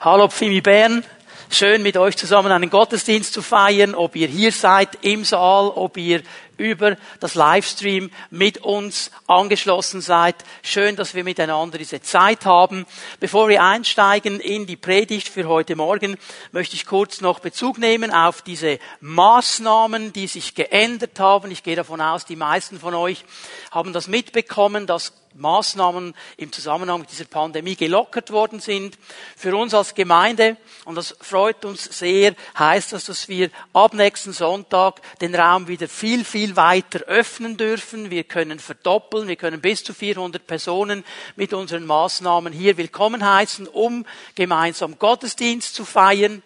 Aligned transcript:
Hallo 0.00 0.28
Pfimi 0.28 0.60
Bern. 0.60 1.04
Schön 1.50 1.82
mit 1.82 1.96
euch 1.96 2.16
zusammen 2.16 2.52
einen 2.52 2.70
Gottesdienst 2.70 3.32
zu 3.32 3.42
feiern, 3.42 3.96
ob 3.96 4.14
ihr 4.14 4.28
hier 4.28 4.52
seid 4.52 4.90
im 5.00 5.24
Saal, 5.24 5.70
ob 5.70 5.96
ihr 5.96 6.22
über 6.56 6.96
das 7.18 7.34
Livestream 7.34 8.12
mit 8.30 8.58
uns 8.58 9.10
angeschlossen 9.26 10.00
seid. 10.00 10.36
Schön, 10.62 10.94
dass 10.94 11.16
wir 11.16 11.24
miteinander 11.24 11.78
diese 11.78 12.00
Zeit 12.00 12.44
haben. 12.44 12.86
Bevor 13.18 13.48
wir 13.48 13.64
einsteigen 13.64 14.38
in 14.38 14.66
die 14.66 14.76
Predigt 14.76 15.28
für 15.28 15.48
heute 15.48 15.74
Morgen, 15.74 16.16
möchte 16.52 16.76
ich 16.76 16.86
kurz 16.86 17.20
noch 17.20 17.40
Bezug 17.40 17.78
nehmen 17.78 18.12
auf 18.12 18.42
diese 18.42 18.78
Maßnahmen, 19.00 20.12
die 20.12 20.28
sich 20.28 20.54
geändert 20.54 21.18
haben. 21.18 21.50
Ich 21.50 21.64
gehe 21.64 21.76
davon 21.76 22.00
aus, 22.00 22.24
die 22.24 22.36
meisten 22.36 22.78
von 22.78 22.94
euch 22.94 23.24
haben 23.72 23.92
das 23.92 24.06
mitbekommen, 24.06 24.86
dass 24.86 25.12
Maßnahmen 25.38 26.14
im 26.36 26.52
Zusammenhang 26.52 27.00
mit 27.00 27.10
dieser 27.10 27.24
Pandemie 27.24 27.76
gelockert 27.76 28.30
worden 28.30 28.60
sind. 28.60 28.98
Für 29.36 29.56
uns 29.56 29.74
als 29.74 29.94
Gemeinde, 29.94 30.56
und 30.84 30.94
das 30.94 31.16
freut 31.20 31.64
uns 31.64 31.84
sehr, 31.84 32.34
heißt 32.58 32.92
das, 32.92 33.06
dass 33.06 33.28
wir 33.28 33.50
ab 33.72 33.94
nächsten 33.94 34.32
Sonntag 34.32 35.00
den 35.20 35.34
Raum 35.34 35.68
wieder 35.68 35.88
viel, 35.88 36.24
viel 36.24 36.56
weiter 36.56 37.00
öffnen 37.06 37.56
dürfen. 37.56 38.10
Wir 38.10 38.24
können 38.24 38.58
verdoppeln, 38.58 39.28
wir 39.28 39.36
können 39.36 39.60
bis 39.60 39.84
zu 39.84 39.94
400 39.94 40.46
Personen 40.46 41.04
mit 41.36 41.52
unseren 41.52 41.86
Maßnahmen 41.86 42.52
hier 42.52 42.76
willkommen 42.76 43.24
heißen, 43.24 43.66
um 43.68 44.04
gemeinsam 44.34 44.98
Gottesdienst 44.98 45.74
zu 45.74 45.84
feiern. 45.84 46.42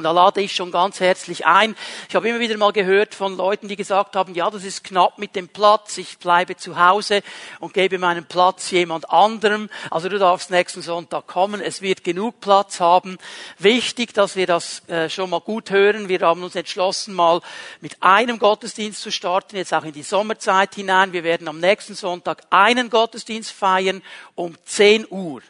Und 0.00 0.04
da 0.04 0.12
lade 0.12 0.40
ich 0.40 0.56
schon 0.56 0.72
ganz 0.72 0.98
herzlich 0.98 1.44
ein. 1.44 1.76
Ich 2.08 2.16
habe 2.16 2.26
immer 2.26 2.40
wieder 2.40 2.56
mal 2.56 2.72
gehört 2.72 3.14
von 3.14 3.36
Leuten, 3.36 3.68
die 3.68 3.76
gesagt 3.76 4.16
haben, 4.16 4.34
ja, 4.34 4.48
das 4.48 4.64
ist 4.64 4.82
knapp 4.82 5.18
mit 5.18 5.36
dem 5.36 5.46
Platz, 5.46 5.98
ich 5.98 6.16
bleibe 6.16 6.56
zu 6.56 6.82
Hause 6.82 7.20
und 7.58 7.74
gebe 7.74 7.98
meinen 7.98 8.24
Platz 8.24 8.70
jemand 8.70 9.10
anderem. 9.10 9.68
Also 9.90 10.08
du 10.08 10.18
darfst 10.18 10.50
nächsten 10.50 10.80
Sonntag 10.80 11.26
kommen, 11.26 11.60
es 11.60 11.82
wird 11.82 12.02
genug 12.02 12.40
Platz 12.40 12.80
haben. 12.80 13.18
Wichtig, 13.58 14.14
dass 14.14 14.36
wir 14.36 14.46
das 14.46 14.88
äh, 14.88 15.10
schon 15.10 15.28
mal 15.28 15.40
gut 15.40 15.70
hören. 15.70 16.08
Wir 16.08 16.20
haben 16.20 16.44
uns 16.44 16.54
entschlossen, 16.54 17.12
mal 17.12 17.42
mit 17.82 18.02
einem 18.02 18.38
Gottesdienst 18.38 19.02
zu 19.02 19.12
starten, 19.12 19.56
jetzt 19.56 19.74
auch 19.74 19.84
in 19.84 19.92
die 19.92 20.02
Sommerzeit 20.02 20.76
hinein. 20.76 21.12
Wir 21.12 21.24
werden 21.24 21.46
am 21.46 21.60
nächsten 21.60 21.94
Sonntag 21.94 22.44
einen 22.48 22.88
Gottesdienst 22.88 23.52
feiern 23.52 24.00
um 24.34 24.56
10 24.64 25.08
Uhr 25.10 25.42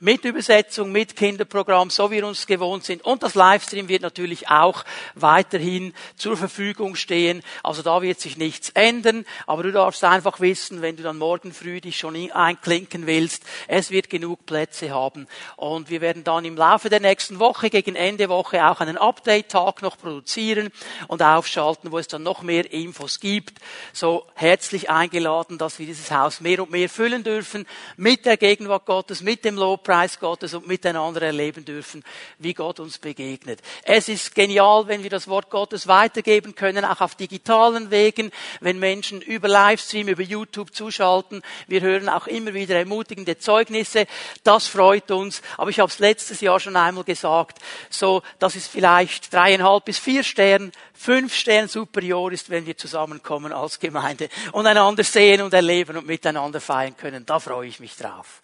mit 0.00 0.24
Übersetzung, 0.24 0.92
mit 0.92 1.16
Kinderprogramm, 1.16 1.90
so 1.90 2.10
wie 2.10 2.18
wir 2.18 2.26
uns 2.26 2.46
gewohnt 2.46 2.84
sind. 2.84 3.04
Und 3.04 3.22
das 3.22 3.34
Livestream 3.34 3.88
wird 3.88 4.02
natürlich 4.02 4.48
auch 4.48 4.84
weiterhin 5.14 5.94
zur 6.16 6.36
Verfügung 6.36 6.96
stehen. 6.96 7.42
Also 7.62 7.82
da 7.82 8.02
wird 8.02 8.20
sich 8.20 8.36
nichts 8.36 8.70
ändern. 8.70 9.24
Aber 9.46 9.62
du 9.62 9.72
darfst 9.72 10.02
einfach 10.04 10.40
wissen, 10.40 10.82
wenn 10.82 10.96
du 10.96 11.02
dann 11.02 11.18
morgen 11.18 11.52
früh 11.52 11.80
dich 11.80 11.98
schon 11.98 12.30
einklinken 12.32 13.06
willst, 13.06 13.44
es 13.68 13.90
wird 13.90 14.10
genug 14.10 14.46
Plätze 14.46 14.90
haben. 14.90 15.26
Und 15.56 15.90
wir 15.90 16.00
werden 16.00 16.24
dann 16.24 16.44
im 16.44 16.56
Laufe 16.56 16.88
der 16.88 17.00
nächsten 17.00 17.38
Woche, 17.38 17.70
gegen 17.70 17.94
Ende 17.94 18.28
Woche, 18.28 18.66
auch 18.66 18.80
einen 18.80 18.98
Update-Tag 18.98 19.82
noch 19.82 19.98
produzieren 19.98 20.70
und 21.06 21.22
aufschalten, 21.22 21.92
wo 21.92 21.98
es 21.98 22.08
dann 22.08 22.22
noch 22.22 22.42
mehr 22.42 22.72
Infos 22.72 23.20
gibt. 23.20 23.58
So 23.92 24.26
herzlich 24.34 24.90
eingeladen, 24.90 25.58
dass 25.58 25.78
wir 25.78 25.86
dieses 25.86 26.10
Haus 26.10 26.40
mehr 26.40 26.62
und 26.62 26.70
mehr 26.70 26.88
füllen 26.88 27.24
dürfen 27.24 27.66
mit 27.96 28.26
der 28.26 28.36
Gegenwart 28.36 28.86
Gottes, 28.86 29.22
mit 29.22 29.44
dem 29.44 29.56
Lobpreis 29.68 30.18
Gottes 30.18 30.54
und 30.54 30.66
miteinander 30.66 31.20
erleben 31.20 31.64
dürfen, 31.64 32.02
wie 32.38 32.54
Gott 32.54 32.80
uns 32.80 32.98
begegnet. 32.98 33.60
Es 33.82 34.08
ist 34.08 34.34
genial, 34.34 34.86
wenn 34.86 35.02
wir 35.02 35.10
das 35.10 35.28
Wort 35.28 35.50
Gottes 35.50 35.86
weitergeben 35.86 36.54
können, 36.54 36.86
auch 36.86 37.02
auf 37.02 37.14
digitalen 37.14 37.90
Wegen, 37.90 38.30
wenn 38.60 38.78
Menschen 38.78 39.20
über 39.20 39.46
Livestream, 39.46 40.08
über 40.08 40.22
YouTube 40.22 40.74
zuschalten. 40.74 41.42
Wir 41.66 41.82
hören 41.82 42.08
auch 42.08 42.26
immer 42.26 42.54
wieder 42.54 42.76
ermutigende 42.76 43.38
Zeugnisse. 43.38 44.06
Das 44.42 44.66
freut 44.66 45.10
uns. 45.10 45.42
Aber 45.58 45.70
ich 45.70 45.80
habe 45.80 45.90
es 45.90 45.98
letztes 45.98 46.40
Jahr 46.40 46.60
schon 46.60 46.76
einmal 46.76 47.04
gesagt, 47.04 47.58
so, 47.90 48.22
das 48.38 48.56
ist 48.56 48.68
vielleicht 48.68 49.32
dreieinhalb 49.32 49.84
bis 49.84 49.98
vier 49.98 50.24
Sterne, 50.24 50.72
fünf 50.94 51.34
Sterne 51.34 51.68
superior 51.68 52.32
ist, 52.32 52.48
wenn 52.48 52.64
wir 52.64 52.76
zusammenkommen 52.76 53.52
als 53.52 53.78
Gemeinde 53.78 54.30
und 54.52 54.66
einander 54.66 55.04
sehen 55.04 55.42
und 55.42 55.52
erleben 55.52 55.98
und 55.98 56.06
miteinander 56.06 56.60
feiern 56.60 56.96
können. 56.96 57.26
Da 57.26 57.38
freue 57.38 57.68
ich 57.68 57.80
mich 57.80 57.96
drauf. 57.96 58.40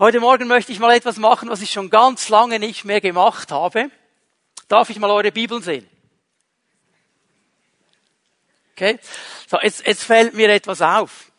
Heute 0.00 0.18
Morgen 0.18 0.48
möchte 0.48 0.72
ich 0.72 0.78
mal 0.78 0.96
etwas 0.96 1.18
machen, 1.18 1.50
was 1.50 1.60
ich 1.60 1.72
schon 1.72 1.90
ganz 1.90 2.30
lange 2.30 2.58
nicht 2.58 2.86
mehr 2.86 3.02
gemacht 3.02 3.52
habe. 3.52 3.90
Darf 4.66 4.88
ich 4.88 4.98
mal 4.98 5.10
eure 5.10 5.30
Bibeln 5.30 5.60
sehen? 5.60 5.86
Okay. 8.72 8.98
So, 9.46 9.58
jetzt, 9.60 9.86
jetzt 9.86 10.04
fällt 10.04 10.32
mir 10.32 10.48
etwas 10.48 10.80
auf. 10.80 11.30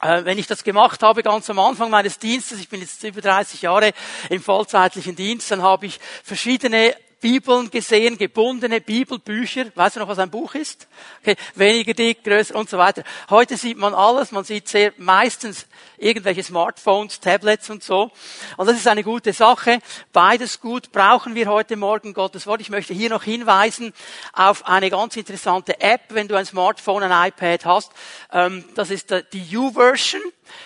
Äh, 0.00 0.24
wenn 0.24 0.38
ich 0.38 0.46
das 0.46 0.62
gemacht 0.62 1.02
habe, 1.02 1.24
ganz 1.24 1.50
am 1.50 1.58
Anfang 1.58 1.90
meines 1.90 2.20
Dienstes, 2.20 2.60
ich 2.60 2.68
bin 2.68 2.80
jetzt 2.80 3.02
über 3.02 3.20
30 3.20 3.62
Jahre 3.62 3.90
im 4.30 4.40
vollzeitlichen 4.40 5.16
Dienst, 5.16 5.50
dann 5.50 5.62
habe 5.62 5.86
ich 5.86 5.98
verschiedene 6.22 6.94
Bibeln 7.22 7.70
gesehen, 7.70 8.18
gebundene 8.18 8.80
Bibelbücher. 8.80 9.66
Weißt 9.76 9.94
du 9.94 10.00
noch, 10.00 10.08
was 10.08 10.18
ein 10.18 10.28
Buch 10.28 10.56
ist? 10.56 10.88
Okay, 11.20 11.36
weniger 11.54 11.94
dick, 11.94 12.24
größer 12.24 12.56
und 12.56 12.68
so 12.68 12.78
weiter. 12.78 13.04
Heute 13.30 13.56
sieht 13.56 13.78
man 13.78 13.94
alles. 13.94 14.32
Man 14.32 14.42
sieht 14.42 14.68
sehr, 14.68 14.92
meistens 14.98 15.68
irgendwelche 15.98 16.42
Smartphones, 16.42 17.20
Tablets 17.20 17.70
und 17.70 17.84
so. 17.84 18.10
Und 18.56 18.66
das 18.66 18.76
ist 18.76 18.88
eine 18.88 19.04
gute 19.04 19.32
Sache. 19.32 19.78
Beides 20.12 20.60
gut 20.60 20.90
brauchen 20.90 21.36
wir 21.36 21.46
heute 21.46 21.76
Morgen 21.76 22.12
Gottes 22.12 22.48
Wort. 22.48 22.60
Ich 22.60 22.70
möchte 22.70 22.92
hier 22.92 23.08
noch 23.08 23.22
hinweisen 23.22 23.92
auf 24.32 24.66
eine 24.66 24.90
ganz 24.90 25.16
interessante 25.16 25.80
App, 25.80 26.02
wenn 26.08 26.26
du 26.26 26.34
ein 26.34 26.44
Smartphone, 26.44 27.04
ein 27.04 27.28
iPad 27.28 27.64
hast. 27.64 27.92
Ähm, 28.32 28.64
das 28.74 28.90
ist 28.90 29.14
die 29.32 29.56
U-Version. 29.56 30.22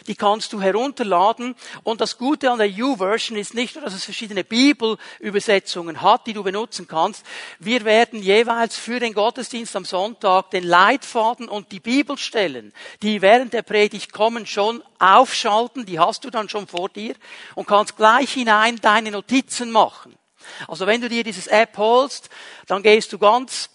Die 0.06 0.14
kannst 0.14 0.52
du 0.52 0.60
herunterladen. 0.60 1.54
Und 1.82 2.00
das 2.00 2.18
Gute 2.18 2.50
an 2.50 2.58
der 2.58 2.70
U-Version 2.70 3.38
ist 3.38 3.54
nicht 3.54 3.74
nur, 3.74 3.84
dass 3.84 3.94
es 3.94 4.04
verschiedene 4.04 4.44
Bibelübersetzungen 4.44 6.02
hat, 6.02 6.26
die 6.26 6.32
du 6.32 6.42
benutzen 6.42 6.86
kannst. 6.86 7.24
Wir 7.58 7.84
werden 7.84 8.22
jeweils 8.22 8.76
für 8.76 9.00
den 9.00 9.14
Gottesdienst 9.14 9.76
am 9.76 9.84
Sonntag 9.84 10.50
den 10.50 10.64
Leitfaden 10.64 11.48
und 11.48 11.72
die 11.72 11.80
Bibelstellen, 11.80 12.72
die 13.02 13.22
während 13.22 13.52
der 13.52 13.62
Predigt 13.62 14.12
kommen, 14.12 14.46
schon 14.46 14.82
aufschalten. 14.98 15.86
Die 15.86 15.98
hast 15.98 16.24
du 16.24 16.30
dann 16.30 16.48
schon 16.48 16.66
vor 16.66 16.88
dir 16.88 17.14
und 17.54 17.66
kannst 17.66 17.96
gleich 17.96 18.32
hinein 18.32 18.80
deine 18.80 19.10
Notizen 19.10 19.70
machen. 19.70 20.16
Also 20.68 20.86
wenn 20.86 21.00
du 21.00 21.08
dir 21.08 21.24
dieses 21.24 21.46
App 21.46 21.76
holst, 21.76 22.30
dann 22.66 22.82
gehst 22.82 23.12
du 23.12 23.18
ganz 23.18 23.70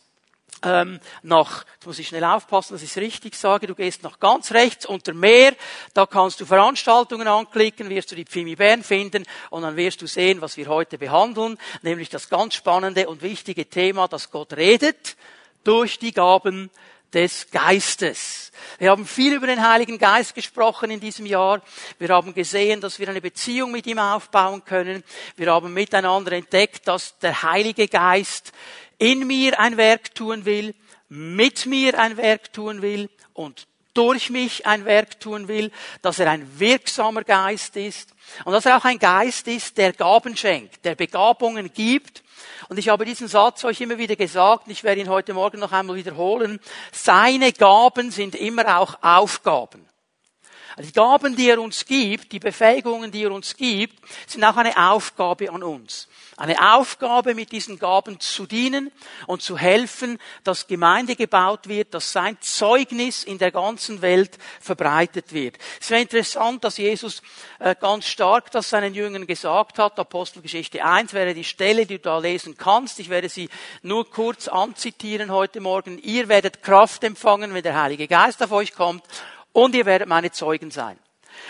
ähm, 0.63 0.99
nach, 1.23 1.65
jetzt 1.73 1.85
muss 1.85 1.99
ich 1.99 2.07
schnell 2.07 2.23
aufpassen, 2.23 2.73
dass 2.73 2.83
ich 2.83 2.91
es 2.91 2.97
richtig 2.97 3.35
sage, 3.35 3.67
du 3.67 3.75
gehst 3.75 4.03
nach 4.03 4.19
ganz 4.19 4.51
rechts 4.51 4.85
unter 4.85 5.13
Mehr, 5.13 5.53
da 5.93 6.05
kannst 6.05 6.39
du 6.39 6.45
Veranstaltungen 6.45 7.27
anklicken, 7.27 7.89
wirst 7.89 8.11
du 8.11 8.15
die 8.15 8.25
Pfimi 8.25 8.55
Bern 8.55 8.83
finden 8.83 9.25
und 9.49 9.63
dann 9.63 9.75
wirst 9.75 10.01
du 10.01 10.07
sehen, 10.07 10.41
was 10.41 10.57
wir 10.57 10.67
heute 10.67 10.97
behandeln, 10.97 11.57
nämlich 11.81 12.09
das 12.09 12.29
ganz 12.29 12.55
spannende 12.55 13.07
und 13.09 13.21
wichtige 13.21 13.69
Thema, 13.69 14.07
dass 14.07 14.31
Gott 14.31 14.53
redet 14.53 15.15
durch 15.63 15.99
die 15.99 16.13
Gaben 16.13 16.69
des 17.13 17.49
Geistes. 17.51 18.51
Wir 18.79 18.89
haben 18.89 19.05
viel 19.05 19.33
über 19.33 19.47
den 19.47 19.67
Heiligen 19.67 19.97
Geist 19.97 20.33
gesprochen 20.33 20.91
in 20.91 20.99
diesem 20.99 21.25
Jahr. 21.25 21.61
Wir 21.99 22.09
haben 22.09 22.33
gesehen, 22.33 22.81
dass 22.81 22.99
wir 22.99 23.09
eine 23.09 23.21
Beziehung 23.21 23.71
mit 23.71 23.85
ihm 23.87 23.99
aufbauen 23.99 24.63
können. 24.63 25.03
Wir 25.35 25.51
haben 25.51 25.73
miteinander 25.73 26.31
entdeckt, 26.31 26.87
dass 26.87 27.17
der 27.19 27.43
Heilige 27.43 27.87
Geist 27.87 28.53
in 28.97 29.27
mir 29.27 29.59
ein 29.59 29.77
Werk 29.77 30.15
tun 30.15 30.45
will, 30.45 30.73
mit 31.09 31.65
mir 31.65 31.99
ein 31.99 32.17
Werk 32.17 32.53
tun 32.53 32.81
will 32.81 33.09
und 33.33 33.67
durch 33.93 34.29
mich 34.29 34.65
ein 34.65 34.85
Werk 34.85 35.19
tun 35.19 35.47
will, 35.47 35.71
dass 36.01 36.19
er 36.19 36.29
ein 36.29 36.59
wirksamer 36.59 37.23
Geist 37.23 37.75
ist 37.75 38.13
und 38.45 38.53
dass 38.53 38.65
er 38.65 38.77
auch 38.77 38.85
ein 38.85 38.99
Geist 38.99 39.47
ist, 39.47 39.77
der 39.77 39.93
Gaben 39.93 40.37
schenkt, 40.37 40.85
der 40.85 40.95
Begabungen 40.95 41.73
gibt. 41.73 42.23
Und 42.69 42.77
ich 42.77 42.89
habe 42.89 43.05
diesen 43.05 43.27
Satz 43.27 43.63
euch 43.63 43.81
immer 43.81 43.97
wieder 43.97 44.15
gesagt, 44.15 44.67
und 44.67 44.71
ich 44.71 44.83
werde 44.83 45.01
ihn 45.01 45.09
heute 45.09 45.33
Morgen 45.33 45.59
noch 45.59 45.71
einmal 45.71 45.95
wiederholen. 45.95 46.59
Seine 46.91 47.51
Gaben 47.53 48.11
sind 48.11 48.35
immer 48.35 48.77
auch 48.77 48.97
Aufgaben. 49.01 49.87
Also 50.75 50.89
die 50.89 50.93
Gaben, 50.93 51.35
die 51.35 51.49
er 51.49 51.61
uns 51.61 51.85
gibt, 51.85 52.31
die 52.31 52.39
Befähigungen, 52.39 53.11
die 53.11 53.23
er 53.23 53.31
uns 53.31 53.55
gibt, 53.55 53.99
sind 54.27 54.43
auch 54.43 54.55
eine 54.55 54.91
Aufgabe 54.91 55.51
an 55.51 55.63
uns. 55.63 56.07
Eine 56.41 56.73
Aufgabe, 56.73 57.35
mit 57.35 57.51
diesen 57.51 57.77
Gaben 57.77 58.19
zu 58.19 58.47
dienen 58.47 58.91
und 59.27 59.43
zu 59.43 59.59
helfen, 59.59 60.17
dass 60.43 60.65
Gemeinde 60.65 61.15
gebaut 61.15 61.67
wird, 61.67 61.93
dass 61.93 62.11
sein 62.11 62.35
Zeugnis 62.41 63.23
in 63.23 63.37
der 63.37 63.51
ganzen 63.51 64.01
Welt 64.01 64.39
verbreitet 64.59 65.33
wird. 65.33 65.59
Es 65.79 65.91
wäre 65.91 66.01
interessant, 66.01 66.63
dass 66.63 66.79
Jesus 66.79 67.21
äh, 67.59 67.75
ganz 67.79 68.07
stark 68.07 68.49
das 68.49 68.71
seinen 68.71 68.95
Jüngern 68.95 69.27
gesagt 69.27 69.77
hat. 69.77 69.99
Apostelgeschichte 69.99 70.83
1 70.83 71.13
wäre 71.13 71.35
die 71.35 71.43
Stelle, 71.43 71.85
die 71.85 71.97
du 71.97 72.09
da 72.09 72.17
lesen 72.17 72.57
kannst. 72.57 72.99
Ich 72.99 73.09
werde 73.09 73.29
sie 73.29 73.47
nur 73.83 74.09
kurz 74.09 74.47
anzitieren 74.47 75.29
heute 75.29 75.61
Morgen. 75.61 75.99
Ihr 75.99 76.27
werdet 76.27 76.63
Kraft 76.63 77.03
empfangen, 77.03 77.53
wenn 77.53 77.61
der 77.61 77.79
Heilige 77.79 78.07
Geist 78.07 78.41
auf 78.41 78.51
euch 78.51 78.73
kommt 78.73 79.03
und 79.53 79.75
ihr 79.75 79.85
werdet 79.85 80.07
meine 80.07 80.31
Zeugen 80.31 80.71
sein. 80.71 80.97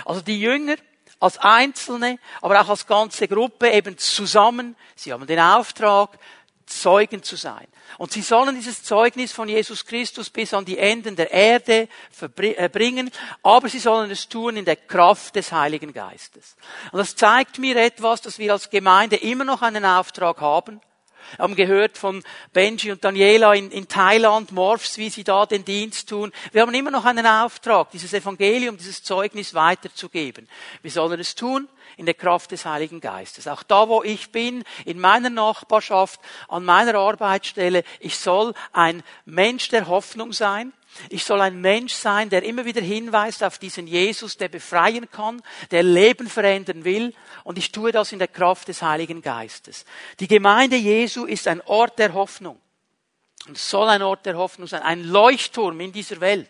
Also 0.03 0.19
die 0.19 0.41
Jünger 0.41 0.75
als 1.21 1.37
Einzelne, 1.37 2.19
aber 2.41 2.59
auch 2.59 2.69
als 2.69 2.85
ganze 2.85 3.27
Gruppe 3.27 3.71
eben 3.71 3.97
zusammen. 3.97 4.75
Sie 4.95 5.13
haben 5.13 5.25
den 5.25 5.39
Auftrag, 5.39 6.17
Zeugen 6.65 7.21
zu 7.21 7.35
sein. 7.35 7.67
Und 7.97 8.13
sie 8.13 8.21
sollen 8.21 8.55
dieses 8.55 8.83
Zeugnis 8.83 9.33
von 9.33 9.49
Jesus 9.49 9.85
Christus 9.85 10.29
bis 10.29 10.53
an 10.53 10.63
die 10.63 10.77
Enden 10.77 11.15
der 11.15 11.31
Erde 11.31 11.89
äh, 12.39 12.69
bringen, 12.69 13.11
aber 13.43 13.67
sie 13.67 13.79
sollen 13.79 14.09
es 14.09 14.29
tun 14.29 14.55
in 14.55 14.65
der 14.65 14.77
Kraft 14.77 15.35
des 15.35 15.51
Heiligen 15.51 15.93
Geistes. 15.93 16.55
Und 16.91 16.99
das 16.99 17.15
zeigt 17.15 17.59
mir 17.59 17.75
etwas, 17.75 18.21
dass 18.21 18.39
wir 18.39 18.53
als 18.53 18.69
Gemeinde 18.69 19.17
immer 19.17 19.43
noch 19.43 19.61
einen 19.61 19.85
Auftrag 19.85 20.39
haben, 20.39 20.79
haben 21.39 21.55
gehört 21.55 21.97
von 21.97 22.23
Benji 22.53 22.91
und 22.91 23.03
Daniela 23.03 23.53
in, 23.53 23.71
in 23.71 23.87
Thailand, 23.87 24.51
Morphs, 24.51 24.97
wie 24.97 25.09
sie 25.09 25.23
da 25.23 25.45
den 25.45 25.65
Dienst 25.65 26.09
tun. 26.09 26.31
Wir 26.51 26.61
haben 26.61 26.73
immer 26.73 26.91
noch 26.91 27.05
einen 27.05 27.25
Auftrag, 27.25 27.91
dieses 27.91 28.13
Evangelium, 28.13 28.77
dieses 28.77 29.03
Zeugnis 29.03 29.53
weiterzugeben. 29.53 30.47
Wir 30.81 30.91
sollen 30.91 31.19
es 31.19 31.35
tun 31.35 31.67
in 31.97 32.05
der 32.05 32.15
Kraft 32.15 32.51
des 32.51 32.65
Heiligen 32.65 33.01
Geistes. 33.01 33.47
Auch 33.47 33.63
da, 33.63 33.87
wo 33.87 34.03
ich 34.03 34.31
bin, 34.31 34.63
in 34.85 34.99
meiner 34.99 35.29
Nachbarschaft, 35.29 36.19
an 36.47 36.63
meiner 36.63 36.95
Arbeitsstelle, 36.95 37.83
ich 37.99 38.17
soll 38.17 38.53
ein 38.73 39.03
Mensch 39.25 39.69
der 39.69 39.87
Hoffnung 39.87 40.33
sein. 40.33 40.73
Ich 41.09 41.23
soll 41.23 41.39
ein 41.41 41.61
Mensch 41.61 41.93
sein, 41.93 42.29
der 42.29 42.43
immer 42.43 42.65
wieder 42.65 42.81
hinweist 42.81 43.43
auf 43.43 43.57
diesen 43.57 43.87
Jesus, 43.87 44.37
der 44.37 44.49
befreien 44.49 45.09
kann, 45.09 45.41
der 45.71 45.83
Leben 45.83 46.27
verändern 46.27 46.83
will. 46.83 47.13
Und 47.43 47.57
ich 47.57 47.71
tue 47.71 47.91
das 47.91 48.11
in 48.11 48.19
der 48.19 48.27
Kraft 48.27 48.67
des 48.67 48.81
Heiligen 48.81 49.21
Geistes. 49.21 49.85
Die 50.19 50.27
Gemeinde 50.27 50.75
Jesu 50.75 51.25
ist 51.25 51.47
ein 51.47 51.61
Ort 51.61 51.97
der 51.97 52.13
Hoffnung. 52.13 52.59
Und 53.47 53.57
soll 53.57 53.89
ein 53.89 54.01
Ort 54.01 54.25
der 54.25 54.37
Hoffnung 54.37 54.67
sein. 54.67 54.83
Ein 54.83 55.03
Leuchtturm 55.03 55.79
in 55.79 55.91
dieser 55.91 56.19
Welt. 56.19 56.49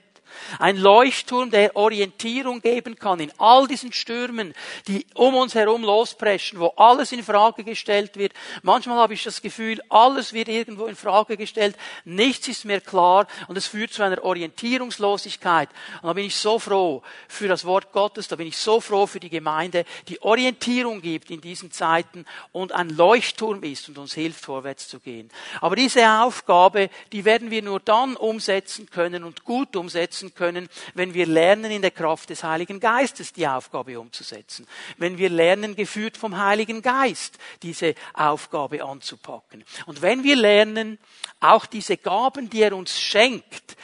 Ein 0.59 0.77
Leuchtturm, 0.77 1.51
der 1.51 1.75
Orientierung 1.75 2.61
geben 2.61 2.97
kann 2.97 3.19
in 3.19 3.31
all 3.37 3.67
diesen 3.67 3.93
Stürmen, 3.93 4.53
die 4.87 5.05
um 5.13 5.35
uns 5.35 5.55
herum 5.55 5.83
lospreschen, 5.83 6.59
wo 6.59 6.67
alles 6.77 7.11
in 7.11 7.23
Frage 7.23 7.63
gestellt 7.63 8.17
wird. 8.17 8.33
Manchmal 8.61 8.97
habe 8.97 9.13
ich 9.13 9.23
das 9.23 9.41
Gefühl, 9.41 9.81
alles 9.89 10.33
wird 10.33 10.47
irgendwo 10.47 10.85
in 10.85 10.95
Frage 10.95 11.37
gestellt, 11.37 11.75
nichts 12.05 12.47
ist 12.47 12.65
mehr 12.65 12.81
klar 12.81 13.27
und 13.47 13.57
es 13.57 13.67
führt 13.67 13.93
zu 13.93 14.03
einer 14.03 14.23
Orientierungslosigkeit. 14.23 15.69
Und 16.01 16.07
da 16.07 16.13
bin 16.13 16.25
ich 16.25 16.35
so 16.35 16.59
froh 16.59 17.01
für 17.27 17.47
das 17.47 17.65
Wort 17.65 17.91
Gottes, 17.91 18.27
da 18.27 18.35
bin 18.35 18.47
ich 18.47 18.57
so 18.57 18.81
froh 18.81 19.07
für 19.07 19.19
die 19.19 19.29
Gemeinde, 19.29 19.85
die 20.07 20.21
Orientierung 20.21 21.01
gibt 21.01 21.31
in 21.31 21.41
diesen 21.41 21.71
Zeiten 21.71 22.25
und 22.51 22.71
ein 22.71 22.89
Leuchtturm 22.89 23.63
ist 23.63 23.89
und 23.89 23.97
uns 23.97 24.13
hilft, 24.13 24.43
vorwärts 24.45 24.87
zu 24.87 24.99
gehen. 24.99 25.29
Aber 25.59 25.75
diese 25.75 26.07
Aufgabe, 26.21 26.89
die 27.11 27.25
werden 27.25 27.49
wir 27.51 27.61
nur 27.61 27.79
dann 27.79 28.15
umsetzen 28.15 28.89
können 28.89 29.23
und 29.23 29.43
gut 29.43 29.75
umsetzen, 29.75 30.20
umsetzen 30.21 30.33
können, 30.33 30.69
wenn 30.93 31.13
wir 31.13 31.25
lernen, 31.25 31.71
in 31.71 31.81
der 31.81 31.91
Kraft 31.91 32.29
des 32.29 32.43
Heiligen 32.43 32.79
Geistes 32.79 33.33
die 33.33 33.47
Aufgabe 33.47 33.99
umzusetzen. 33.99 34.67
Wenn 34.97 35.17
wir 35.17 35.29
lernen, 35.29 35.75
geführt 35.75 36.17
vom 36.17 36.37
Heiligen 36.37 36.81
Geist, 36.81 37.37
diese 37.63 37.95
Aufgabe 38.13 38.83
anzupacken. 38.83 39.63
Und 39.85 40.01
wenn 40.01 40.23
wir 40.23 40.35
lernen, 40.35 40.99
auch 41.39 41.65
diese 41.65 41.97
Gaben, 41.97 42.49
die 42.49 42.61
er 42.61 42.75
uns 42.75 42.99
schenkt, 42.99 43.75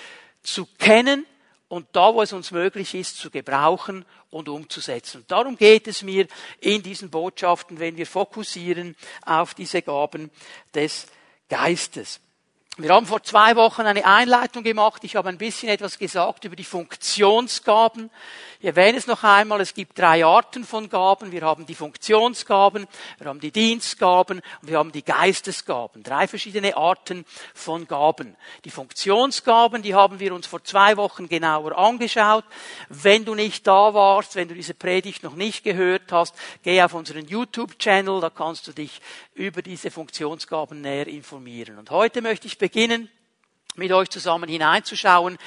zu 0.43 0.65
kennen 0.77 1.25
und 1.67 1.87
da, 1.91 2.13
wo 2.13 2.21
es 2.21 2.33
uns 2.33 2.51
möglich 2.51 2.93
ist, 2.93 3.17
zu 3.17 3.29
gebrauchen 3.29 4.05
und 4.29 4.47
umzusetzen. 4.47 5.21
Und 5.21 5.31
darum 5.31 5.57
geht 5.57 5.87
es 5.87 6.03
mir 6.03 6.27
in 6.61 6.81
diesen 6.81 7.09
Botschaften, 7.09 7.79
wenn 7.79 7.97
wir 7.97 8.05
fokussieren 8.05 8.95
auf 9.25 9.53
diese 9.53 9.81
Gaben 9.81 10.31
des 10.73 11.07
Geistes. 11.49 12.21
Wir 12.79 12.93
haben 12.93 13.07
vor 13.07 13.23
zwei 13.23 13.55
Wochen 13.55 13.81
eine 13.81 14.05
Einleitung 14.05 14.61
gemacht. 14.61 15.03
Ich 15.03 15.15
habe 15.15 15.29
ein 15.29 15.39
bisschen 15.39 15.67
etwas 15.67 15.97
gesagt 15.97 16.45
über 16.45 16.55
die 16.55 16.63
Funktionsgaben. 16.63 18.11
Ich 18.59 18.65
erwähne 18.65 18.97
es 18.97 19.05
noch 19.05 19.23
einmal, 19.23 19.61
es 19.61 19.75
gibt 19.75 19.99
drei 19.99 20.25
Arten 20.25 20.63
von 20.63 20.89
Gaben. 20.89 21.31
Wir 21.31 21.43
haben 21.43 21.67
die 21.67 21.75
Funktionsgaben, 21.75 22.87
wir 23.19 23.27
haben 23.27 23.39
die 23.39 23.51
Dienstgaben 23.51 24.41
und 24.61 24.67
wir 24.67 24.79
haben 24.79 24.91
die 24.91 25.05
Geistesgaben. 25.05 26.01
Drei 26.01 26.27
verschiedene 26.27 26.75
Arten 26.75 27.23
von 27.53 27.87
Gaben. 27.87 28.35
Die 28.65 28.71
Funktionsgaben, 28.71 29.83
die 29.83 29.93
haben 29.93 30.19
wir 30.19 30.33
uns 30.33 30.47
vor 30.47 30.63
zwei 30.63 30.97
Wochen 30.97 31.29
genauer 31.29 31.77
angeschaut. 31.77 32.45
Wenn 32.89 33.25
du 33.25 33.35
nicht 33.35 33.67
da 33.67 33.93
warst, 33.93 34.35
wenn 34.35 34.47
du 34.47 34.55
diese 34.55 34.73
Predigt 34.73 35.21
noch 35.21 35.35
nicht 35.35 35.63
gehört 35.63 36.11
hast, 36.11 36.33
geh 36.63 36.81
auf 36.81 36.95
unseren 36.95 37.27
YouTube-Channel, 37.27 38.21
da 38.21 38.31
kannst 38.31 38.65
du 38.67 38.71
dich 38.71 39.01
über 39.35 39.61
diese 39.61 39.91
Funktionsgaben 39.91 40.81
näher 40.81 41.05
informieren. 41.05 41.77
Und 41.77 41.91
heute 41.91 42.23
möchte 42.23 42.47
ich 42.47 42.57
beginnen, 42.57 43.11
mit 43.75 43.91
euch 43.91 44.09
zusammen 44.09 44.49
hineinzuschauen 44.49 45.37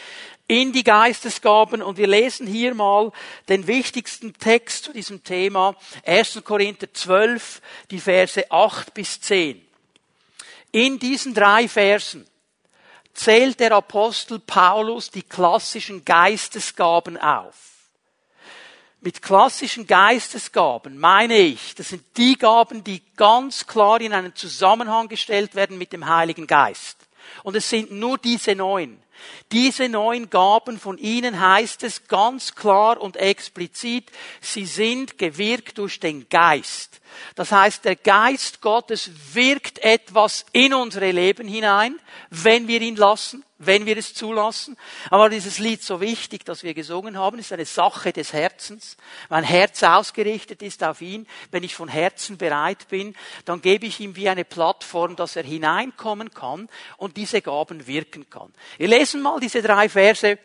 in 0.50 0.73
die 0.73 0.82
Geistesgaben 0.82 1.81
und 1.81 1.97
wir 1.97 2.08
lesen 2.08 2.44
hier 2.44 2.75
mal 2.75 3.12
den 3.49 3.69
wichtigsten 3.69 4.35
Text 4.35 4.82
zu 4.82 4.93
diesem 4.93 5.23
Thema, 5.23 5.76
1. 6.05 6.41
Korinther 6.43 6.93
12, 6.93 7.62
die 7.93 8.00
Verse 8.00 8.50
8 8.50 8.93
bis 8.93 9.20
10. 9.20 9.64
In 10.73 10.99
diesen 10.99 11.35
drei 11.35 11.69
Versen 11.69 12.26
zählt 13.14 13.61
der 13.61 13.70
Apostel 13.70 14.41
Paulus 14.41 15.12
die 15.12 15.23
klassischen 15.23 16.05
Geistesgaben 16.05 17.17
auf. 17.17 17.55
Mit 19.02 19.23
klassischen 19.23 19.87
Geistesgaben 19.87 20.99
meine 20.99 21.38
ich, 21.38 21.76
das 21.76 21.91
sind 21.91 22.02
die 22.17 22.37
Gaben, 22.37 22.82
die 22.82 23.02
ganz 23.14 23.69
klar 23.69 24.00
in 24.00 24.12
einen 24.12 24.35
Zusammenhang 24.35 25.06
gestellt 25.06 25.55
werden 25.55 25.79
mit 25.79 25.93
dem 25.93 26.08
Heiligen 26.08 26.49
Geist. 26.49 27.06
Und 27.44 27.55
es 27.55 27.70
sind 27.70 27.93
nur 27.93 28.19
diese 28.19 28.56
neun. 28.56 29.00
Diese 29.52 29.88
neun 29.88 30.31
Gaben 30.31 30.78
von 30.78 30.99
ihnen 30.99 31.40
heißt 31.40 31.82
es 31.82 32.06
ganz 32.08 32.55
klar 32.55 33.00
und 33.00 33.17
explizit, 33.17 34.11
sie 34.40 34.67
sind 34.67 35.19
gewirkt 35.19 35.78
durch 35.78 36.00
den 36.00 36.28
Geist. 36.28 37.00
Das 37.34 37.52
heißt, 37.52 37.84
der 37.84 37.96
Geist 37.96 38.61
Gottes 38.61 39.11
wirkt 39.32 39.81
etwas 39.81 40.46
in 40.52 40.75
unsere 40.75 41.11
Leben 41.11 41.49
hinein, 41.49 41.99
wenn 42.31 42.69
wir 42.69 42.81
ihn 42.81 42.96
lassen, 42.96 43.44
wenn 43.60 43.86
wir 43.86 43.96
es 43.96 44.14
zulassen. 44.14 44.76
Aber 45.10 45.28
dieses 45.28 45.58
Lied 45.58 45.82
so 45.82 46.00
wichtig, 46.00 46.44
das 46.44 46.62
wir 46.62 46.74
gesungen 46.74 47.18
haben, 47.18 47.38
ist 47.38 47.52
eine 47.52 47.66
Sache 47.66 48.12
des 48.12 48.32
Herzens. 48.32 48.96
Mein 49.28 49.44
Herz 49.44 49.82
ausgerichtet 49.82 50.62
ist 50.62 50.82
auf 50.82 51.00
ihn. 51.02 51.26
Wenn 51.50 51.62
ich 51.62 51.74
von 51.74 51.88
Herzen 51.88 52.38
bereit 52.38 52.88
bin, 52.88 53.14
dann 53.44 53.60
gebe 53.60 53.86
ich 53.86 54.00
ihm 54.00 54.16
wie 54.16 54.28
eine 54.28 54.44
Plattform, 54.44 55.14
dass 55.14 55.36
er 55.36 55.44
hineinkommen 55.44 56.30
kann 56.30 56.68
und 56.96 57.16
diese 57.16 57.42
Gaben 57.42 57.86
wirken 57.86 58.28
kann. 58.30 58.52
Wir 58.78 58.88
lesen 58.88 59.20
mal 59.20 59.38
diese 59.38 59.62
drei 59.62 59.88
Verse 59.88 60.38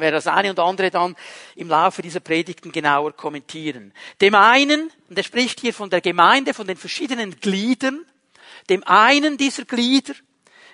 werde 0.00 0.16
das 0.16 0.26
eine 0.26 0.50
und 0.50 0.58
andere 0.58 0.90
dann 0.90 1.14
im 1.54 1.68
Laufe 1.68 2.02
dieser 2.02 2.18
Predigten 2.18 2.72
genauer 2.72 3.12
kommentieren. 3.12 3.92
Dem 4.20 4.34
einen, 4.34 4.90
und 5.08 5.16
er 5.16 5.22
spricht 5.22 5.60
hier 5.60 5.72
von 5.72 5.88
der 5.88 6.00
Gemeinde, 6.00 6.52
von 6.52 6.66
den 6.66 6.76
verschiedenen 6.76 7.38
Gliedern, 7.38 8.04
dem 8.68 8.82
einen 8.84 9.36
dieser 9.36 9.64
Glieder 9.64 10.14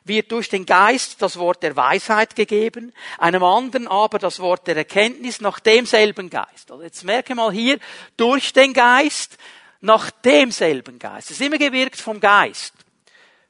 wird 0.04 0.32
durch 0.32 0.48
den 0.48 0.66
Geist 0.66 1.20
das 1.22 1.38
Wort 1.38 1.62
der 1.62 1.76
Weisheit 1.76 2.34
gegeben, 2.36 2.92
einem 3.18 3.44
anderen 3.44 3.86
aber 3.88 4.18
das 4.18 4.40
Wort 4.40 4.66
der 4.66 4.76
Erkenntnis 4.76 5.40
nach 5.40 5.60
demselben 5.60 6.30
Geist. 6.30 6.70
Also 6.70 6.82
jetzt 6.82 7.04
merke 7.04 7.34
mal 7.34 7.52
hier, 7.52 7.78
durch 8.16 8.52
den 8.52 8.72
Geist, 8.72 9.36
nach 9.80 10.10
demselben 10.10 10.98
Geist. 10.98 11.30
Es 11.30 11.40
ist 11.40 11.46
immer 11.46 11.58
gewirkt 11.58 11.96
vom 11.96 12.20
Geist. 12.20 12.74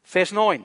Vers 0.04 0.32
9. 0.32 0.64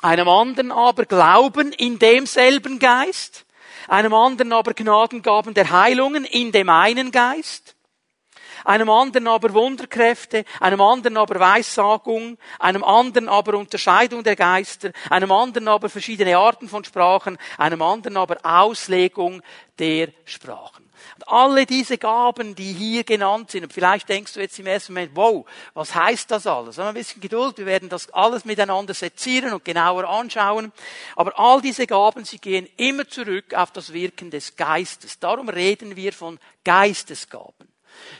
Einem 0.00 0.28
anderen 0.28 0.72
aber 0.72 1.04
Glauben 1.04 1.72
in 1.72 1.98
demselben 1.98 2.78
Geist, 2.78 3.44
einem 3.88 4.14
anderen 4.14 4.52
aber 4.52 4.74
Gnadengaben 4.74 5.54
der 5.54 5.70
Heilungen 5.70 6.24
in 6.24 6.52
dem 6.52 6.68
einen 6.68 7.10
Geist, 7.10 7.74
einem 8.68 8.90
anderen 8.90 9.26
aber 9.28 9.54
Wunderkräfte, 9.54 10.44
einem 10.60 10.82
anderen 10.82 11.16
aber 11.16 11.40
Weissagung, 11.40 12.36
einem 12.58 12.84
anderen 12.84 13.30
aber 13.30 13.56
Unterscheidung 13.56 14.22
der 14.22 14.36
Geister, 14.36 14.92
einem 15.08 15.32
anderen 15.32 15.68
aber 15.68 15.88
verschiedene 15.88 16.36
Arten 16.36 16.68
von 16.68 16.84
Sprachen, 16.84 17.38
einem 17.56 17.80
anderen 17.80 18.18
aber 18.18 18.36
Auslegung 18.42 19.40
der 19.78 20.08
Sprachen. 20.26 20.84
Und 21.16 21.28
alle 21.28 21.64
diese 21.64 21.96
Gaben, 21.96 22.54
die 22.54 22.74
hier 22.74 23.04
genannt 23.04 23.52
sind, 23.52 23.64
und 23.64 23.72
vielleicht 23.72 24.06
denkst 24.08 24.34
du 24.34 24.40
jetzt 24.40 24.58
im 24.58 24.66
ersten 24.66 24.92
Moment, 24.92 25.12
wow, 25.14 25.46
was 25.72 25.94
heißt 25.94 26.30
das 26.30 26.46
alles? 26.46 26.78
Ein 26.78 26.92
bisschen 26.92 27.22
Geduld, 27.22 27.56
wir 27.56 27.66
werden 27.66 27.88
das 27.88 28.12
alles 28.12 28.44
miteinander 28.44 28.92
sezieren 28.92 29.54
und 29.54 29.64
genauer 29.64 30.04
anschauen. 30.04 30.72
Aber 31.16 31.38
all 31.38 31.62
diese 31.62 31.86
Gaben, 31.86 32.26
sie 32.26 32.38
gehen 32.38 32.68
immer 32.76 33.08
zurück 33.08 33.54
auf 33.54 33.70
das 33.70 33.94
Wirken 33.94 34.30
des 34.30 34.56
Geistes. 34.56 35.18
Darum 35.18 35.48
reden 35.48 35.96
wir 35.96 36.12
von 36.12 36.38
Geistesgaben. 36.64 37.67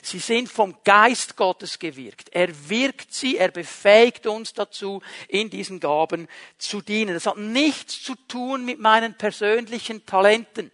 Sie 0.02 0.18
sind 0.18 0.48
vom 0.48 0.76
Geist 0.84 1.36
Gottes 1.36 1.78
gewirkt. 1.78 2.28
Er 2.32 2.48
wirkt 2.68 3.12
sie, 3.12 3.36
er 3.36 3.50
befähigt 3.50 4.26
uns 4.26 4.52
dazu, 4.52 5.02
in 5.28 5.50
diesen 5.50 5.80
Gaben 5.80 6.28
zu 6.58 6.80
dienen. 6.80 7.14
Das 7.14 7.26
hat 7.26 7.38
nichts 7.38 8.02
zu 8.02 8.14
tun 8.14 8.64
mit 8.64 8.78
meinen 8.78 9.16
persönlichen 9.16 10.04
Talenten. 10.06 10.70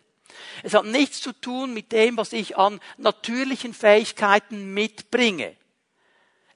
Es 0.63 0.75
hat 0.75 0.85
nichts 0.85 1.21
zu 1.21 1.33
tun 1.33 1.75
mit 1.75 1.93
dem, 1.93 2.17
was 2.17 2.33
ich 2.33 2.57
an 2.57 2.81
natürlichen 2.97 3.75
Fähigkeiten 3.75 4.75
mitbringe. 4.75 5.57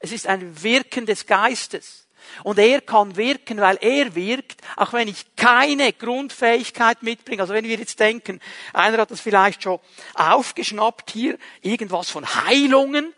Es 0.01 0.13
ist 0.13 0.27
ein 0.27 0.63
Wirken 0.63 1.07
des 1.07 1.27
Geistes. 1.27 2.08
Und 2.45 2.59
er 2.59 2.81
kann 2.81 3.17
wirken, 3.17 3.59
weil 3.59 3.79
er 3.81 4.15
wirkt, 4.15 4.61
auch 4.77 4.93
wenn 4.93 5.09
ich 5.09 5.37
keine 5.37 5.93
Grundfähigkeit 5.93 7.03
mitbringe. 7.03 7.43
Also 7.43 7.55
wenn 7.55 7.65
wir 7.65 7.77
jetzt 7.77 7.99
denken, 8.01 8.41
einer 8.73 8.99
hat 8.99 9.11
das 9.11 9.21
vielleicht 9.21 9.63
schon 9.63 9.81
aufgeschnappt 10.15 11.11
hier, 11.11 11.39
irgendwas 11.63 12.11
von 12.11 12.27
Heilungen, 12.27 13.13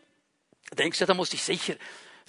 denkst 0.76 0.98
du, 0.98 1.06
da 1.06 1.14
muss 1.14 1.32
ich 1.32 1.42
sicher 1.42 1.74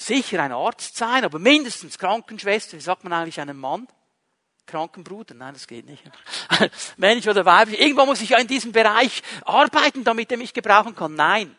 sicher 0.02 0.42
ein 0.42 0.52
Arzt 0.52 0.98
sein, 0.98 1.24
aber 1.24 1.40
mindestens 1.40 1.98
Krankenschwester. 1.98 2.78
Wie 2.78 2.82
sagt 2.82 3.04
man 3.04 3.14
eigentlich 3.14 3.40
einem 3.40 3.60
Mann? 3.60 3.88
Krankenbruder? 4.66 5.34
Nein, 5.36 5.54
das 5.54 5.68
geht 5.68 5.86
nicht. 5.86 6.04
Männlich 6.98 7.28
oder 7.28 7.46
weiblich. 7.46 7.80
Irgendwo 7.80 8.06
muss 8.06 8.22
ich 8.22 8.30
ja 8.30 8.38
in 8.38 8.48
diesem 8.48 8.72
Bereich 8.72 9.22
arbeiten, 9.46 10.04
damit 10.04 10.32
er 10.32 10.38
mich 10.38 10.54
gebrauchen 10.54 10.96
kann. 10.96 11.16
Nein. 11.16 11.56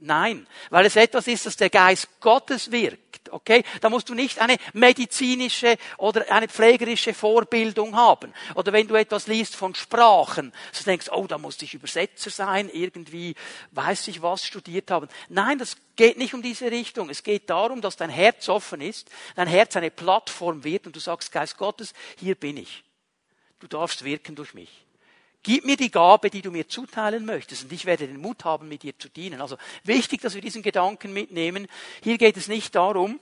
Nein, 0.00 0.46
weil 0.70 0.86
es 0.86 0.94
etwas 0.94 1.26
ist, 1.26 1.46
das 1.46 1.56
der 1.56 1.70
Geist 1.70 2.20
Gottes 2.20 2.70
wirkt. 2.70 3.32
Okay? 3.32 3.64
Da 3.80 3.90
musst 3.90 4.08
du 4.08 4.14
nicht 4.14 4.38
eine 4.38 4.56
medizinische 4.72 5.76
oder 5.96 6.30
eine 6.30 6.48
pflegerische 6.48 7.12
Vorbildung 7.12 7.96
haben. 7.96 8.32
Oder 8.54 8.72
wenn 8.72 8.86
du 8.86 8.94
etwas 8.94 9.26
liest 9.26 9.56
von 9.56 9.74
Sprachen, 9.74 10.52
so 10.72 10.84
denkst, 10.84 11.08
oh, 11.10 11.26
da 11.26 11.36
musste 11.36 11.64
ich 11.64 11.74
Übersetzer 11.74 12.30
sein, 12.30 12.70
irgendwie 12.72 13.34
weiß 13.72 14.06
ich 14.08 14.22
was 14.22 14.44
studiert 14.44 14.90
haben. 14.92 15.08
Nein, 15.28 15.58
das 15.58 15.76
geht 15.96 16.16
nicht 16.16 16.32
um 16.32 16.42
diese 16.42 16.70
Richtung. 16.70 17.10
Es 17.10 17.24
geht 17.24 17.50
darum, 17.50 17.80
dass 17.80 17.96
dein 17.96 18.10
Herz 18.10 18.48
offen 18.48 18.80
ist, 18.80 19.10
dein 19.34 19.48
Herz 19.48 19.76
eine 19.76 19.90
Plattform 19.90 20.62
wird 20.62 20.86
und 20.86 20.94
du 20.94 21.00
sagst, 21.00 21.32
Geist 21.32 21.58
Gottes, 21.58 21.92
hier 22.18 22.36
bin 22.36 22.56
ich. 22.56 22.84
Du 23.58 23.66
darfst 23.66 24.04
wirken 24.04 24.36
durch 24.36 24.54
mich. 24.54 24.70
Gib 25.48 25.64
mir 25.64 25.78
die 25.78 25.90
Gabe, 25.90 26.28
die 26.28 26.42
du 26.42 26.50
mir 26.50 26.68
zuteilen 26.68 27.24
möchtest, 27.24 27.64
und 27.64 27.72
ich 27.72 27.86
werde 27.86 28.06
den 28.06 28.20
Mut 28.20 28.44
haben, 28.44 28.68
mit 28.68 28.82
dir 28.82 28.98
zu 28.98 29.08
dienen. 29.08 29.40
Also 29.40 29.56
wichtig, 29.82 30.20
dass 30.20 30.34
wir 30.34 30.42
diesen 30.42 30.60
Gedanken 30.60 31.14
mitnehmen. 31.14 31.68
Hier 32.02 32.18
geht 32.18 32.36
es 32.36 32.48
nicht 32.48 32.74
darum, 32.74 33.18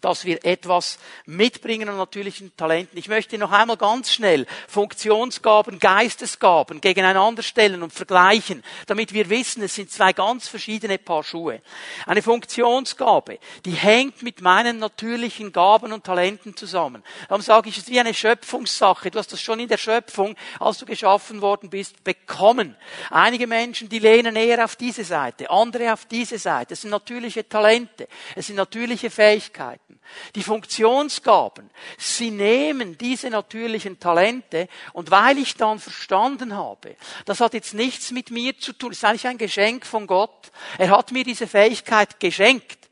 dass 0.00 0.24
wir 0.24 0.44
etwas 0.44 0.98
mitbringen 1.24 1.88
an 1.88 1.96
natürlichen 1.96 2.56
Talenten. 2.56 2.98
Ich 2.98 3.08
möchte 3.08 3.38
noch 3.38 3.52
einmal 3.52 3.76
ganz 3.76 4.12
schnell 4.12 4.46
Funktionsgaben, 4.68 5.78
Geistesgaben 5.78 6.80
gegeneinander 6.80 7.42
stellen 7.42 7.82
und 7.82 7.92
vergleichen, 7.92 8.62
damit 8.86 9.12
wir 9.12 9.30
wissen, 9.30 9.62
es 9.62 9.74
sind 9.74 9.90
zwei 9.90 10.12
ganz 10.12 10.48
verschiedene 10.48 10.98
Paar 10.98 11.22
Schuhe. 11.22 11.60
Eine 12.06 12.22
Funktionsgabe, 12.22 13.38
die 13.64 13.72
hängt 13.72 14.22
mit 14.22 14.40
meinen 14.40 14.78
natürlichen 14.78 15.52
Gaben 15.52 15.92
und 15.92 16.04
Talenten 16.04 16.56
zusammen. 16.56 17.02
Darum 17.28 17.42
sage 17.42 17.68
ich, 17.68 17.76
es 17.76 17.84
ist 17.84 17.90
wie 17.90 18.00
eine 18.00 18.14
Schöpfungssache. 18.14 19.10
Du 19.10 19.18
hast 19.18 19.32
das 19.32 19.40
schon 19.40 19.60
in 19.60 19.68
der 19.68 19.78
Schöpfung, 19.78 20.36
als 20.60 20.78
du 20.78 20.86
geschaffen 20.86 21.40
worden 21.40 21.70
bist, 21.70 22.02
bekommen. 22.04 22.76
Einige 23.10 23.46
Menschen, 23.46 23.88
die 23.88 23.98
lehnen 23.98 24.36
eher 24.36 24.64
auf 24.64 24.76
diese 24.76 25.04
Seite, 25.04 25.50
andere 25.50 25.92
auf 25.92 26.04
diese 26.06 26.38
Seite. 26.38 26.74
Es 26.74 26.82
sind 26.82 26.90
natürliche 26.90 27.48
Talente, 27.48 28.08
es 28.34 28.46
sind 28.48 28.56
natürliche 28.56 29.10
Fähigkeiten. 29.10 29.85
Die 30.34 30.42
Funktionsgaben, 30.42 31.70
sie 31.98 32.30
nehmen 32.30 32.96
diese 32.98 33.30
natürlichen 33.30 33.98
Talente 33.98 34.68
und 34.92 35.10
weil 35.10 35.38
ich 35.38 35.54
dann 35.54 35.78
verstanden 35.78 36.54
habe, 36.54 36.96
das 37.24 37.40
hat 37.40 37.54
jetzt 37.54 37.74
nichts 37.74 38.10
mit 38.10 38.30
mir 38.30 38.58
zu 38.58 38.72
tun, 38.72 38.90
das 38.90 38.98
ist 38.98 39.04
eigentlich 39.04 39.26
ein 39.26 39.38
Geschenk 39.38 39.86
von 39.86 40.06
Gott. 40.06 40.50
Er 40.78 40.90
hat 40.90 41.12
mir 41.12 41.24
diese 41.24 41.46
Fähigkeit 41.46 42.20
geschenkt 42.20 42.85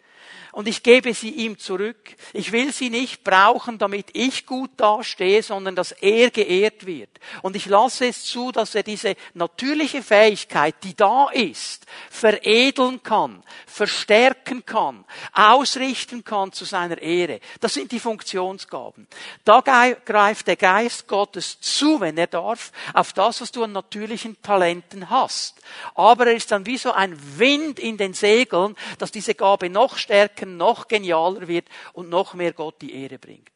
und 0.54 0.68
ich 0.68 0.84
gebe 0.84 1.12
sie 1.14 1.30
ihm 1.30 1.58
zurück. 1.58 2.14
Ich 2.32 2.52
will 2.52 2.73
sie 2.73 2.88
nicht 2.88 3.25
brauchen, 3.25 3.76
damit 3.76 4.06
ich 4.12 4.46
gut 4.46 4.70
dastehe, 4.76 5.42
sondern 5.42 5.75
dass 5.75 5.90
er 5.90 6.30
geehrt 6.30 6.87
wird. 6.87 7.11
Und 7.42 7.56
ich 7.56 7.66
lasse 7.66 8.06
es 8.06 8.25
zu, 8.25 8.52
dass 8.52 8.76
er 8.76 8.84
diese 8.84 9.16
natürliche 9.34 10.00
Fähigkeit, 10.00 10.76
die 10.84 10.94
da 10.94 11.28
ist, 11.30 11.87
veredeln 12.08 13.02
kann, 13.02 13.42
verstärken 13.66 14.64
kann, 14.64 15.04
ausrichten 15.32 16.23
kann 16.23 16.52
zu 16.52 16.64
seiner 16.64 17.02
Ehre. 17.02 17.40
Das 17.61 17.75
sind 17.75 17.90
die 17.90 17.99
Funktionsgaben. 17.99 19.08
Da 19.44 19.61
greift 19.61 20.46
der 20.46 20.56
Geist 20.56 21.08
Gottes 21.08 21.58
zu, 21.61 22.00
wenn 22.00 22.16
er 22.16 22.28
darf, 22.28 22.70
auf 22.92 23.12
das, 23.12 23.40
was 23.40 23.50
du 23.50 23.64
an 23.64 23.73
natürlichen 23.73 24.40
Talenten 24.40 25.11
hast. 25.11 25.61
Aber 25.96 26.28
er 26.28 26.37
ist 26.37 26.52
dann 26.52 26.64
wie 26.64 26.78
so 26.78 26.92
ein 26.92 27.18
Wind 27.38 27.80
in 27.80 27.96
den 27.96 28.14
Segeln, 28.14 28.76
dass 28.99 29.11
diese 29.11 29.34
Gabe 29.34 29.68
noch 29.68 29.99
stärker 29.99 30.44
Wirken 30.45 30.57
noch 30.57 30.89
genialer 30.89 31.49
wird 31.49 31.69
und 31.93 32.09
noch 32.09 32.35
mehr 32.35 32.53
Gott 32.53 32.81
die 32.81 32.95
Ehre 32.95 33.19
bringt. 33.19 33.51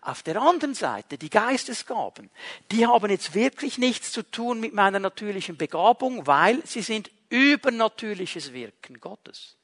Auf 0.00 0.22
der 0.22 0.40
anderen 0.40 0.74
Seite, 0.74 1.18
die 1.18 1.28
Geistesgaben, 1.28 2.30
die 2.70 2.86
haben 2.86 3.10
jetzt 3.10 3.34
wirklich 3.34 3.76
nichts 3.76 4.12
zu 4.12 4.22
tun 4.22 4.60
mit 4.60 4.72
meiner 4.72 4.98
natürlichen 4.98 5.56
Begabung, 5.56 6.26
weil 6.26 6.64
sie 6.64 6.82
sind 6.82 7.10
übernatürliches 7.28 8.52
Wirken 8.52 9.00
Gottes. 9.00 9.56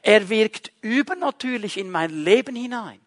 Er 0.00 0.28
wirkt 0.30 0.72
übernatürlich 0.80 1.76
in 1.76 1.90
mein 1.90 2.10
Leben 2.10 2.56
hinein. 2.56 3.00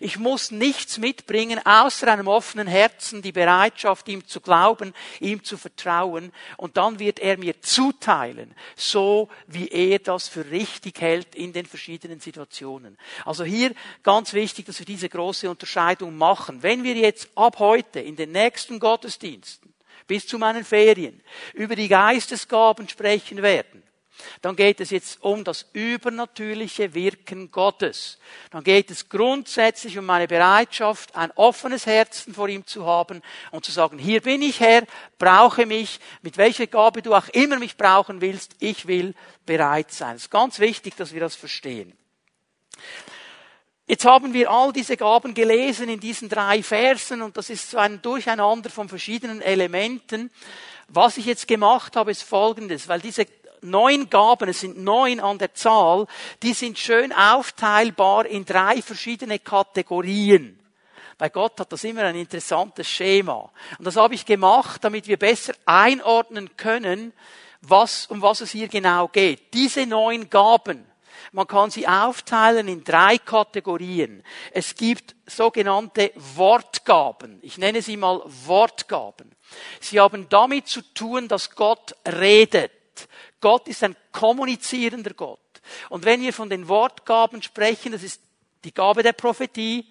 Ich 0.00 0.18
muss 0.18 0.50
nichts 0.50 0.98
mitbringen, 0.98 1.60
außer 1.64 2.10
einem 2.12 2.28
offenen 2.28 2.66
Herzen, 2.66 3.22
die 3.22 3.32
Bereitschaft, 3.32 4.08
ihm 4.08 4.26
zu 4.26 4.40
glauben, 4.40 4.94
ihm 5.20 5.42
zu 5.42 5.56
vertrauen. 5.56 6.32
Und 6.56 6.76
dann 6.76 6.98
wird 6.98 7.18
er 7.18 7.38
mir 7.38 7.60
zuteilen, 7.60 8.54
so 8.76 9.28
wie 9.46 9.68
er 9.68 9.98
das 9.98 10.28
für 10.28 10.50
richtig 10.50 11.00
hält 11.00 11.34
in 11.34 11.52
den 11.52 11.66
verschiedenen 11.66 12.20
Situationen. 12.20 12.98
Also 13.24 13.44
hier 13.44 13.72
ganz 14.02 14.32
wichtig, 14.32 14.66
dass 14.66 14.78
wir 14.78 14.86
diese 14.86 15.08
große 15.08 15.48
Unterscheidung 15.50 16.16
machen. 16.16 16.62
Wenn 16.62 16.84
wir 16.84 16.94
jetzt 16.94 17.28
ab 17.34 17.58
heute 17.58 18.00
in 18.00 18.16
den 18.16 18.32
nächsten 18.32 18.78
Gottesdiensten 18.78 19.72
bis 20.06 20.26
zu 20.26 20.38
meinen 20.38 20.64
Ferien 20.64 21.20
über 21.54 21.76
die 21.76 21.88
Geistesgaben 21.88 22.88
sprechen 22.88 23.42
werden, 23.42 23.82
dann 24.42 24.56
geht 24.56 24.80
es 24.80 24.90
jetzt 24.90 25.22
um 25.22 25.44
das 25.44 25.66
übernatürliche 25.72 26.94
Wirken 26.94 27.50
Gottes. 27.50 28.18
Dann 28.50 28.64
geht 28.64 28.90
es 28.90 29.08
grundsätzlich 29.08 29.98
um 29.98 30.06
meine 30.06 30.28
Bereitschaft, 30.28 31.14
ein 31.14 31.30
offenes 31.32 31.86
Herzen 31.86 32.34
vor 32.34 32.48
ihm 32.48 32.66
zu 32.66 32.86
haben 32.86 33.22
und 33.50 33.64
zu 33.64 33.72
sagen, 33.72 33.98
hier 33.98 34.20
bin 34.20 34.42
ich 34.42 34.60
Herr, 34.60 34.84
brauche 35.18 35.66
mich, 35.66 36.00
mit 36.22 36.36
welcher 36.36 36.66
Gabe 36.66 37.02
du 37.02 37.14
auch 37.14 37.28
immer 37.28 37.58
mich 37.58 37.76
brauchen 37.76 38.20
willst, 38.20 38.56
ich 38.58 38.86
will 38.86 39.14
bereit 39.46 39.92
sein. 39.92 40.16
Es 40.16 40.22
ist 40.22 40.30
ganz 40.30 40.58
wichtig, 40.58 40.96
dass 40.96 41.12
wir 41.12 41.20
das 41.20 41.34
verstehen. 41.34 41.92
Jetzt 43.90 44.04
haben 44.04 44.34
wir 44.34 44.50
all 44.50 44.70
diese 44.70 44.98
Gaben 44.98 45.32
gelesen 45.32 45.88
in 45.88 45.98
diesen 45.98 46.28
drei 46.28 46.62
Versen 46.62 47.22
und 47.22 47.38
das 47.38 47.48
ist 47.48 47.70
so 47.70 47.78
ein 47.78 48.02
Durcheinander 48.02 48.68
von 48.68 48.86
verschiedenen 48.86 49.40
Elementen. 49.40 50.30
Was 50.88 51.16
ich 51.16 51.24
jetzt 51.24 51.48
gemacht 51.48 51.96
habe, 51.96 52.10
ist 52.10 52.22
Folgendes, 52.22 52.88
weil 52.88 53.00
diese 53.00 53.26
neun 53.62 54.10
Gaben, 54.10 54.48
es 54.48 54.60
sind 54.60 54.78
neun 54.78 55.20
an 55.20 55.38
der 55.38 55.54
Zahl, 55.54 56.06
die 56.42 56.54
sind 56.54 56.78
schön 56.78 57.12
aufteilbar 57.12 58.26
in 58.26 58.44
drei 58.44 58.82
verschiedene 58.82 59.38
Kategorien. 59.38 60.58
Bei 61.18 61.28
Gott 61.28 61.58
hat 61.58 61.72
das 61.72 61.82
immer 61.82 62.04
ein 62.04 62.14
interessantes 62.14 62.88
Schema. 62.88 63.50
Und 63.78 63.84
das 63.84 63.96
habe 63.96 64.14
ich 64.14 64.24
gemacht, 64.24 64.84
damit 64.84 65.08
wir 65.08 65.16
besser 65.16 65.52
einordnen 65.66 66.56
können, 66.56 67.12
was, 67.60 68.06
um 68.06 68.22
was 68.22 68.40
es 68.40 68.52
hier 68.52 68.68
genau 68.68 69.08
geht. 69.08 69.52
Diese 69.52 69.84
neun 69.84 70.30
Gaben, 70.30 70.86
man 71.32 71.46
kann 71.46 71.70
sie 71.70 71.86
aufteilen 71.86 72.68
in 72.68 72.84
drei 72.84 73.18
Kategorien. 73.18 74.22
Es 74.52 74.74
gibt 74.74 75.14
sogenannte 75.26 76.12
Wortgaben. 76.14 77.38
Ich 77.42 77.58
nenne 77.58 77.82
sie 77.82 77.96
mal 77.96 78.22
Wortgaben. 78.46 79.34
Sie 79.80 80.00
haben 80.00 80.28
damit 80.28 80.68
zu 80.68 80.82
tun, 80.94 81.28
dass 81.28 81.54
Gott 81.54 81.94
redet. 82.06 82.72
Gott 83.40 83.68
ist 83.68 83.82
ein 83.84 83.96
kommunizierender 84.12 85.14
Gott. 85.14 85.38
Und 85.88 86.04
wenn 86.04 86.20
wir 86.20 86.32
von 86.32 86.50
den 86.50 86.68
Wortgaben 86.68 87.42
sprechen, 87.42 87.92
das 87.92 88.02
ist 88.02 88.20
die 88.64 88.72
Gabe 88.72 89.02
der 89.02 89.12
Prophetie, 89.12 89.86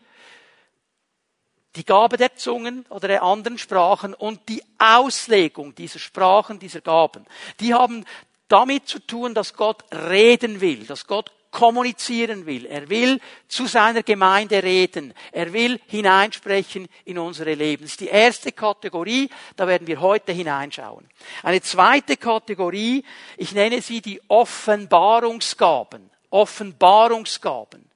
die 1.76 1.86
Gabe 1.86 2.18
der 2.18 2.36
Zungen 2.36 2.86
oder 2.90 3.08
der 3.08 3.24
anderen 3.24 3.58
Sprachen 3.58 4.14
und 4.14 4.50
die 4.50 4.64
Auslegung 4.80 5.76
dieser 5.76 6.00
Sprachen, 6.00 6.60
dieser 6.60 6.82
Gaben, 6.82 7.26
die 7.60 7.74
haben 7.74 8.04
damit 8.48 8.88
zu 8.88 9.00
tun, 9.00 9.34
dass 9.34 9.54
Gott 9.54 9.84
reden 9.94 10.60
will, 10.62 10.86
dass 10.86 11.06
Gott 11.06 11.32
kommunizieren 11.58 12.46
will. 12.46 12.68
Er 12.68 12.88
will 12.88 13.20
zu 13.48 13.66
seiner 13.66 14.04
Gemeinde 14.04 14.62
reden. 14.62 15.12
Er 15.32 15.52
will 15.54 15.80
hineinsprechen 15.88 16.88
in 17.04 17.18
unsere 17.18 17.56
Leben. 17.56 17.82
Das 17.82 17.94
ist 17.94 18.02
die 18.02 18.10
erste 18.10 18.52
Kategorie, 18.52 19.28
da 19.56 19.66
werden 19.66 19.88
wir 19.88 20.00
heute 20.00 20.34
hineinschauen. 20.34 21.10
Eine 21.42 21.60
zweite 21.62 22.16
Kategorie, 22.16 23.04
ich 23.38 23.54
nenne 23.54 23.82
sie 23.82 24.02
die 24.02 24.22
Offenbarungsgaben. 24.28 26.12
Offenbarungsgaben. 26.30 27.90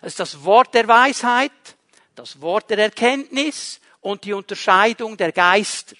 Das 0.00 0.14
ist 0.14 0.18
das 0.18 0.44
Wort 0.44 0.74
der 0.74 0.88
Weisheit, 0.88 1.52
das 2.16 2.40
Wort 2.40 2.68
der 2.70 2.78
Erkenntnis 2.78 3.80
und 4.00 4.24
die 4.24 4.32
Unterscheidung 4.32 5.16
der 5.16 5.30
Geister. 5.30 5.94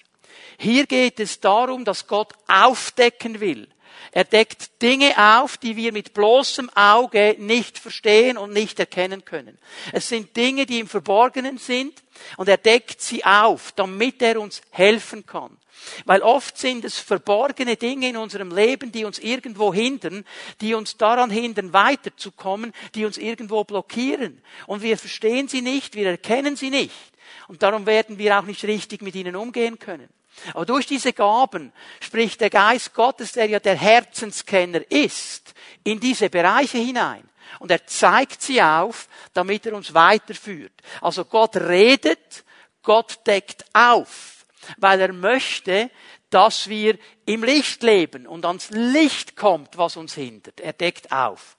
Hier 0.59 0.85
geht 0.85 1.21
es 1.21 1.39
darum, 1.39 1.85
dass 1.85 2.07
Gott 2.07 2.33
aufdecken 2.45 3.39
will, 3.39 3.69
er 4.11 4.23
deckt 4.23 4.81
Dinge 4.81 5.13
auf, 5.17 5.57
die 5.57 5.75
wir 5.75 5.91
mit 5.91 6.13
bloßem 6.13 6.69
Auge 6.75 7.35
nicht 7.39 7.77
verstehen 7.77 8.37
und 8.37 8.53
nicht 8.53 8.79
erkennen 8.79 9.25
können. 9.25 9.57
Es 9.91 10.09
sind 10.09 10.35
Dinge, 10.35 10.65
die 10.65 10.79
im 10.79 10.87
Verborgenen 10.87 11.57
sind 11.57 12.03
und 12.37 12.49
er 12.49 12.57
deckt 12.57 13.01
sie 13.01 13.23
auf, 13.25 13.71
damit 13.73 14.21
er 14.21 14.39
uns 14.39 14.61
helfen 14.71 15.25
kann. 15.25 15.57
Weil 16.05 16.21
oft 16.21 16.57
sind 16.57 16.85
es 16.85 16.97
verborgene 16.99 17.75
Dinge 17.75 18.09
in 18.09 18.17
unserem 18.17 18.53
Leben, 18.53 18.91
die 18.91 19.05
uns 19.05 19.19
irgendwo 19.19 19.73
hindern, 19.73 20.25
die 20.61 20.73
uns 20.73 20.97
daran 20.97 21.29
hindern, 21.29 21.73
weiterzukommen, 21.73 22.73
die 22.95 23.05
uns 23.05 23.17
irgendwo 23.17 23.63
blockieren. 23.63 24.41
Und 24.65 24.81
wir 24.81 24.97
verstehen 24.97 25.47
sie 25.47 25.61
nicht, 25.61 25.95
wir 25.95 26.07
erkennen 26.07 26.55
sie 26.55 26.69
nicht. 26.69 26.95
Und 27.47 27.63
darum 27.63 27.85
werden 27.85 28.17
wir 28.17 28.39
auch 28.39 28.43
nicht 28.43 28.63
richtig 28.63 29.01
mit 29.01 29.15
ihnen 29.15 29.35
umgehen 29.35 29.79
können. 29.79 30.09
Aber 30.53 30.65
durch 30.65 30.85
diese 30.85 31.13
Gaben 31.13 31.73
spricht 31.99 32.41
der 32.41 32.49
Geist 32.49 32.93
Gottes, 32.93 33.33
der 33.33 33.47
ja 33.47 33.59
der 33.59 33.75
Herzenskenner 33.75 34.81
ist, 34.91 35.53
in 35.83 35.99
diese 35.99 36.29
Bereiche 36.29 36.77
hinein. 36.77 37.27
Und 37.59 37.71
er 37.71 37.85
zeigt 37.87 38.41
sie 38.41 38.61
auf, 38.61 39.07
damit 39.33 39.65
er 39.65 39.73
uns 39.73 39.93
weiterführt. 39.93 40.73
Also 41.01 41.25
Gott 41.25 41.55
redet, 41.57 42.43
Gott 42.83 43.19
deckt 43.25 43.65
auf, 43.73 44.45
weil 44.77 45.01
er 45.01 45.13
möchte, 45.13 45.89
dass 46.29 46.67
wir 46.67 46.97
im 47.25 47.43
Licht 47.43 47.83
leben 47.83 48.27
und 48.27 48.45
ans 48.45 48.69
Licht 48.71 49.35
kommt, 49.35 49.77
was 49.77 49.97
uns 49.97 50.13
hindert. 50.13 50.59
Er 50.59 50.73
deckt 50.73 51.11
auf. 51.11 51.57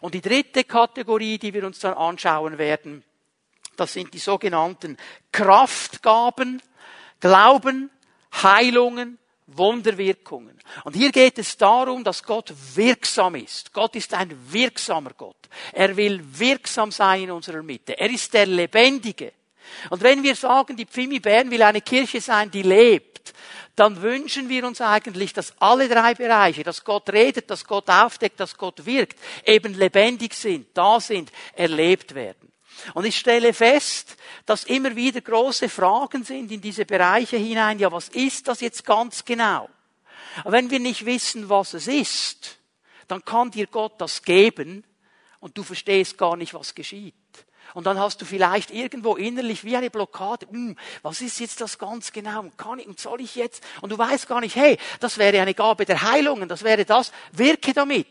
Und 0.00 0.14
die 0.14 0.20
dritte 0.20 0.64
Kategorie, 0.64 1.38
die 1.38 1.54
wir 1.54 1.64
uns 1.64 1.78
dann 1.80 1.94
anschauen 1.94 2.58
werden, 2.58 3.04
das 3.76 3.92
sind 3.92 4.12
die 4.12 4.18
sogenannten 4.18 4.96
Kraftgaben, 5.32 6.60
Glauben, 7.20 7.90
Heilungen, 8.32 9.18
Wunderwirkungen. 9.46 10.58
Und 10.84 10.94
hier 10.94 11.10
geht 11.10 11.38
es 11.38 11.56
darum, 11.56 12.04
dass 12.04 12.22
Gott 12.22 12.52
wirksam 12.74 13.34
ist. 13.34 13.72
Gott 13.72 13.96
ist 13.96 14.12
ein 14.14 14.36
wirksamer 14.52 15.12
Gott. 15.16 15.36
Er 15.72 15.96
will 15.96 16.22
wirksam 16.38 16.92
sein 16.92 17.22
in 17.22 17.30
unserer 17.30 17.62
Mitte. 17.62 17.98
Er 17.98 18.10
ist 18.10 18.32
der 18.34 18.46
Lebendige. 18.46 19.32
Und 19.90 20.02
wenn 20.02 20.22
wir 20.22 20.34
sagen, 20.34 20.76
die 20.76 20.86
Pfimi 20.86 21.20
Bern 21.20 21.50
will 21.50 21.62
eine 21.62 21.80
Kirche 21.80 22.20
sein, 22.20 22.50
die 22.50 22.62
lebt, 22.62 23.34
dann 23.74 24.02
wünschen 24.02 24.48
wir 24.48 24.66
uns 24.66 24.80
eigentlich, 24.80 25.32
dass 25.32 25.54
alle 25.60 25.88
drei 25.88 26.14
Bereiche, 26.14 26.64
dass 26.64 26.84
Gott 26.84 27.10
redet, 27.10 27.50
dass 27.50 27.64
Gott 27.64 27.88
aufdeckt, 27.88 28.40
dass 28.40 28.56
Gott 28.56 28.84
wirkt, 28.84 29.18
eben 29.46 29.74
lebendig 29.74 30.34
sind, 30.34 30.66
da 30.74 30.98
sind, 31.00 31.30
erlebt 31.54 32.14
werden. 32.14 32.47
Und 32.94 33.04
ich 33.04 33.18
stelle 33.18 33.52
fest, 33.52 34.16
dass 34.46 34.64
immer 34.64 34.94
wieder 34.96 35.20
große 35.20 35.68
Fragen 35.68 36.24
sind 36.24 36.50
in 36.52 36.60
diese 36.60 36.84
Bereiche 36.84 37.36
hinein. 37.36 37.78
Ja, 37.78 37.90
was 37.92 38.08
ist 38.08 38.48
das 38.48 38.60
jetzt 38.60 38.84
ganz 38.84 39.24
genau? 39.24 39.68
Wenn 40.44 40.70
wir 40.70 40.80
nicht 40.80 41.04
wissen, 41.04 41.48
was 41.48 41.74
es 41.74 41.88
ist, 41.88 42.58
dann 43.08 43.24
kann 43.24 43.50
dir 43.50 43.66
Gott 43.66 44.00
das 44.00 44.22
geben 44.22 44.84
und 45.40 45.56
du 45.56 45.62
verstehst 45.62 46.18
gar 46.18 46.36
nicht, 46.36 46.54
was 46.54 46.74
geschieht. 46.74 47.14
Und 47.74 47.86
dann 47.86 47.98
hast 47.98 48.20
du 48.20 48.24
vielleicht 48.24 48.70
irgendwo 48.70 49.16
innerlich 49.16 49.62
wie 49.64 49.76
eine 49.76 49.90
Blockade. 49.90 50.46
Hm, 50.50 50.76
was 51.02 51.20
ist 51.20 51.38
jetzt 51.38 51.60
das 51.60 51.78
ganz 51.78 52.12
genau? 52.12 52.46
Kann 52.56 52.78
ich, 52.78 52.86
und 52.86 52.98
soll 52.98 53.20
ich 53.20 53.34
jetzt? 53.34 53.62
Und 53.82 53.90
du 53.90 53.98
weißt 53.98 54.26
gar 54.26 54.40
nicht, 54.40 54.56
hey, 54.56 54.78
das 55.00 55.18
wäre 55.18 55.40
eine 55.40 55.54
Gabe 55.54 55.84
der 55.84 56.02
Heilungen, 56.02 56.48
das 56.48 56.62
wäre 56.62 56.84
das. 56.84 57.12
Wirke 57.32 57.74
damit. 57.74 58.08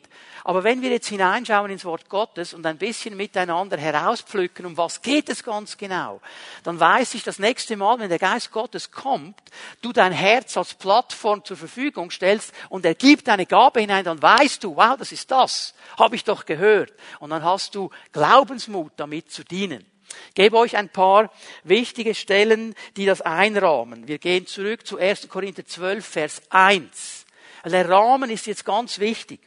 Aber 0.47 0.63
wenn 0.63 0.81
wir 0.81 0.91
jetzt 0.91 1.09
hineinschauen 1.09 1.69
ins 1.69 1.83
Wort 1.83 2.07
Gottes 2.07 2.53
und 2.53 2.65
ein 2.65 2.77
bisschen 2.77 3.17
miteinander 3.17 3.75
herauspflücken, 3.75 4.65
um 4.65 4.77
was 4.77 5.01
geht 5.01 5.27
es 5.27 5.43
ganz 5.43 5.77
genau, 5.77 6.21
dann 6.63 6.79
weiß 6.79 7.15
ich 7.15 7.23
das 7.23 7.37
nächste 7.37 7.75
Mal, 7.75 7.99
wenn 7.99 8.07
der 8.07 8.17
Geist 8.17 8.53
Gottes 8.53 8.89
kommt, 8.89 9.37
du 9.81 9.91
dein 9.91 10.13
Herz 10.13 10.55
als 10.55 10.73
Plattform 10.73 11.43
zur 11.43 11.57
Verfügung 11.57 12.11
stellst 12.11 12.53
und 12.69 12.85
er 12.85 12.95
gibt 12.95 13.27
eine 13.27 13.45
Gabe 13.45 13.81
hinein, 13.81 14.05
dann 14.05 14.21
weißt 14.21 14.63
du, 14.63 14.77
wow, 14.77 14.95
das 14.97 15.11
ist 15.11 15.29
das, 15.31 15.73
habe 15.99 16.15
ich 16.15 16.23
doch 16.23 16.45
gehört. 16.45 16.93
Und 17.19 17.31
dann 17.31 17.43
hast 17.43 17.75
du 17.75 17.89
Glaubensmut, 18.13 18.93
damit 18.95 19.29
zu 19.29 19.43
dienen. 19.43 19.85
Ich 20.29 20.35
gebe 20.35 20.55
euch 20.55 20.77
ein 20.77 20.87
paar 20.87 21.29
wichtige 21.65 22.15
Stellen, 22.15 22.73
die 22.95 23.05
das 23.05 23.19
einrahmen. 23.19 24.07
Wir 24.07 24.17
gehen 24.17 24.47
zurück 24.47 24.87
zu 24.87 24.97
1. 24.97 25.27
Korinther 25.27 25.65
12, 25.65 26.05
Vers 26.05 26.41
1. 26.51 27.25
Der 27.65 27.89
Rahmen 27.89 28.29
ist 28.29 28.47
jetzt 28.47 28.63
ganz 28.63 28.99
wichtig. 28.99 29.41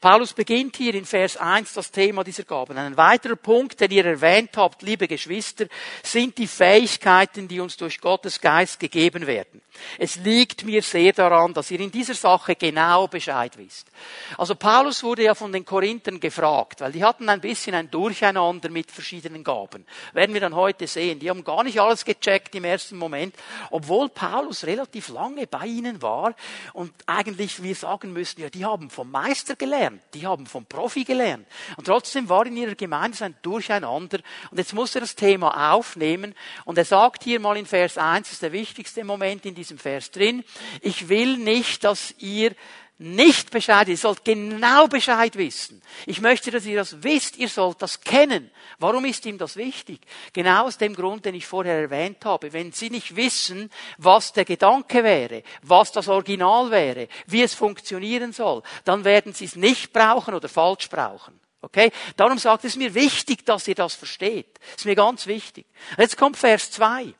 Paulus 0.00 0.34
beginnt 0.34 0.76
hier 0.76 0.94
in 0.94 1.06
Vers 1.06 1.36
1 1.36 1.72
das 1.72 1.90
Thema 1.90 2.22
dieser 2.22 2.44
Gaben. 2.44 2.76
Ein 2.76 2.96
weiterer 2.96 3.36
Punkt, 3.36 3.80
den 3.80 3.90
ihr 3.90 4.04
erwähnt 4.04 4.50
habt, 4.56 4.82
liebe 4.82 5.08
Geschwister, 5.08 5.66
sind 6.02 6.36
die 6.36 6.46
Fähigkeiten, 6.46 7.48
die 7.48 7.60
uns 7.60 7.76
durch 7.76 8.00
Gottes 8.00 8.40
Geist 8.40 8.78
gegeben 8.78 9.26
werden. 9.26 9.62
Es 9.98 10.16
liegt 10.16 10.64
mir 10.64 10.82
sehr 10.82 11.12
daran, 11.12 11.54
dass 11.54 11.70
ihr 11.70 11.80
in 11.80 11.90
dieser 11.90 12.14
Sache 12.14 12.54
genau 12.54 13.08
Bescheid 13.08 13.56
wisst. 13.56 13.88
Also 14.36 14.54
Paulus 14.54 15.02
wurde 15.02 15.24
ja 15.24 15.34
von 15.34 15.52
den 15.52 15.64
Korinthern 15.64 16.20
gefragt, 16.20 16.80
weil 16.80 16.92
die 16.92 17.02
hatten 17.02 17.28
ein 17.28 17.40
bisschen 17.40 17.74
ein 17.74 17.90
Durcheinander 17.90 18.68
mit 18.68 18.90
verschiedenen 18.90 19.42
Gaben. 19.42 19.86
Werden 20.12 20.34
wir 20.34 20.40
dann 20.40 20.54
heute 20.54 20.86
sehen. 20.86 21.18
Die 21.18 21.30
haben 21.30 21.42
gar 21.42 21.64
nicht 21.64 21.80
alles 21.80 22.04
gecheckt 22.04 22.54
im 22.54 22.64
ersten 22.64 22.96
Moment, 22.96 23.34
obwohl 23.70 24.08
Paulus 24.08 24.64
relativ 24.64 25.08
lange 25.08 25.46
bei 25.46 25.66
ihnen 25.66 26.02
war 26.02 26.34
und 26.72 26.92
eigentlich 27.06 27.62
wir 27.62 27.74
sagen 27.74 28.12
müssen, 28.12 28.42
ja, 28.42 28.50
die 28.50 28.64
haben 28.64 28.90
vom 28.90 29.10
Meister 29.10 29.53
gelernt, 29.56 30.02
die 30.14 30.26
haben 30.26 30.46
vom 30.46 30.66
Profi 30.66 31.04
gelernt. 31.04 31.46
Und 31.76 31.86
trotzdem 31.86 32.28
war 32.28 32.46
in 32.46 32.56
ihrer 32.56 32.74
Gemeinde 32.74 33.24
ein 33.24 33.34
Durcheinander. 33.42 34.18
Und 34.50 34.58
jetzt 34.58 34.74
muss 34.74 34.94
er 34.94 35.00
das 35.00 35.14
Thema 35.14 35.72
aufnehmen. 35.72 36.34
Und 36.64 36.78
er 36.78 36.84
sagt 36.84 37.24
hier 37.24 37.40
mal 37.40 37.56
in 37.56 37.66
Vers 37.66 37.98
1, 37.98 38.28
das 38.28 38.32
ist 38.34 38.42
der 38.42 38.52
wichtigste 38.52 39.04
Moment 39.04 39.44
in 39.46 39.54
diesem 39.54 39.78
Vers 39.78 40.10
drin, 40.10 40.44
ich 40.80 41.08
will 41.08 41.36
nicht, 41.36 41.84
dass 41.84 42.14
ihr 42.18 42.54
nicht 42.98 43.50
Bescheid, 43.50 43.88
ihr 43.88 43.96
sollt 43.96 44.24
genau 44.24 44.86
Bescheid 44.86 45.36
wissen. 45.36 45.82
Ich 46.06 46.20
möchte, 46.20 46.52
dass 46.52 46.64
ihr 46.64 46.76
das 46.76 47.02
wisst, 47.02 47.36
ihr 47.36 47.48
sollt 47.48 47.82
das 47.82 48.00
kennen. 48.00 48.50
Warum 48.78 49.04
ist 49.04 49.26
ihm 49.26 49.36
das 49.36 49.56
wichtig? 49.56 50.00
Genau 50.32 50.66
aus 50.66 50.78
dem 50.78 50.94
Grund, 50.94 51.24
den 51.24 51.34
ich 51.34 51.46
vorher 51.46 51.80
erwähnt 51.80 52.24
habe. 52.24 52.52
Wenn 52.52 52.70
Sie 52.70 52.90
nicht 52.90 53.16
wissen, 53.16 53.68
was 53.98 54.32
der 54.32 54.44
Gedanke 54.44 55.02
wäre, 55.02 55.42
was 55.62 55.90
das 55.90 56.06
Original 56.06 56.70
wäre, 56.70 57.08
wie 57.26 57.42
es 57.42 57.54
funktionieren 57.54 58.32
soll, 58.32 58.62
dann 58.84 59.04
werden 59.04 59.32
Sie 59.32 59.46
es 59.46 59.56
nicht 59.56 59.92
brauchen 59.92 60.34
oder 60.34 60.48
falsch 60.48 60.88
brauchen. 60.88 61.40
Okay? 61.62 61.90
Darum 62.16 62.38
sagt 62.38 62.64
es 62.64 62.76
mir 62.76 62.94
wichtig, 62.94 63.44
dass 63.44 63.66
ihr 63.66 63.74
das 63.74 63.94
versteht. 63.94 64.60
Ist 64.76 64.84
mir 64.84 64.94
ganz 64.94 65.26
wichtig. 65.26 65.66
Jetzt 65.98 66.16
kommt 66.16 66.36
Vers 66.36 66.70
2. 66.70 67.12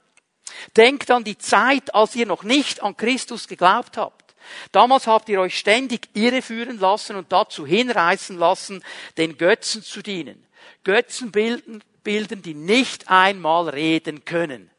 Denkt 0.76 1.10
an 1.10 1.24
die 1.24 1.38
Zeit, 1.38 1.94
als 1.94 2.14
ihr 2.14 2.26
noch 2.26 2.44
nicht 2.44 2.82
an 2.82 2.96
Christus 2.96 3.48
geglaubt 3.48 3.96
habt. 3.96 4.23
Damals 4.72 5.06
habt 5.06 5.28
ihr 5.28 5.40
euch 5.40 5.58
ständig 5.58 6.08
irreführen 6.14 6.78
lassen 6.78 7.16
und 7.16 7.32
dazu 7.32 7.66
hinreißen 7.66 8.38
lassen, 8.38 8.82
den 9.16 9.36
Götzen 9.38 9.82
zu 9.82 10.02
dienen. 10.02 10.46
Götzen 10.84 11.32
bilden, 11.32 11.82
bilden, 12.02 12.42
die 12.42 12.54
nicht 12.54 13.08
einmal 13.08 13.68
reden 13.68 14.24
können. 14.24 14.70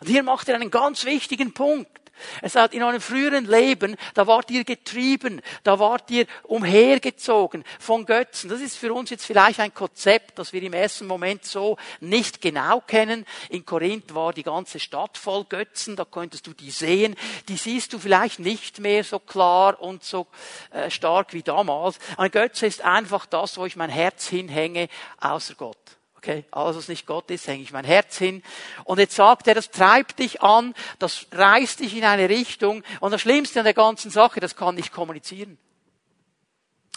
Und 0.00 0.08
hier 0.08 0.22
macht 0.22 0.48
er 0.48 0.54
einen 0.54 0.70
ganz 0.70 1.04
wichtigen 1.04 1.52
Punkt. 1.52 2.01
Er 2.40 2.48
sagt, 2.48 2.74
in 2.74 2.82
eurem 2.82 3.00
früheren 3.00 3.46
Leben, 3.46 3.96
da 4.14 4.26
wart 4.26 4.50
ihr 4.50 4.64
getrieben, 4.64 5.40
da 5.64 5.78
wart 5.78 6.10
ihr 6.10 6.26
umhergezogen 6.44 7.64
von 7.78 8.06
Götzen. 8.06 8.50
Das 8.50 8.60
ist 8.60 8.76
für 8.76 8.92
uns 8.92 9.10
jetzt 9.10 9.24
vielleicht 9.24 9.60
ein 9.60 9.74
Konzept, 9.74 10.38
das 10.38 10.52
wir 10.52 10.62
im 10.62 10.72
ersten 10.72 11.06
Moment 11.06 11.44
so 11.44 11.76
nicht 12.00 12.40
genau 12.40 12.80
kennen. 12.80 13.26
In 13.48 13.64
Korinth 13.64 14.14
war 14.14 14.32
die 14.32 14.42
ganze 14.42 14.78
Stadt 14.78 15.18
voll 15.18 15.44
Götzen, 15.44 15.96
da 15.96 16.04
könntest 16.04 16.46
du 16.46 16.52
die 16.52 16.70
sehen. 16.70 17.16
Die 17.48 17.56
siehst 17.56 17.92
du 17.92 17.98
vielleicht 17.98 18.38
nicht 18.38 18.78
mehr 18.78 19.04
so 19.04 19.18
klar 19.18 19.80
und 19.80 20.04
so 20.04 20.26
äh, 20.70 20.90
stark 20.90 21.32
wie 21.32 21.42
damals. 21.42 21.98
Ein 22.16 22.30
Götze 22.30 22.66
ist 22.66 22.82
einfach 22.82 23.26
das, 23.26 23.56
wo 23.56 23.66
ich 23.66 23.76
mein 23.76 23.90
Herz 23.90 24.26
hinhänge, 24.26 24.88
außer 25.20 25.54
Gott. 25.54 25.76
Okay, 26.22 26.44
alles 26.52 26.76
was 26.76 26.86
nicht 26.86 27.04
Gott 27.04 27.32
ist, 27.32 27.48
hänge 27.48 27.64
ich 27.64 27.72
mein 27.72 27.84
Herz 27.84 28.16
hin. 28.16 28.44
Und 28.84 29.00
jetzt 29.00 29.16
sagt 29.16 29.48
er, 29.48 29.56
das 29.56 29.72
treibt 29.72 30.20
dich 30.20 30.40
an, 30.40 30.72
das 31.00 31.26
reißt 31.32 31.80
dich 31.80 31.96
in 31.96 32.04
eine 32.04 32.28
Richtung. 32.28 32.84
Und 33.00 33.10
das 33.10 33.22
Schlimmste 33.22 33.58
an 33.58 33.64
der 33.64 33.74
ganzen 33.74 34.08
Sache, 34.08 34.38
das 34.38 34.54
kann 34.54 34.76
nicht 34.76 34.92
kommunizieren. 34.92 35.58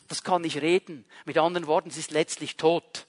Das 0.09 0.23
kann 0.23 0.43
nicht 0.43 0.61
reden. 0.61 1.05
Mit 1.25 1.39
anderen 1.39 1.65
Worten, 1.65 1.89
es 1.89 1.97
ist 1.97 2.11
letztlich 2.11 2.55
tot. 2.55 3.07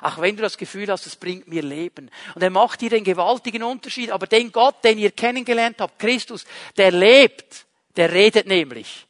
Auch 0.00 0.18
wenn 0.18 0.36
du 0.36 0.42
das 0.42 0.58
Gefühl 0.58 0.86
hast, 0.92 1.08
es 1.08 1.16
bringt 1.16 1.48
mir 1.48 1.62
Leben. 1.62 2.08
Und 2.36 2.42
er 2.42 2.50
macht 2.50 2.78
hier 2.78 2.90
den 2.90 3.02
gewaltigen 3.02 3.64
Unterschied. 3.64 4.12
Aber 4.12 4.28
den 4.28 4.52
Gott, 4.52 4.84
den 4.84 4.96
ihr 4.96 5.10
kennengelernt 5.10 5.80
habt, 5.80 5.98
Christus, 5.98 6.44
der 6.76 6.92
lebt, 6.92 7.66
der 7.96 8.12
redet 8.12 8.46
nämlich. 8.46 9.08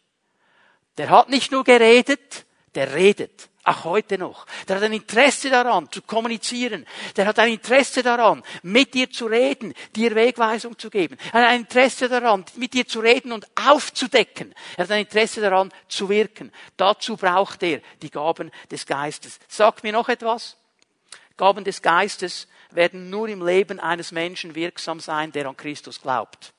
Der 0.97 1.11
hat 1.11 1.29
nicht 1.29 1.53
nur 1.53 1.63
geredet, 1.63 2.47
der 2.75 2.95
redet. 2.95 3.48
Auch 3.69 3.85
heute 3.85 4.17
noch. 4.17 4.47
Der 4.67 4.77
hat 4.77 4.83
ein 4.83 4.95
Interesse 4.95 5.51
daran, 5.51 5.93
zu 5.93 6.01
kommunizieren. 6.01 6.87
Der 7.17 7.27
hat 7.27 7.39
ein 7.39 7.53
Interesse 7.53 8.03
daran, 8.03 8.43
mit 8.63 8.95
dir 8.95 9.11
zu 9.11 9.27
reden, 9.27 9.75
dir 9.95 10.15
Wegweisung 10.15 10.79
zu 10.79 10.89
geben. 10.89 11.19
Er 11.35 11.43
hat 11.43 11.51
ein 11.51 11.61
Interesse 11.61 12.09
daran, 12.09 12.47
mit 12.57 12.73
dir 12.73 12.89
zu 12.89 13.01
reden 13.01 13.31
und 13.31 13.47
aufzudecken. 13.57 14.55
Er 14.79 14.85
hat 14.85 14.91
ein 14.91 15.01
Interesse 15.01 15.43
daran, 15.43 15.71
zu 15.87 16.09
wirken. 16.09 16.51
Dazu 16.79 17.19
braucht 17.19 17.63
er 17.63 17.83
die 18.01 18.11
Gaben 18.11 18.51
des 18.71 18.87
Geistes. 18.87 19.39
Sagt 19.49 19.83
mir 19.83 19.93
noch 19.93 20.09
etwas? 20.09 20.57
Gaben 21.37 21.63
des 21.63 21.83
Geistes 21.83 22.49
werden 22.71 23.11
nur 23.11 23.29
im 23.29 23.45
Leben 23.45 23.81
eines 23.81 24.13
Menschen 24.13 24.55
wirksam 24.55 24.99
sein, 24.99 25.31
der 25.31 25.47
an 25.47 25.59
Christus 25.59 26.01
glaubt. 26.01 26.55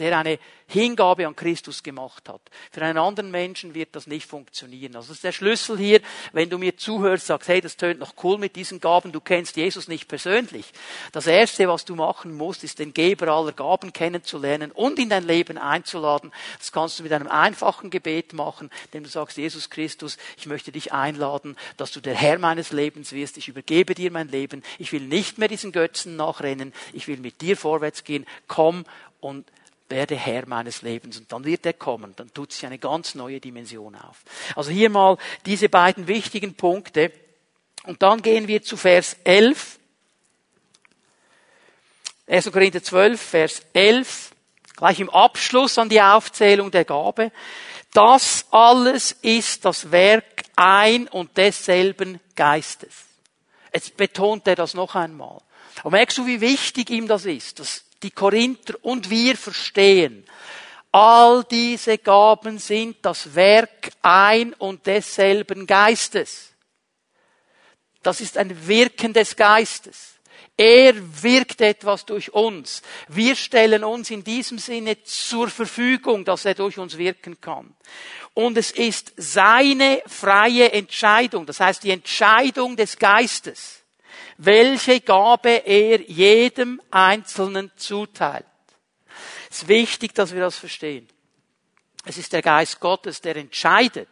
Der 0.00 0.18
eine 0.18 0.38
Hingabe 0.66 1.26
an 1.26 1.36
Christus 1.36 1.82
gemacht 1.82 2.28
hat. 2.28 2.40
Für 2.70 2.82
einen 2.82 2.96
anderen 2.96 3.30
Menschen 3.30 3.74
wird 3.74 3.94
das 3.94 4.06
nicht 4.06 4.26
funktionieren. 4.26 4.96
Also 4.96 5.08
das 5.08 5.18
ist 5.18 5.24
der 5.24 5.32
Schlüssel 5.32 5.76
hier, 5.76 6.00
wenn 6.32 6.48
du 6.48 6.58
mir 6.58 6.76
zuhörst, 6.76 7.26
sagst, 7.26 7.48
hey, 7.48 7.60
das 7.60 7.76
tönt 7.76 8.00
noch 8.00 8.14
cool 8.22 8.38
mit 8.38 8.56
diesen 8.56 8.80
Gaben, 8.80 9.12
du 9.12 9.20
kennst 9.20 9.56
Jesus 9.56 9.88
nicht 9.88 10.08
persönlich. 10.08 10.72
Das 11.12 11.26
erste, 11.26 11.68
was 11.68 11.84
du 11.84 11.96
machen 11.96 12.34
musst, 12.34 12.64
ist 12.64 12.78
den 12.78 12.94
Geber 12.94 13.28
aller 13.28 13.52
Gaben 13.52 13.92
kennenzulernen 13.92 14.70
und 14.70 14.98
in 14.98 15.10
dein 15.10 15.26
Leben 15.26 15.58
einzuladen. 15.58 16.32
Das 16.58 16.72
kannst 16.72 16.98
du 16.98 17.02
mit 17.02 17.12
einem 17.12 17.28
einfachen 17.28 17.90
Gebet 17.90 18.32
machen, 18.32 18.70
indem 18.86 19.02
du 19.02 19.10
sagst, 19.10 19.36
Jesus 19.36 19.68
Christus, 19.68 20.16
ich 20.38 20.46
möchte 20.46 20.72
dich 20.72 20.92
einladen, 20.92 21.56
dass 21.76 21.90
du 21.90 22.00
der 22.00 22.14
Herr 22.14 22.38
meines 22.38 22.72
Lebens 22.72 23.12
wirst. 23.12 23.36
Ich 23.36 23.48
übergebe 23.48 23.94
dir 23.94 24.10
mein 24.10 24.28
Leben. 24.28 24.62
Ich 24.78 24.92
will 24.92 25.02
nicht 25.02 25.36
mehr 25.36 25.48
diesen 25.48 25.72
Götzen 25.72 26.16
nachrennen. 26.16 26.72
Ich 26.94 27.06
will 27.06 27.18
mit 27.18 27.42
dir 27.42 27.56
vorwärts 27.56 28.04
gehen. 28.04 28.24
Komm 28.46 28.84
und 29.20 29.46
werde 29.90 30.16
Herr 30.16 30.46
meines 30.46 30.82
Lebens. 30.82 31.18
Und 31.18 31.30
dann 31.32 31.44
wird 31.44 31.66
er 31.66 31.72
kommen, 31.72 32.14
dann 32.16 32.32
tut 32.32 32.52
sich 32.52 32.64
eine 32.66 32.78
ganz 32.78 33.14
neue 33.14 33.40
Dimension 33.40 33.94
auf. 33.96 34.22
Also 34.56 34.70
hier 34.70 34.90
mal 34.90 35.18
diese 35.46 35.68
beiden 35.68 36.06
wichtigen 36.06 36.54
Punkte. 36.54 37.12
Und 37.84 38.02
dann 38.02 38.22
gehen 38.22 38.48
wir 38.48 38.62
zu 38.62 38.76
Vers 38.76 39.16
11. 39.24 39.78
1. 42.26 42.52
Korinther 42.52 42.82
12, 42.82 43.20
Vers 43.20 43.62
11, 43.72 44.30
gleich 44.76 45.00
im 45.00 45.10
Abschluss 45.10 45.78
an 45.78 45.88
die 45.88 46.00
Aufzählung 46.00 46.70
der 46.70 46.84
Gabe. 46.84 47.32
Das 47.92 48.46
alles 48.52 49.12
ist 49.22 49.64
das 49.64 49.90
Werk 49.90 50.44
ein 50.54 51.08
und 51.08 51.36
desselben 51.36 52.20
Geistes. 52.36 53.06
Jetzt 53.74 53.96
betont 53.96 54.46
er 54.46 54.54
das 54.54 54.74
noch 54.74 54.94
einmal. 54.94 55.40
Und 55.82 55.92
merkst 55.92 56.18
du, 56.18 56.26
wie 56.26 56.40
wichtig 56.40 56.90
ihm 56.90 57.08
das 57.08 57.24
ist, 57.24 57.58
dass 57.58 57.84
die 58.02 58.10
Korinther 58.10 58.74
und 58.82 59.10
wir 59.10 59.36
verstehen, 59.36 60.24
all 60.92 61.44
diese 61.44 61.98
Gaben 61.98 62.58
sind 62.58 62.98
das 63.02 63.34
Werk 63.34 63.90
ein 64.02 64.54
und 64.54 64.86
desselben 64.86 65.66
Geistes. 65.66 66.52
Das 68.02 68.20
ist 68.20 68.38
ein 68.38 68.66
Wirken 68.66 69.12
des 69.12 69.36
Geistes. 69.36 70.14
Er 70.56 70.94
wirkt 71.22 71.62
etwas 71.62 72.04
durch 72.04 72.34
uns. 72.34 72.82
Wir 73.08 73.34
stellen 73.34 73.82
uns 73.82 74.10
in 74.10 74.22
diesem 74.22 74.58
Sinne 74.58 75.02
zur 75.04 75.48
Verfügung, 75.48 76.24
dass 76.24 76.44
er 76.44 76.54
durch 76.54 76.78
uns 76.78 76.98
wirken 76.98 77.40
kann. 77.40 77.74
Und 78.34 78.58
es 78.58 78.70
ist 78.70 79.12
seine 79.16 80.02
freie 80.06 80.70
Entscheidung, 80.72 81.46
das 81.46 81.60
heißt 81.60 81.82
die 81.82 81.90
Entscheidung 81.90 82.76
des 82.76 82.98
Geistes, 82.98 83.79
welche 84.42 85.00
Gabe 85.00 85.50
er 85.66 86.00
jedem 86.00 86.80
Einzelnen 86.90 87.70
zuteilt. 87.76 88.46
Es 89.50 89.62
ist 89.62 89.68
wichtig, 89.68 90.14
dass 90.14 90.32
wir 90.32 90.40
das 90.40 90.56
verstehen. 90.56 91.06
Es 92.06 92.16
ist 92.16 92.32
der 92.32 92.40
Geist 92.40 92.80
Gottes, 92.80 93.20
der 93.20 93.36
entscheidet, 93.36 94.08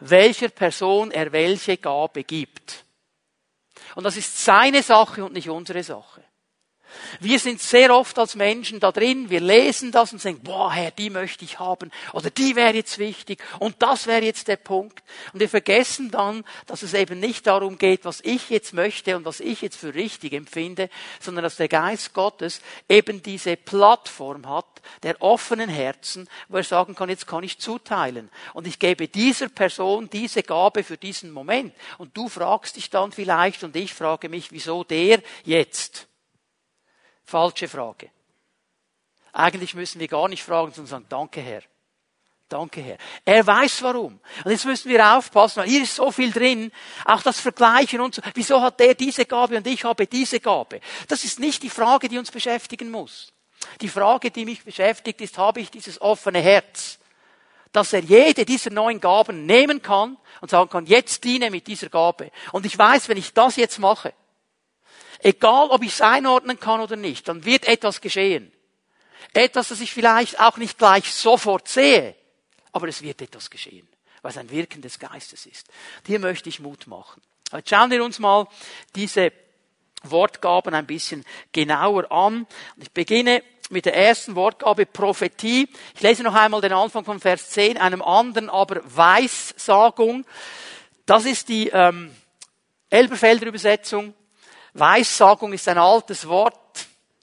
welcher 0.00 0.48
Person 0.48 1.10
er 1.10 1.32
welche 1.32 1.78
Gabe 1.78 2.24
gibt. 2.24 2.84
Und 3.94 4.04
das 4.04 4.18
ist 4.18 4.44
seine 4.44 4.82
Sache 4.82 5.24
und 5.24 5.32
nicht 5.32 5.48
unsere 5.48 5.82
Sache. 5.82 6.22
Wir 7.20 7.38
sind 7.38 7.60
sehr 7.60 7.94
oft 7.94 8.18
als 8.18 8.34
Menschen 8.34 8.80
da 8.80 8.92
drin, 8.92 9.30
wir 9.30 9.40
lesen 9.40 9.92
das 9.92 10.12
und 10.12 10.20
sagen, 10.20 10.40
boah, 10.42 10.72
Herr, 10.72 10.90
die 10.90 11.10
möchte 11.10 11.44
ich 11.44 11.58
haben 11.58 11.90
oder 12.12 12.30
die 12.30 12.56
wäre 12.56 12.74
jetzt 12.74 12.98
wichtig 12.98 13.42
und 13.58 13.76
das 13.80 14.06
wäre 14.06 14.24
jetzt 14.24 14.48
der 14.48 14.56
Punkt. 14.56 15.02
Und 15.32 15.40
wir 15.40 15.48
vergessen 15.48 16.10
dann, 16.10 16.44
dass 16.66 16.82
es 16.82 16.94
eben 16.94 17.20
nicht 17.20 17.46
darum 17.46 17.78
geht, 17.78 18.04
was 18.04 18.20
ich 18.22 18.50
jetzt 18.50 18.74
möchte 18.74 19.16
und 19.16 19.24
was 19.24 19.40
ich 19.40 19.62
jetzt 19.62 19.76
für 19.76 19.94
richtig 19.94 20.32
empfinde, 20.32 20.88
sondern 21.20 21.42
dass 21.42 21.56
der 21.56 21.68
Geist 21.68 22.14
Gottes 22.14 22.60
eben 22.88 23.22
diese 23.22 23.56
Plattform 23.56 24.48
hat 24.48 24.66
der 25.02 25.20
offenen 25.20 25.68
Herzen, 25.68 26.28
wo 26.48 26.56
er 26.56 26.64
sagen 26.64 26.94
kann, 26.94 27.08
jetzt 27.08 27.26
kann 27.26 27.42
ich 27.42 27.58
zuteilen 27.58 28.30
und 28.54 28.66
ich 28.66 28.78
gebe 28.78 29.08
dieser 29.08 29.48
Person 29.48 30.08
diese 30.10 30.42
Gabe 30.42 30.84
für 30.84 30.96
diesen 30.96 31.32
Moment. 31.32 31.74
Und 31.98 32.16
du 32.16 32.28
fragst 32.28 32.76
dich 32.76 32.90
dann 32.90 33.12
vielleicht 33.12 33.64
und 33.64 33.76
ich 33.76 33.94
frage 33.94 34.28
mich, 34.28 34.52
wieso 34.52 34.84
der 34.84 35.22
jetzt? 35.44 36.08
Falsche 37.26 37.66
Frage. 37.68 38.10
Eigentlich 39.32 39.74
müssen 39.74 40.00
wir 40.00 40.08
gar 40.08 40.28
nicht 40.28 40.42
fragen, 40.42 40.72
sondern 40.72 40.86
sagen, 40.86 41.06
danke 41.08 41.40
Herr. 41.40 41.62
Danke 42.48 42.80
Herr. 42.80 42.98
Er 43.24 43.44
weiß 43.44 43.82
warum. 43.82 44.20
Und 44.44 44.50
jetzt 44.50 44.64
müssen 44.64 44.88
wir 44.88 45.16
aufpassen, 45.16 45.56
weil 45.56 45.68
hier 45.68 45.82
ist 45.82 45.96
so 45.96 46.12
viel 46.12 46.30
drin, 46.30 46.70
auch 47.04 47.20
das 47.22 47.40
Vergleichen 47.40 48.00
und 48.00 48.14
so. 48.14 48.22
Wieso 48.34 48.62
hat 48.62 48.78
der 48.78 48.94
diese 48.94 49.26
Gabe 49.26 49.56
und 49.56 49.66
ich 49.66 49.82
habe 49.84 50.06
diese 50.06 50.38
Gabe? 50.38 50.80
Das 51.08 51.24
ist 51.24 51.40
nicht 51.40 51.64
die 51.64 51.70
Frage, 51.70 52.08
die 52.08 52.18
uns 52.18 52.30
beschäftigen 52.30 52.90
muss. 52.90 53.32
Die 53.80 53.88
Frage, 53.88 54.30
die 54.30 54.44
mich 54.44 54.62
beschäftigt, 54.62 55.20
ist, 55.20 55.36
habe 55.36 55.60
ich 55.60 55.70
dieses 55.72 56.00
offene 56.00 56.38
Herz, 56.38 57.00
dass 57.72 57.92
er 57.92 58.00
jede 58.00 58.44
dieser 58.44 58.70
neuen 58.70 59.00
Gaben 59.00 59.44
nehmen 59.44 59.82
kann 59.82 60.16
und 60.40 60.50
sagen 60.50 60.70
kann, 60.70 60.86
jetzt 60.86 61.24
diene 61.24 61.50
mit 61.50 61.66
dieser 61.66 61.88
Gabe. 61.88 62.30
Und 62.52 62.64
ich 62.64 62.78
weiß, 62.78 63.08
wenn 63.08 63.16
ich 63.16 63.34
das 63.34 63.56
jetzt 63.56 63.80
mache, 63.80 64.14
Egal, 65.26 65.70
ob 65.70 65.82
ich 65.82 65.90
es 65.90 66.00
einordnen 66.00 66.60
kann 66.60 66.78
oder 66.78 66.94
nicht, 66.94 67.26
dann 67.26 67.44
wird 67.44 67.66
etwas 67.66 68.00
geschehen. 68.00 68.52
Etwas, 69.32 69.70
das 69.70 69.80
ich 69.80 69.92
vielleicht 69.92 70.38
auch 70.38 70.56
nicht 70.56 70.78
gleich 70.78 71.12
sofort 71.12 71.66
sehe, 71.66 72.14
aber 72.70 72.86
es 72.86 73.02
wird 73.02 73.20
etwas 73.20 73.50
geschehen, 73.50 73.88
weil 74.22 74.30
es 74.30 74.38
ein 74.38 74.50
Wirken 74.50 74.82
des 74.82 75.00
Geistes 75.00 75.46
ist. 75.46 75.66
Hier 76.06 76.20
möchte 76.20 76.48
ich 76.48 76.60
Mut 76.60 76.86
machen. 76.86 77.20
Jetzt 77.52 77.70
schauen 77.70 77.90
wir 77.90 78.04
uns 78.04 78.20
mal 78.20 78.46
diese 78.94 79.32
Wortgaben 80.04 80.74
ein 80.74 80.86
bisschen 80.86 81.24
genauer 81.50 82.12
an. 82.12 82.46
Ich 82.76 82.92
beginne 82.92 83.42
mit 83.68 83.84
der 83.84 83.96
ersten 83.96 84.36
Wortgabe 84.36 84.86
Prophetie. 84.86 85.68
Ich 85.96 86.02
lese 86.02 86.22
noch 86.22 86.34
einmal 86.34 86.60
den 86.60 86.72
Anfang 86.72 87.04
von 87.04 87.18
Vers 87.18 87.50
10, 87.50 87.78
einem 87.78 88.00
anderen 88.00 88.48
aber 88.48 88.80
Weissagung. 88.84 90.24
Das 91.04 91.24
ist 91.24 91.48
die 91.48 91.70
ähm, 91.70 92.14
Elberfelder 92.90 93.48
Übersetzung. 93.48 94.14
Weissagung 94.78 95.52
ist 95.52 95.68
ein 95.68 95.78
altes 95.78 96.28
Wort, 96.28 96.54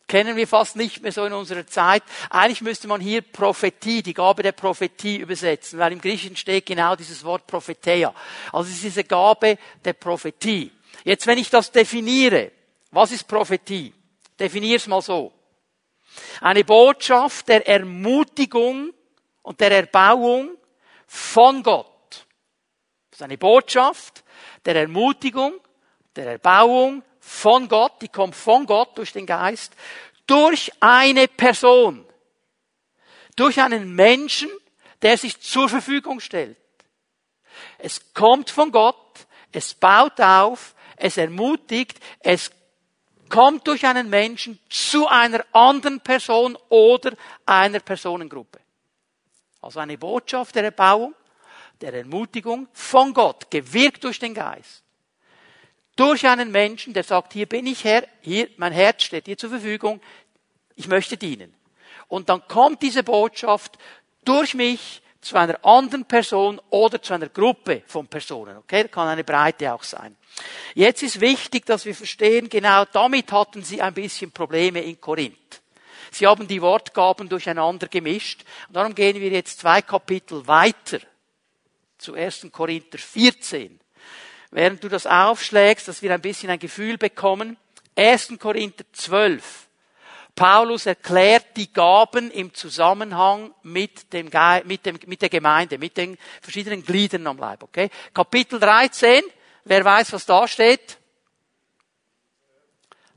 kennen 0.08 0.36
wir 0.36 0.48
fast 0.48 0.76
nicht 0.76 1.02
mehr 1.02 1.12
so 1.12 1.26
in 1.26 1.34
unserer 1.34 1.66
Zeit. 1.66 2.04
Eigentlich 2.30 2.62
müsste 2.62 2.88
man 2.88 3.02
hier 3.02 3.22
Prophetie, 3.22 4.04
die 4.04 4.14
Gabe 4.14 4.44
der 4.44 4.52
Prophetie 4.52 5.18
übersetzen, 5.18 5.80
weil 5.80 5.92
im 5.92 6.02
Griechischen 6.02 6.36
steht 6.36 6.66
genau 6.66 6.96
dieses 6.96 7.24
Wort 7.24 7.48
Prophetea. 7.48 8.14
Also 8.52 8.70
es 8.70 8.76
ist 8.76 8.84
diese 8.84 9.04
Gabe 9.04 9.58
der 9.84 9.94
Prophetie. 9.94 10.72
Jetzt, 11.04 11.26
wenn 11.28 11.38
ich 11.38 11.50
das 11.50 11.72
definiere, 11.72 12.52
was 12.92 13.12
ist 13.12 13.28
Prophetie? 13.28 13.94
Definiere 14.40 14.78
es 14.78 14.88
mal 14.88 15.02
so. 15.02 15.32
Eine 16.42 16.64
Botschaft 16.64 17.48
der 17.48 17.68
Ermutigung 17.68 18.94
und 19.42 19.60
der 19.60 19.72
Erbauung 19.72 20.58
von 21.08 21.64
Gott. 21.64 21.88
Das 23.10 23.20
ist 23.20 23.24
eine 23.24 23.38
Botschaft 23.38 24.24
der 24.66 24.76
Ermutigung, 24.76 25.60
der 26.16 26.34
Erbauung 26.34 27.04
von 27.26 27.70
Gott, 27.70 28.02
die 28.02 28.10
kommt 28.10 28.36
von 28.36 28.66
Gott 28.66 28.98
durch 28.98 29.14
den 29.14 29.26
Geist, 29.26 29.74
durch 30.28 30.72
eine 30.82 31.30
Person, 31.30 32.06
durch 33.38 33.62
einen 33.62 33.96
Menschen, 33.96 34.50
der 35.02 35.18
sich 35.18 35.40
zur 35.40 35.70
Verfügung 35.70 36.20
stellt. 36.20 36.58
Es 37.78 38.14
kommt 38.14 38.50
von 38.50 38.72
Gott, 38.72 39.26
es 39.54 39.74
baut 39.74 40.20
auf, 40.20 40.76
es 40.98 41.16
ermutigt, 41.16 41.98
es 42.20 42.52
kommt 43.30 43.68
durch 43.68 43.86
einen 43.86 44.10
Menschen 44.10 44.60
zu 44.70 45.08
einer 45.08 45.46
anderen 45.54 46.02
Person 46.02 46.58
oder 46.68 47.14
einer 47.46 47.80
Personengruppe. 47.80 48.60
Also 49.62 49.80
eine 49.80 49.98
Botschaft 49.98 50.56
der 50.56 50.66
Erbauung, 50.66 51.16
der 51.80 51.94
Ermutigung 51.94 52.68
von 52.74 53.14
Gott, 53.14 53.50
gewirkt 53.50 54.04
durch 54.04 54.20
den 54.20 54.34
Geist 54.34 54.83
durch 55.96 56.28
einen 56.28 56.52
Menschen, 56.52 56.94
der 56.94 57.04
sagt, 57.04 57.34
hier 57.34 57.46
bin 57.46 57.68
ich 57.68 57.84
Herr, 57.84 58.08
hier, 58.22 58.50
mein 58.58 58.74
Herz 58.74 59.04
steht 59.04 59.28
dir 59.28 59.38
zur 59.38 59.50
Verfügung, 59.50 60.02
ich 60.76 60.88
möchte 60.88 61.18
dienen. 61.18 61.54
Und 62.08 62.30
dann 62.30 62.48
kommt 62.48 62.82
diese 62.82 63.04
Botschaft 63.04 63.78
durch 64.26 64.54
mich 64.54 65.02
zu 65.22 65.38
einer 65.38 65.64
anderen 65.64 66.06
Person 66.06 66.60
oder 66.70 67.02
zu 67.02 67.14
einer 67.14 67.30
Gruppe 67.30 67.84
von 67.88 68.08
Personen. 68.08 68.58
Okay, 68.58 68.88
kann 68.90 69.08
eine 69.08 69.24
Breite 69.24 69.74
auch 69.74 69.84
sein. 69.84 70.18
Jetzt 70.74 71.04
ist 71.04 71.22
wichtig, 71.22 71.66
dass 71.66 71.86
wir 71.86 71.96
verstehen, 71.96 72.50
genau 72.50 72.86
damit 72.86 73.32
hatten 73.32 73.64
sie 73.64 73.82
ein 73.82 73.94
bisschen 73.94 74.32
Probleme 74.32 74.82
in 74.82 75.00
Korinth. 75.00 75.62
Sie 76.12 76.28
haben 76.28 76.48
die 76.48 76.62
Wortgaben 76.62 77.30
durcheinander 77.30 77.88
gemischt. 77.88 78.44
Und 78.68 78.76
darum 78.76 78.94
gehen 78.94 79.20
wir 79.20 79.30
jetzt 79.30 79.60
zwei 79.60 79.82
Kapitel 79.82 80.46
weiter 80.46 81.00
zu 81.98 82.14
1. 82.14 82.48
Korinther 82.52 83.00
14 83.00 83.80
während 84.54 84.84
du 84.84 84.90
das 84.90 85.06
aufschlägst, 85.06 85.88
dass 85.88 86.02
wir 86.02 86.14
ein 86.14 86.22
bisschen 86.22 86.50
ein 86.50 86.60
Gefühl 86.60 86.98
bekommen. 86.98 87.58
1. 87.96 88.34
Korinther 88.40 88.86
12. 88.94 89.68
Paulus 90.36 90.86
erklärt 90.88 91.58
die 91.58 91.72
Gaben 91.72 92.32
im 92.32 92.54
Zusammenhang 92.54 93.54
mit, 93.62 94.12
dem, 94.14 94.30
mit, 94.66 94.86
dem, 94.86 95.00
mit 95.06 95.22
der 95.22 95.30
Gemeinde, 95.30 95.78
mit 95.78 95.98
den 95.98 96.18
verschiedenen 96.42 96.84
Gliedern 96.84 97.28
am 97.28 97.38
Leib. 97.38 97.64
Okay? 97.64 97.90
Kapitel 98.14 98.60
13. 98.60 99.22
Wer 99.66 99.86
weiß, 99.86 100.14
was 100.14 100.26
da 100.26 100.48
steht? 100.48 100.98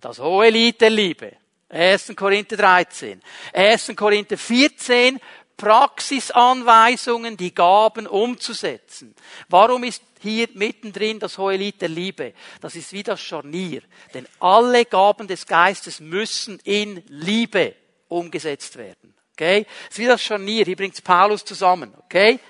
Das 0.01 0.19
hohe 0.19 0.51
Lied 0.51 0.81
der 0.81 0.91
Liebe. 0.91 1.33
1. 1.69 2.13
Korinther 2.15 2.57
13. 2.57 3.23
1. 3.53 3.93
Korinther 3.97 4.37
14. 4.37 5.19
Praxisanweisungen, 5.57 7.37
die 7.37 7.55
Gaben 7.55 8.07
umzusetzen. 8.07 9.15
Warum 9.49 9.85
ist 9.85 10.03
hier 10.27 10.49
mittendrin 10.55 11.19
das 11.19 11.39
hohe 11.39 11.57
Lied 11.57 11.81
der 11.81 11.89
Liebe. 11.89 12.35
Das 12.61 12.75
ist 12.75 12.93
wie 12.93 13.03
das 13.03 13.21
Scharnier. 13.21 13.83
Denn 14.13 14.27
alle 14.41 14.85
Gaben 14.85 15.29
des 15.29 15.47
Geistes 15.47 16.01
müssen 16.01 16.59
in 16.65 17.03
Liebe 17.09 17.75
umgesetzt 18.09 18.77
werden. 18.77 19.15
Okay? 19.33 19.67
Das 19.85 19.93
ist 19.93 19.99
wie 19.99 20.07
das 20.07 20.23
Scharnier. 20.23 20.65
Hier 20.65 20.77
bringt 20.77 21.03
Paulus 21.03 21.45
zusammen. 21.45 21.95
Okay? 22.05 22.41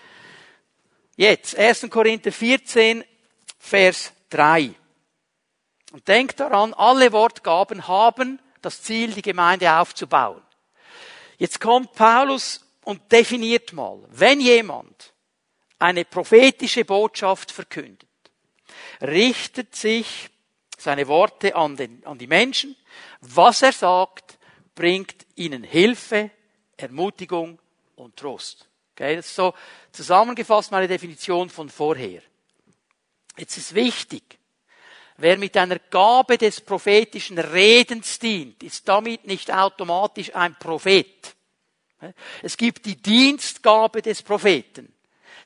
Jetzt, 1.16 1.56
1. 1.56 1.88
Korinther 1.90 2.32
14, 2.32 3.04
Vers 3.58 4.12
3. 4.30 4.70
Und 5.92 6.08
denkt 6.08 6.40
daran, 6.40 6.74
alle 6.74 7.12
Wortgaben 7.12 7.88
haben 7.88 8.38
das 8.60 8.82
Ziel, 8.82 9.12
die 9.12 9.22
Gemeinde 9.22 9.72
aufzubauen. 9.72 10.42
Jetzt 11.38 11.60
kommt 11.60 11.92
Paulus 11.94 12.60
und 12.84 13.10
definiert 13.12 13.72
mal, 13.72 13.98
wenn 14.10 14.40
jemand 14.40 15.12
eine 15.78 16.04
prophetische 16.04 16.84
Botschaft 16.84 17.52
verkündet, 17.52 18.08
richtet 19.02 19.74
sich 19.76 20.30
seine 20.78 21.08
Worte 21.08 21.54
an, 21.54 21.76
den, 21.76 22.04
an 22.06 22.18
die 22.18 22.26
Menschen. 22.26 22.76
Was 23.20 23.62
er 23.62 23.72
sagt, 23.72 24.38
bringt 24.74 25.26
ihnen 25.34 25.64
Hilfe, 25.64 26.30
Ermutigung 26.76 27.58
und 27.96 28.16
Trost. 28.16 28.68
Okay, 28.92 29.16
das 29.16 29.26
ist 29.26 29.34
so 29.34 29.54
zusammengefasst 29.92 30.70
meine 30.70 30.88
Definition 30.88 31.50
von 31.50 31.68
vorher. 31.68 32.22
Jetzt 33.36 33.58
ist 33.58 33.74
wichtig, 33.74 34.38
wer 35.18 35.36
mit 35.36 35.56
einer 35.56 35.78
Gabe 35.78 36.38
des 36.38 36.60
prophetischen 36.60 37.38
Redens 37.38 38.18
dient, 38.18 38.62
ist 38.62 38.88
damit 38.88 39.26
nicht 39.26 39.52
automatisch 39.52 40.34
ein 40.34 40.54
Prophet. 40.58 41.34
Es 42.42 42.56
gibt 42.56 42.86
die 42.86 42.96
Dienstgabe 42.96 44.00
des 44.02 44.22
Propheten. 44.22 44.95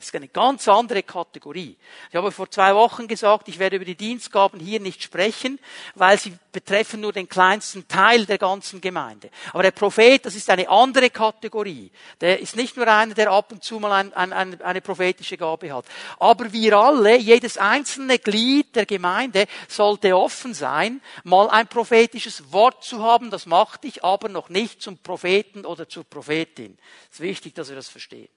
Das 0.01 0.07
ist 0.07 0.15
eine 0.15 0.29
ganz 0.29 0.67
andere 0.67 1.03
Kategorie. 1.03 1.77
Ich 2.09 2.17
habe 2.17 2.33
vor 2.33 2.51
zwei 2.51 2.75
Wochen 2.75 3.07
gesagt, 3.07 3.49
ich 3.49 3.59
werde 3.59 3.77
über 3.77 3.85
die 3.85 3.97
Dienstgaben 3.97 4.59
hier 4.59 4.81
nicht 4.81 5.03
sprechen, 5.03 5.59
weil 5.95 6.19
sie 6.19 6.33
betreffen 6.53 7.03
nur 7.03 7.13
den 7.13 7.29
kleinsten 7.29 7.87
Teil 7.87 8.25
der 8.25 8.39
ganzen 8.39 8.81
Gemeinde. 8.81 9.29
Aber 9.53 9.63
der 9.63 9.73
Prophet, 9.73 10.25
das 10.25 10.35
ist 10.37 10.49
eine 10.49 10.71
andere 10.71 11.11
Kategorie. 11.11 11.93
Der 12.23 12.41
ist 12.41 12.57
nicht 12.57 12.79
nur 12.79 12.89
einer, 12.89 13.13
der 13.13 13.31
ab 13.31 13.53
und 13.53 13.63
zu 13.63 13.79
mal 13.79 13.93
ein, 13.93 14.15
ein, 14.15 14.33
ein, 14.33 14.63
eine 14.63 14.81
prophetische 14.81 15.37
Gabe 15.37 15.71
hat. 15.71 15.85
Aber 16.19 16.51
wir 16.51 16.79
alle, 16.79 17.19
jedes 17.19 17.59
einzelne 17.59 18.19
Glied 18.19 18.75
der 18.77 18.87
Gemeinde 18.87 19.47
sollte 19.69 20.17
offen 20.17 20.55
sein, 20.55 21.03
mal 21.25 21.51
ein 21.51 21.69
prophetisches 21.69 22.55
Wort 22.55 22.85
zu 22.85 23.03
haben. 23.03 23.31
Das 23.31 23.45
macht 23.45 23.85
dich 23.85 24.03
aber 24.03 24.31
noch 24.31 24.49
nicht 24.49 24.81
zum 24.81 24.97
Propheten 24.97 25.67
oder 25.67 25.91
zur 25.91 26.05
Prophetin. 26.05 26.79
Es 27.11 27.17
ist 27.17 27.21
wichtig, 27.21 27.55
dass 27.55 27.69
wir 27.69 27.77
das 27.77 27.91
verstehen. 27.91 28.31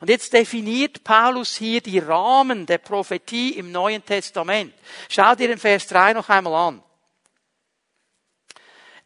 Und 0.00 0.08
jetzt 0.08 0.32
definiert 0.32 1.04
Paulus 1.04 1.56
hier 1.56 1.80
die 1.80 1.98
Rahmen 1.98 2.66
der 2.66 2.78
Prophetie 2.78 3.50
im 3.50 3.72
Neuen 3.72 4.04
Testament. 4.04 4.74
Schau 5.08 5.34
dir 5.34 5.48
den 5.48 5.58
Vers 5.58 5.86
3 5.86 6.12
noch 6.12 6.28
einmal 6.28 6.54
an. 6.54 6.82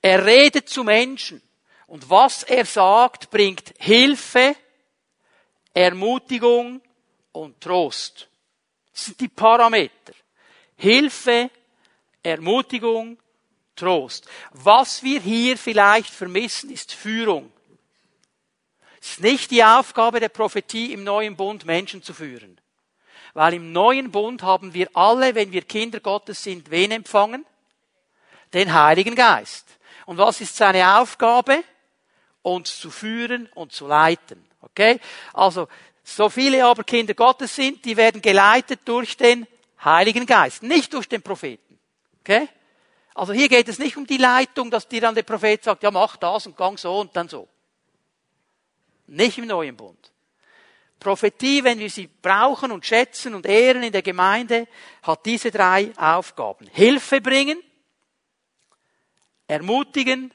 Er 0.03 0.25
redet 0.25 0.69
zu 0.69 0.85
Menschen 0.85 1.43
und 1.87 2.09
was 2.11 2.43
er 2.43 2.65
sagt, 2.65 3.31
bringt 3.31 3.75
Hilfe, 3.79 4.57
Ermutigung 5.75 6.81
und 7.33 7.61
Trost. 7.61 8.29
Das 8.93 9.07
sind 9.07 9.21
die 9.21 9.29
Parameter. 9.29 10.15
Hilfe, 10.77 11.51
Ermutigung, 12.23 13.19
Trost. 13.75 14.27
Was 14.53 15.03
wir 15.03 15.21
hier 15.21 15.59
vielleicht 15.59 16.11
vermissen, 16.11 16.71
ist 16.71 16.93
Führung. 16.93 17.53
Es 19.07 19.13
ist 19.13 19.21
nicht 19.21 19.53
die 19.53 19.63
Aufgabe 19.63 20.19
der 20.19 20.31
Prophetie 20.31 20.93
im 20.93 21.05
neuen 21.05 21.37
Bund, 21.37 21.65
Menschen 21.65 22.03
zu 22.03 22.13
führen. 22.13 22.61
Weil 23.35 23.55
im 23.55 23.71
neuen 23.71 24.11
Bund 24.11 24.43
haben 24.43 24.75
wir 24.75 24.89
alle, 24.95 25.37
wenn 25.37 25.53
wir 25.53 25.63
Kinder 25.63 26.01
Gottes 26.01 26.43
sind, 26.43 26.73
wen 26.73 26.91
empfangen? 26.91 27.47
Den 28.53 28.75
Heiligen 28.75 29.15
Geist. 29.15 29.79
Und 30.07 30.19
was 30.19 30.41
ist 30.41 30.57
seine 30.57 30.99
Aufgabe? 30.99 31.63
Uns 32.43 32.81
zu 32.81 32.91
führen 32.91 33.49
und 33.55 33.71
zu 33.71 33.87
leiten. 33.87 34.45
Okay? 34.61 34.99
Also, 35.33 35.69
so 36.03 36.29
viele 36.29 36.67
aber 36.67 36.83
Kinder 36.83 37.15
Gottes 37.15 37.55
sind, 37.55 37.85
die 37.85 37.97
werden 37.97 38.21
geleitet 38.21 38.81
durch 38.87 39.17
den 39.17 39.47
Heiligen 39.85 40.27
Geist, 40.27 40.65
nicht 40.65 40.93
durch 40.93 41.09
den 41.09 41.23
Propheten. 41.23 41.79
Okay? 42.23 42.49
Also 43.15 43.33
hier 43.33 43.49
geht 43.49 43.69
es 43.69 43.79
nicht 43.79 43.97
um 43.97 44.05
die 44.05 44.17
Leitung, 44.17 44.69
dass 44.69 44.89
dir 44.89 45.01
dann 45.01 45.15
der 45.15 45.23
Prophet 45.23 45.63
sagt, 45.63 45.85
ja 45.85 45.93
mach 45.93 46.17
das 46.17 46.49
und 46.49 46.57
gang 46.57 46.77
so 46.77 46.99
und 46.99 47.15
dann 47.15 47.29
so. 47.29 47.49
Nicht 49.07 49.39
im 49.39 49.47
neuen 49.47 49.77
Bund. 49.77 50.13
Prophetie, 50.99 51.63
wenn 51.63 51.79
wir 51.79 51.91
sie 51.91 52.09
brauchen 52.09 52.73
und 52.73 52.85
schätzen 52.85 53.35
und 53.35 53.47
ehren 53.47 53.83
in 53.83 53.93
der 53.93 54.03
Gemeinde, 54.03 54.67
hat 55.03 55.27
diese 55.27 55.51
drei 55.51 55.93
Aufgaben. 55.97 56.67
Hilfe 56.73 57.21
bringen, 57.21 57.63
ermutigen 59.47 60.33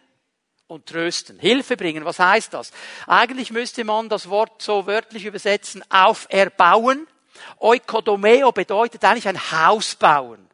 und 0.68 0.86
trösten. 0.86 1.40
Hilfe 1.40 1.76
bringen, 1.76 2.06
was 2.06 2.20
heißt 2.20 2.54
das? 2.54 2.72
Eigentlich 3.08 3.52
müsste 3.52 3.84
man 3.84 4.08
das 4.08 4.30
Wort 4.30 4.62
so 4.62 4.86
wörtlich 4.86 5.26
übersetzen, 5.26 5.84
auferbauen. 5.90 7.08
Oikodomeo 7.58 8.52
bedeutet 8.52 9.04
eigentlich 9.04 9.28
ein 9.28 9.52
Haus 9.52 9.96
bauen. 9.96 10.48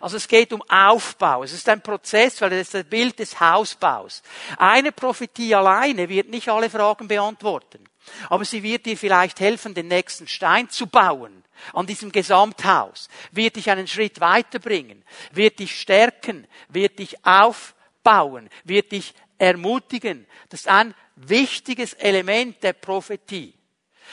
Also 0.00 0.16
es 0.16 0.28
geht 0.28 0.52
um 0.52 0.62
Aufbau. 0.68 1.42
Es 1.42 1.52
ist 1.52 1.68
ein 1.68 1.80
Prozess, 1.80 2.40
weil 2.40 2.52
es 2.52 2.68
ist 2.68 2.74
das 2.74 2.84
Bild 2.84 3.18
des 3.18 3.38
Hausbaus. 3.40 4.22
Eine 4.56 4.92
Prophetie 4.92 5.54
alleine 5.54 6.08
wird 6.08 6.28
nicht 6.28 6.48
alle 6.48 6.70
Fragen 6.70 7.08
beantworten. 7.08 7.84
Aber 8.28 8.44
sie 8.44 8.62
wird 8.62 8.86
dir 8.86 8.96
vielleicht 8.96 9.40
helfen, 9.40 9.74
den 9.74 9.88
nächsten 9.88 10.26
Stein 10.26 10.70
zu 10.70 10.86
bauen 10.86 11.44
an 11.72 11.86
diesem 11.86 12.12
Gesamthaus, 12.12 13.08
wird 13.32 13.56
dich 13.56 13.70
einen 13.70 13.88
Schritt 13.88 14.20
weiterbringen, 14.20 15.04
wird 15.32 15.58
dich 15.58 15.78
stärken, 15.80 16.46
wird 16.68 16.98
dich 16.98 17.24
aufbauen, 17.24 18.48
wird 18.64 18.92
dich 18.92 19.14
ermutigen. 19.38 20.26
Das 20.48 20.60
ist 20.60 20.68
ein 20.68 20.94
wichtiges 21.16 21.94
Element 21.94 22.62
der 22.62 22.74
Prophetie. 22.74 23.54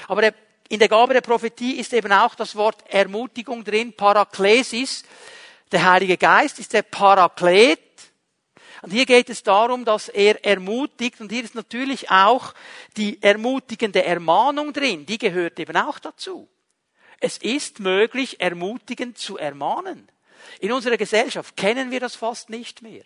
Aber 0.08 0.32
in 0.68 0.80
der 0.80 0.90
Gabe 0.90 1.14
der 1.14 1.22
Prophetie 1.22 1.80
ist 1.80 1.94
eben 1.94 2.12
auch 2.12 2.36
das 2.36 2.56
Wort 2.56 2.84
Ermutigung 2.90 3.64
drin, 3.64 3.94
Paraklesis. 3.94 5.04
Der 5.72 5.90
Heilige 5.90 6.18
Geist 6.18 6.60
ist 6.60 6.74
der 6.74 6.84
Paraklet. 6.84 7.80
Und 8.82 8.92
hier 8.92 9.06
geht 9.06 9.30
es 9.30 9.42
darum, 9.42 9.84
dass 9.84 10.10
er 10.10 10.46
ermutigt, 10.46 11.20
und 11.20 11.32
hier 11.32 11.44
ist 11.44 11.56
natürlich 11.56 12.12
auch 12.12 12.54
die 12.98 13.22
ermutigende 13.22 14.04
Ermahnung 14.04 14.74
drin, 14.74 15.06
die 15.06 15.18
gehört 15.18 15.60
eben 15.60 15.76
auch 15.76 15.98
dazu. 15.98 16.48
Es 17.20 17.38
ist 17.40 17.80
möglich, 17.80 18.42
ermutigend 18.42 19.18
zu 19.18 19.38
ermahnen. 19.38 20.08
In 20.60 20.72
unserer 20.72 20.98
Gesellschaft 20.98 21.58
kennen 21.58 21.90
wir 21.90 22.00
das 22.00 22.16
fast 22.16 22.50
nicht 22.50 22.82
mehr. 22.82 23.04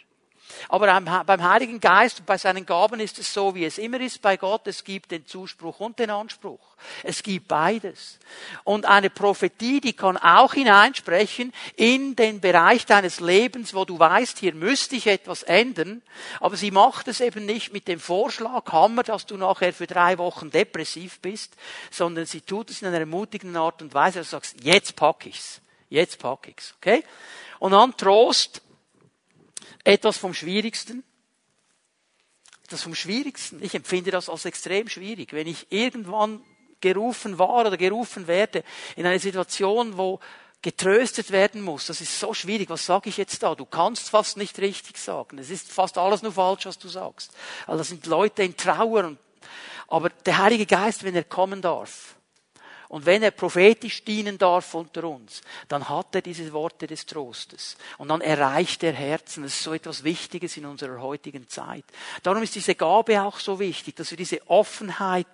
Aber 0.67 1.01
beim 1.25 1.43
Heiligen 1.43 1.79
Geist 1.79 2.19
und 2.19 2.25
bei 2.25 2.37
seinen 2.37 2.65
Gaben 2.65 2.99
ist 2.99 3.19
es 3.19 3.33
so, 3.33 3.55
wie 3.55 3.65
es 3.65 3.77
immer 3.77 3.99
ist 3.99 4.21
bei 4.21 4.37
Gott. 4.37 4.67
Es 4.67 4.83
gibt 4.83 5.11
den 5.11 5.25
Zuspruch 5.25 5.79
und 5.79 5.99
den 5.99 6.09
Anspruch. 6.09 6.59
Es 7.03 7.23
gibt 7.23 7.47
beides. 7.47 8.19
Und 8.63 8.85
eine 8.85 9.09
Prophetie, 9.09 9.81
die 9.81 9.93
kann 9.93 10.17
auch 10.17 10.53
hineinsprechen 10.53 11.53
in 11.75 12.15
den 12.15 12.39
Bereich 12.39 12.85
deines 12.85 13.19
Lebens, 13.19 13.73
wo 13.73 13.85
du 13.85 13.99
weißt, 13.99 14.39
hier 14.39 14.53
müsste 14.53 14.95
ich 14.95 15.07
etwas 15.07 15.43
ändern. 15.43 16.01
Aber 16.39 16.57
sie 16.57 16.71
macht 16.71 17.07
es 17.07 17.21
eben 17.21 17.45
nicht 17.45 17.73
mit 17.73 17.87
dem 17.87 17.99
Vorschlaghammer, 17.99 19.03
dass 19.03 19.25
du 19.25 19.37
nachher 19.37 19.73
für 19.73 19.87
drei 19.87 20.17
Wochen 20.17 20.51
depressiv 20.51 21.19
bist, 21.19 21.55
sondern 21.91 22.25
sie 22.25 22.41
tut 22.41 22.69
es 22.69 22.81
in 22.81 22.87
einer 22.87 22.99
ermutigenden 22.99 23.57
Art 23.57 23.81
und 23.81 23.93
Weise, 23.93 24.19
dass 24.19 24.29
du 24.29 24.35
sagst, 24.35 24.55
jetzt 24.63 24.95
pack 24.95 25.25
ich's. 25.25 25.61
Jetzt 25.89 26.19
pack 26.19 26.47
ich's. 26.47 26.75
Okay? 26.77 27.03
Und 27.59 27.71
dann 27.71 27.95
Trost 27.97 28.61
etwas 29.83 30.17
vom 30.17 30.33
Schwierigsten. 30.33 31.03
Das 32.69 32.83
vom 32.83 32.95
Schwierigsten. 32.95 33.63
Ich 33.63 33.73
empfinde 33.73 34.11
das 34.11 34.29
als 34.29 34.45
extrem 34.45 34.89
schwierig. 34.89 35.33
Wenn 35.33 35.47
ich 35.47 35.71
irgendwann 35.71 36.41
gerufen 36.81 37.39
war 37.39 37.65
oder 37.65 37.77
gerufen 37.77 38.27
werde 38.27 38.63
in 38.95 39.05
eine 39.05 39.19
Situation, 39.19 39.97
wo 39.97 40.19
getröstet 40.61 41.31
werden 41.31 41.61
muss. 41.61 41.85
Das 41.85 42.01
ist 42.01 42.19
so 42.19 42.33
schwierig. 42.33 42.69
Was 42.69 42.85
sage 42.85 43.09
ich 43.09 43.17
jetzt 43.17 43.41
da? 43.43 43.55
Du 43.55 43.65
kannst 43.65 44.09
fast 44.09 44.37
nicht 44.37 44.59
richtig 44.59 44.97
sagen. 44.97 45.37
Es 45.37 45.49
ist 45.49 45.71
fast 45.71 45.97
alles 45.97 46.21
nur 46.21 46.33
falsch, 46.33 46.65
was 46.65 46.77
du 46.77 46.89
sagst. 46.89 47.31
Also 47.65 47.77
das 47.79 47.87
sind 47.87 48.05
Leute 48.05 48.43
in 48.43 48.57
Trauer. 48.57 49.15
aber 49.87 50.09
der 50.09 50.37
Heilige 50.37 50.65
Geist, 50.65 51.03
wenn 51.03 51.15
er 51.15 51.23
kommen 51.23 51.61
darf, 51.61 52.15
und 52.89 53.05
wenn 53.05 53.21
er 53.21 53.29
prophetisch 53.29 54.03
dienen 54.03 54.39
darf 54.39 54.73
unter 54.73 55.03
uns, 55.03 55.41
dann 55.67 55.87
hat 55.87 56.15
er 56.15 56.23
diese 56.23 56.51
Worte 56.51 56.87
des 56.87 57.05
Trostes. 57.05 57.77
Und 57.99 58.07
dann 58.07 58.19
erreicht 58.19 58.83
er 58.83 58.93
Herzen. 58.93 59.43
Das 59.43 59.53
ist 59.53 59.61
so 59.61 59.75
etwas 59.75 60.03
Wichtiges 60.03 60.57
in 60.57 60.65
unserer 60.65 60.99
heutigen 60.99 61.47
Zeit. 61.47 61.85
Darum 62.23 62.41
ist 62.41 62.55
diese 62.55 62.73
Gabe 62.73 63.21
auch 63.21 63.37
so 63.37 63.59
wichtig, 63.59 63.95
dass 63.95 64.09
wir 64.09 64.17
diese 64.17 64.41
Offenheit 64.49 65.27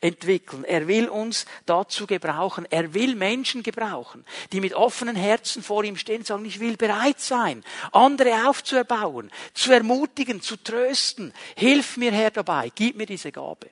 entwickeln. 0.00 0.62
Er 0.62 0.86
will 0.86 1.08
uns 1.08 1.46
dazu 1.66 2.06
gebrauchen. 2.06 2.64
Er 2.70 2.94
will 2.94 3.16
Menschen 3.16 3.64
gebrauchen, 3.64 4.24
die 4.52 4.60
mit 4.60 4.74
offenen 4.74 5.16
Herzen 5.16 5.64
vor 5.64 5.82
ihm 5.82 5.96
stehen 5.96 6.18
und 6.18 6.28
sagen, 6.28 6.44
ich 6.44 6.60
will 6.60 6.76
bereit 6.76 7.18
sein, 7.18 7.64
andere 7.90 8.48
aufzuerbauen, 8.48 9.32
zu 9.52 9.72
ermutigen, 9.72 10.40
zu 10.42 10.56
trösten. 10.56 11.34
Hilf 11.56 11.96
mir 11.96 12.12
Herr 12.12 12.30
dabei. 12.30 12.70
Gib 12.72 12.94
mir 12.94 13.06
diese 13.06 13.32
Gabe. 13.32 13.68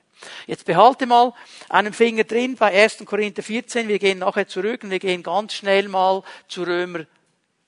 Jetzt 0.47 0.65
behalte 0.65 1.05
mal 1.05 1.33
einen 1.69 1.93
Finger 1.93 2.23
drin 2.23 2.55
bei 2.55 2.83
1. 2.83 3.05
Korinther 3.05 3.43
14. 3.43 3.87
Wir 3.87 3.99
gehen 3.99 4.19
nachher 4.19 4.47
zurück 4.47 4.83
und 4.83 4.91
wir 4.91 4.99
gehen 4.99 5.23
ganz 5.23 5.53
schnell 5.53 5.87
mal 5.87 6.23
zu 6.47 6.63
Römer 6.63 7.05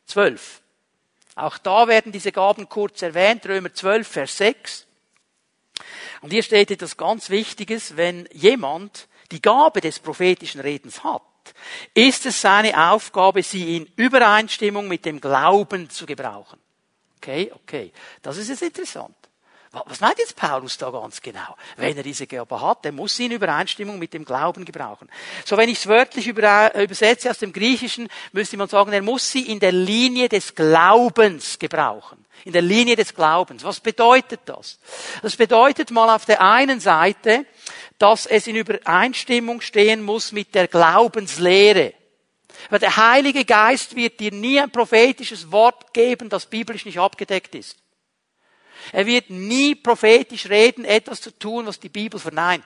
12. 0.06 0.62
Auch 1.36 1.58
da 1.58 1.88
werden 1.88 2.12
diese 2.12 2.32
Gaben 2.32 2.68
kurz 2.68 3.02
erwähnt. 3.02 3.46
Römer 3.46 3.74
12, 3.74 4.08
Vers 4.08 4.38
6. 4.38 4.88
Und 6.22 6.32
hier 6.32 6.44
steht 6.44 6.72
etwas 6.72 6.98
ganz 6.98 7.30
Wichtiges. 7.30 7.96
Wenn 7.98 8.28
jemand 8.34 9.08
die 9.32 9.42
Gabe 9.42 9.82
des 9.82 10.00
prophetischen 10.00 10.62
Redens 10.62 11.04
hat, 11.04 11.22
ist 11.94 12.26
es 12.26 12.42
seine 12.42 12.92
Aufgabe, 12.92 13.44
sie 13.44 13.78
in 13.78 13.92
Übereinstimmung 13.96 14.88
mit 14.88 15.06
dem 15.06 15.20
Glauben 15.22 15.90
zu 15.90 16.06
gebrauchen. 16.06 16.60
Okay, 17.18 17.52
okay. 17.54 17.92
Das 18.22 18.38
ist 18.38 18.50
jetzt 18.50 18.62
interessant. 18.62 19.16
Was 19.72 20.02
meint 20.02 20.20
jetzt 20.20 20.36
Paulus 20.36 20.78
da 20.78 20.90
ganz 20.90 21.22
genau? 21.22 21.56
Wenn 21.78 21.96
er 21.96 22.04
diese 22.04 22.28
Gabe 22.28 22.60
hat, 22.60 22.84
der 22.84 22.92
muss 22.92 23.16
sie 23.16 23.28
in 23.28 23.32
Übereinstimmung 23.32 24.00
mit 24.00 24.14
dem 24.14 24.26
Glauben 24.26 24.66
gebrauchen. 24.66 25.10
So, 25.46 25.56
wenn 25.56 25.70
ich 25.70 25.78
es 25.78 25.88
wörtlich 25.88 26.28
übersetze 26.28 27.30
aus 27.30 27.38
dem 27.38 27.54
Griechischen, 27.54 28.10
müsste 28.34 28.58
man 28.58 28.68
sagen, 28.68 28.92
er 28.92 29.02
muss 29.02 29.32
sie 29.32 29.50
in 29.50 29.62
der 29.62 29.72
Linie 29.72 30.28
des 30.28 30.56
Glaubens 30.56 31.58
gebrauchen. 31.58 32.26
In 32.44 32.52
der 32.52 32.62
Linie 32.64 32.98
des 32.98 33.16
Glaubens. 33.16 33.64
Was 33.64 33.80
bedeutet 33.80 34.42
das? 34.46 34.78
Das 35.22 35.38
bedeutet 35.38 35.90
mal 35.90 36.14
auf 36.14 36.26
der 36.26 36.42
einen 36.42 36.82
Seite, 36.82 37.46
dass 37.98 38.26
es 38.26 38.48
in 38.48 38.58
Übereinstimmung 38.58 39.62
stehen 39.62 40.04
muss 40.04 40.34
mit 40.34 40.54
der 40.54 40.68
Glaubenslehre. 40.68 41.94
Weil 42.70 42.80
der 42.80 42.98
Heilige 42.98 43.46
Geist 43.46 43.96
wird 43.96 44.20
dir 44.20 44.34
nie 44.34 44.60
ein 44.60 44.72
prophetisches 44.72 45.50
Wort 45.50 45.94
geben, 45.94 46.28
das 46.28 46.46
biblisch 46.46 46.84
nicht 46.84 47.00
abgedeckt 47.00 47.56
ist. 47.56 47.78
Er 48.92 49.06
wird 49.06 49.30
nie 49.30 49.76
prophetisch 49.76 50.48
reden, 50.48 50.86
etwas 50.86 51.22
zu 51.22 51.38
tun, 51.38 51.66
was 51.66 51.80
die 51.80 51.90
Bibel 51.90 52.20
verneint. 52.20 52.64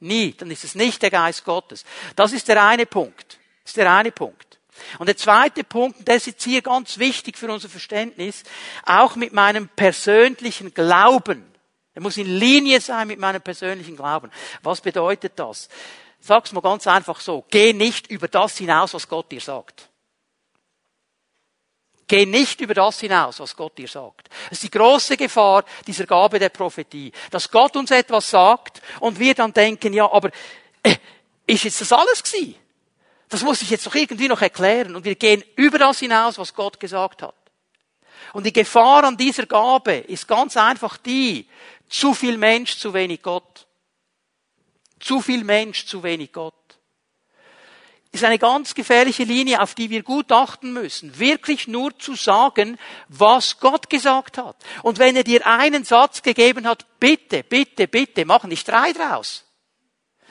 Nie. 0.00 0.32
Dann 0.32 0.50
ist 0.50 0.64
es 0.64 0.74
nicht 0.74 1.02
der 1.02 1.10
Geist 1.10 1.44
Gottes. 1.44 1.84
Das 2.16 2.32
ist 2.32 2.48
der 2.48 2.62
eine 2.62 2.86
Punkt. 2.86 3.38
Das 3.62 3.70
ist 3.70 3.76
der 3.76 3.92
eine 3.92 4.12
Punkt. 4.12 4.58
Und 4.98 5.06
der 5.06 5.16
zweite 5.16 5.64
Punkt, 5.64 6.00
und 6.00 6.08
das 6.08 6.18
ist 6.18 6.26
jetzt 6.26 6.44
hier 6.44 6.62
ganz 6.62 6.98
wichtig 6.98 7.38
für 7.38 7.50
unser 7.50 7.68
Verständnis, 7.68 8.42
auch 8.84 9.16
mit 9.16 9.32
meinem 9.32 9.68
persönlichen 9.68 10.74
Glauben. 10.74 11.44
Er 11.94 12.02
muss 12.02 12.16
in 12.16 12.26
Linie 12.26 12.80
sein 12.80 13.06
mit 13.06 13.20
meinem 13.20 13.40
persönlichen 13.40 13.96
Glauben. 13.96 14.30
Was 14.62 14.80
bedeutet 14.80 15.34
das? 15.36 15.68
Sag's 16.20 16.52
mal 16.52 16.60
ganz 16.60 16.86
einfach 16.86 17.20
so. 17.20 17.44
Geh 17.50 17.72
nicht 17.72 18.08
über 18.10 18.28
das 18.28 18.58
hinaus, 18.58 18.94
was 18.94 19.08
Gott 19.08 19.30
dir 19.30 19.40
sagt. 19.40 19.88
Geh 22.06 22.26
nicht 22.26 22.60
über 22.60 22.74
das 22.74 23.00
hinaus, 23.00 23.40
was 23.40 23.56
Gott 23.56 23.78
dir 23.78 23.88
sagt. 23.88 24.28
Das 24.50 24.58
ist 24.58 24.62
die 24.62 24.70
große 24.70 25.16
Gefahr 25.16 25.64
dieser 25.86 26.06
Gabe 26.06 26.38
der 26.38 26.50
Prophetie, 26.50 27.12
dass 27.30 27.50
Gott 27.50 27.76
uns 27.76 27.90
etwas 27.90 28.28
sagt 28.28 28.82
und 29.00 29.18
wir 29.18 29.34
dann 29.34 29.52
denken, 29.52 29.92
ja, 29.92 30.10
aber 30.10 30.30
äh, 30.82 30.96
ist 31.46 31.64
jetzt 31.64 31.80
das 31.80 31.92
alles 31.92 32.22
gewesen? 32.22 32.56
Das 33.30 33.42
muss 33.42 33.62
ich 33.62 33.70
jetzt 33.70 33.86
doch 33.86 33.94
irgendwie 33.94 34.28
noch 34.28 34.42
erklären 34.42 34.96
und 34.96 35.04
wir 35.04 35.14
gehen 35.14 35.42
über 35.56 35.78
das 35.78 36.00
hinaus, 36.00 36.38
was 36.38 36.54
Gott 36.54 36.78
gesagt 36.78 37.22
hat. 37.22 37.34
Und 38.34 38.44
die 38.44 38.52
Gefahr 38.52 39.04
an 39.04 39.16
dieser 39.16 39.46
Gabe 39.46 39.94
ist 39.94 40.28
ganz 40.28 40.56
einfach 40.56 40.98
die, 40.98 41.48
zu 41.88 42.12
viel 42.12 42.36
Mensch, 42.36 42.76
zu 42.78 42.92
wenig 42.92 43.22
Gott. 43.22 43.66
Zu 45.00 45.20
viel 45.20 45.44
Mensch, 45.44 45.86
zu 45.86 46.02
wenig 46.02 46.32
Gott 46.32 46.54
ist 48.14 48.24
eine 48.24 48.38
ganz 48.38 48.74
gefährliche 48.74 49.24
Linie, 49.24 49.60
auf 49.60 49.74
die 49.74 49.90
wir 49.90 50.02
gut 50.02 50.30
achten 50.30 50.72
müssen. 50.72 51.18
Wirklich 51.18 51.66
nur 51.66 51.98
zu 51.98 52.14
sagen, 52.14 52.78
was 53.08 53.58
Gott 53.58 53.90
gesagt 53.90 54.38
hat. 54.38 54.56
Und 54.82 54.98
wenn 54.98 55.16
er 55.16 55.24
dir 55.24 55.46
einen 55.46 55.84
Satz 55.84 56.22
gegeben 56.22 56.66
hat, 56.66 56.86
bitte, 57.00 57.42
bitte, 57.42 57.88
bitte, 57.88 58.24
mach 58.24 58.44
nicht 58.44 58.68
drei 58.68 58.92
draus. 58.92 59.44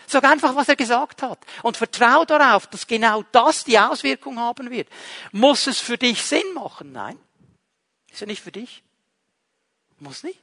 Sag 0.08 0.24
einfach, 0.24 0.56
was 0.56 0.70
er 0.70 0.76
gesagt 0.76 1.22
hat. 1.22 1.40
Und 1.62 1.76
vertrau 1.76 2.24
darauf, 2.24 2.68
dass 2.68 2.88
genau 2.88 3.24
das 3.32 3.64
die 3.64 3.78
Auswirkung 3.78 4.40
haben 4.40 4.70
wird. 4.70 4.88
Muss 5.32 5.68
es 5.68 5.80
für 5.80 5.98
dich 5.98 6.22
Sinn 6.22 6.54
machen? 6.54 6.92
Nein. 6.92 7.20
Ist 8.12 8.22
er 8.22 8.28
nicht 8.28 8.44
für 8.44 8.52
dich? 8.52 8.84
Muss 10.00 10.24
nicht. 10.24 10.40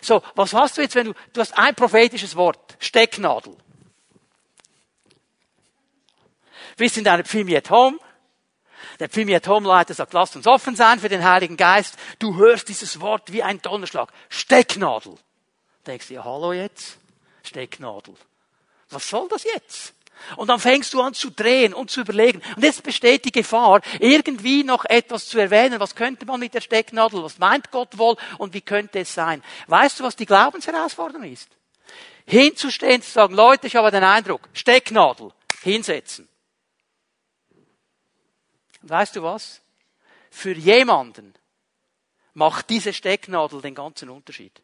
So, 0.00 0.22
was 0.34 0.52
hast 0.52 0.78
du 0.78 0.82
jetzt, 0.82 0.94
wenn 0.94 1.06
du, 1.06 1.14
du 1.32 1.40
hast 1.40 1.56
ein 1.56 1.74
prophetisches 1.74 2.34
Wort, 2.34 2.76
Stecknadel. 2.78 3.56
Bist 6.80 6.96
in 6.96 7.04
deiner 7.04 7.24
Pfimi 7.24 7.56
at 7.56 7.70
Home. 7.70 7.98
Der 8.98 9.08
Pfimi 9.08 9.34
at 9.34 9.46
Home 9.46 9.68
Leiter 9.68 9.94
sagt, 9.94 10.14
lasst 10.14 10.34
uns 10.34 10.46
offen 10.46 10.74
sein 10.74 10.98
für 10.98 11.10
den 11.10 11.22
Heiligen 11.22 11.56
Geist. 11.56 11.96
Du 12.18 12.36
hörst 12.36 12.68
dieses 12.68 13.00
Wort 13.00 13.32
wie 13.32 13.42
ein 13.42 13.60
Donnerschlag. 13.60 14.10
Stecknadel. 14.30 15.16
Denkst 15.86 16.08
du, 16.08 16.14
ja, 16.14 16.24
hallo 16.24 16.52
jetzt? 16.52 16.98
Stecknadel. 17.42 18.14
Was 18.88 19.08
soll 19.08 19.28
das 19.28 19.44
jetzt? 19.44 19.94
Und 20.36 20.48
dann 20.48 20.58
fängst 20.58 20.92
du 20.94 21.02
an 21.02 21.12
zu 21.14 21.30
drehen 21.30 21.74
und 21.74 21.90
zu 21.90 22.00
überlegen. 22.00 22.42
Und 22.56 22.62
jetzt 22.62 22.82
besteht 22.82 23.26
die 23.26 23.32
Gefahr, 23.32 23.80
irgendwie 23.98 24.64
noch 24.64 24.84
etwas 24.86 25.28
zu 25.28 25.38
erwähnen. 25.38 25.80
Was 25.80 25.94
könnte 25.94 26.24
man 26.24 26.40
mit 26.40 26.54
der 26.54 26.60
Stecknadel? 26.62 27.22
Was 27.22 27.38
meint 27.38 27.70
Gott 27.70 27.98
wohl? 27.98 28.16
Und 28.38 28.54
wie 28.54 28.60
könnte 28.62 29.00
es 29.00 29.14
sein? 29.14 29.42
Weißt 29.66 30.00
du, 30.00 30.04
was 30.04 30.16
die 30.16 30.26
Glaubensherausforderung 30.26 31.24
ist? 31.24 31.48
Hinzustehen, 32.26 33.02
zu 33.02 33.10
sagen, 33.10 33.34
Leute, 33.34 33.66
ich 33.66 33.76
habe 33.76 33.90
den 33.90 34.04
Eindruck, 34.04 34.48
Stecknadel, 34.52 35.32
hinsetzen. 35.62 36.29
Und 38.82 38.90
weißt 38.90 39.16
du 39.16 39.22
was? 39.22 39.60
Für 40.30 40.52
jemanden 40.52 41.34
macht 42.34 42.70
diese 42.70 42.92
Stecknadel 42.92 43.60
den 43.60 43.74
ganzen 43.74 44.10
Unterschied. 44.10 44.62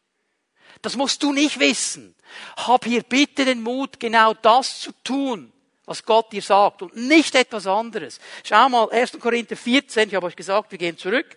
Das 0.83 0.97
musst 0.97 1.23
du 1.23 1.33
nicht 1.33 1.59
wissen. 1.59 2.15
Hab 2.57 2.85
hier 2.85 3.03
bitte 3.03 3.45
den 3.45 3.63
Mut, 3.63 3.99
genau 4.01 4.35
das 4.35 4.81
zu 4.81 4.93
tun, 5.05 5.53
was 5.85 6.05
Gott 6.05 6.33
dir 6.33 6.43
sagt 6.43 6.83
und 6.83 6.97
nicht 6.97 7.35
etwas 7.35 7.67
anderes. 7.67 8.21
Schau 8.45 8.69
mal, 8.69 8.91
1. 8.91 9.19
Korinther 9.19 9.57
14, 9.57 10.09
ich 10.09 10.15
habe 10.15 10.27
euch 10.27 10.37
gesagt, 10.37 10.71
wir 10.71 10.79
gehen 10.79 10.99
zurück, 10.99 11.37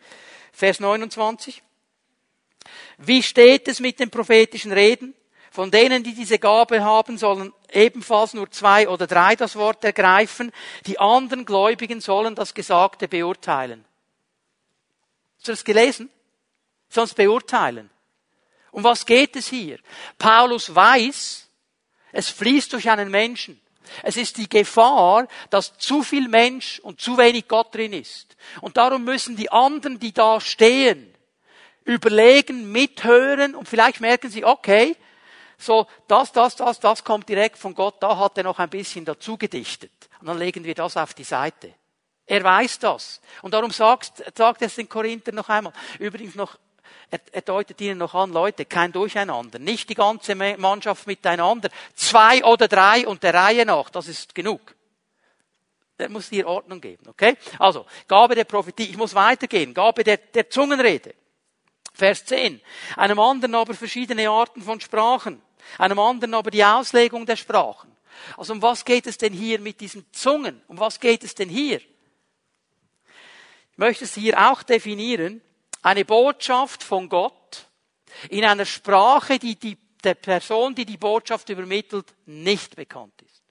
Vers 0.51 0.79
29. 0.79 1.61
Wie 2.97 3.23
steht 3.23 3.67
es 3.67 3.79
mit 3.79 3.99
den 3.99 4.09
prophetischen 4.09 4.71
Reden? 4.71 5.13
Von 5.51 5.71
denen, 5.71 6.03
die 6.03 6.13
diese 6.13 6.39
Gabe 6.39 6.83
haben, 6.83 7.17
sollen 7.17 7.53
ebenfalls 7.71 8.33
nur 8.33 8.51
zwei 8.51 8.87
oder 8.87 9.07
drei 9.07 9.35
das 9.35 9.55
Wort 9.55 9.83
ergreifen. 9.83 10.51
Die 10.85 10.99
anderen 10.99 11.45
Gläubigen 11.45 12.01
sollen 12.01 12.35
das 12.35 12.53
Gesagte 12.53 13.07
beurteilen. 13.07 13.85
Hast 15.37 15.47
du 15.47 15.51
das 15.51 15.63
gelesen? 15.63 16.09
Sonst 16.89 17.15
beurteilen. 17.15 17.89
Um 18.71 18.83
was 18.83 19.05
geht 19.05 19.35
es 19.35 19.47
hier? 19.47 19.79
Paulus 20.17 20.73
weiß, 20.73 21.47
es 22.11 22.29
fließt 22.29 22.73
durch 22.73 22.89
einen 22.89 23.09
Menschen. 23.09 23.59
Es 24.03 24.17
ist 24.17 24.37
die 24.37 24.49
Gefahr, 24.49 25.27
dass 25.49 25.77
zu 25.77 26.03
viel 26.03 26.27
Mensch 26.27 26.79
und 26.79 27.01
zu 27.01 27.17
wenig 27.17 27.47
Gott 27.47 27.73
drin 27.73 27.93
ist. 27.93 28.35
Und 28.61 28.77
darum 28.77 29.03
müssen 29.03 29.35
die 29.35 29.51
anderen, 29.51 29.99
die 29.99 30.13
da 30.13 30.39
stehen, 30.39 31.11
überlegen, 31.85 32.71
mithören 32.71 33.55
und 33.55 33.67
vielleicht 33.67 33.99
merken 33.99 34.29
sie, 34.29 34.45
okay, 34.45 34.95
so, 35.59 35.87
das, 36.07 36.31
das, 36.31 36.55
das, 36.55 36.79
das 36.79 37.03
kommt 37.03 37.27
direkt 37.27 37.57
von 37.57 37.75
Gott, 37.75 37.95
da 37.99 38.17
hat 38.17 38.37
er 38.37 38.45
noch 38.45 38.59
ein 38.59 38.69
bisschen 38.69 39.03
dazu 39.03 39.37
gedichtet. 39.37 39.91
Und 40.21 40.27
dann 40.27 40.39
legen 40.39 40.63
wir 40.63 40.73
das 40.73 40.95
auf 40.95 41.13
die 41.13 41.25
Seite. 41.25 41.73
Er 42.25 42.41
weiß 42.41 42.79
das. 42.79 43.19
Und 43.41 43.53
darum 43.53 43.69
sagt, 43.71 44.23
sagt 44.37 44.61
er 44.61 44.67
es 44.67 44.75
den 44.75 44.87
Korinther 44.87 45.33
noch 45.33 45.49
einmal. 45.49 45.73
Übrigens 45.99 46.35
noch, 46.35 46.57
er, 47.11 47.19
er 47.33 47.41
deutet 47.41 47.81
ihnen 47.81 47.97
noch 47.97 48.15
an, 48.15 48.31
Leute, 48.31 48.63
kein 48.63 48.93
Durcheinander. 48.93 49.59
Nicht 49.59 49.89
die 49.89 49.95
ganze 49.95 50.33
Mannschaft 50.33 51.07
miteinander. 51.07 51.69
Zwei 51.93 52.41
oder 52.45 52.69
drei 52.69 53.05
und 53.05 53.21
der 53.23 53.33
Reihe 53.33 53.65
nach, 53.65 53.89
das 53.89 54.07
ist 54.07 54.33
genug. 54.33 54.75
Der 55.97 56.07
muss 56.07 56.29
dir 56.29 56.47
Ordnung 56.47 56.79
geben, 56.79 57.03
okay? 57.09 57.35
Also, 57.57 57.85
Gabe 58.07 58.33
der 58.33 58.45
Prophetie. 58.45 58.83
Ich 58.83 58.95
muss 58.95 59.13
weitergehen. 59.13 59.73
Gabe 59.73 60.05
der, 60.05 60.15
der 60.15 60.49
Zungenrede. 60.49 61.13
Vers 61.93 62.23
10. 62.23 62.61
Einem 62.95 63.19
anderen 63.19 63.55
aber 63.55 63.73
verschiedene 63.73 64.29
Arten 64.29 64.61
von 64.61 64.79
Sprachen 64.79 65.41
einem 65.77 65.99
anderen 65.99 66.33
aber 66.33 66.51
die 66.51 66.63
Auslegung 66.63 67.25
der 67.25 67.35
Sprachen. 67.35 67.95
Also 68.37 68.53
um 68.53 68.61
was 68.61 68.85
geht 68.85 69.07
es 69.07 69.17
denn 69.17 69.33
hier 69.33 69.59
mit 69.59 69.79
diesen 69.79 70.05
Zungen? 70.11 70.61
Um 70.67 70.79
was 70.79 70.99
geht 70.99 71.23
es 71.23 71.35
denn 71.35 71.49
hier? 71.49 71.79
Ich 73.71 73.77
möchte 73.77 74.03
es 74.03 74.13
hier 74.13 74.51
auch 74.51 74.63
definieren. 74.63 75.41
Eine 75.81 76.03
Botschaft 76.03 76.83
von 76.83 77.07
Gott 77.07 77.65
in 78.29 78.43
einer 78.43 78.65
Sprache, 78.65 79.39
die, 79.39 79.55
die 79.55 79.77
der 80.03 80.15
Person, 80.15 80.75
die 80.75 80.85
die 80.85 80.97
Botschaft 80.97 81.49
übermittelt, 81.49 82.13
nicht 82.25 82.75
bekannt 82.75 83.13
ist. 83.21 83.43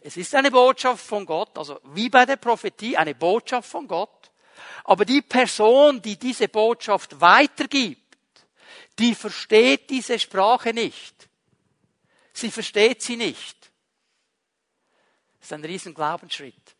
Es 0.00 0.16
ist 0.16 0.34
eine 0.34 0.50
Botschaft 0.50 1.04
von 1.04 1.26
Gott, 1.26 1.56
also 1.58 1.78
wie 1.92 2.08
bei 2.08 2.24
der 2.24 2.36
Prophetie, 2.36 2.96
eine 2.96 3.14
Botschaft 3.14 3.68
von 3.68 3.86
Gott. 3.86 4.30
Aber 4.84 5.04
die 5.04 5.22
Person, 5.22 6.00
die 6.00 6.16
diese 6.16 6.48
Botschaft 6.48 7.20
weitergibt, 7.20 7.99
die 8.98 9.14
versteht 9.14 9.90
diese 9.90 10.18
Sprache 10.18 10.72
nicht. 10.72 11.28
Sie 12.32 12.50
versteht 12.50 13.02
sie 13.02 13.16
nicht. 13.16 13.70
Das 15.38 15.48
ist 15.48 15.52
ein 15.52 15.64
riesen 15.64 15.94
Glaubensschritt. 15.94 16.76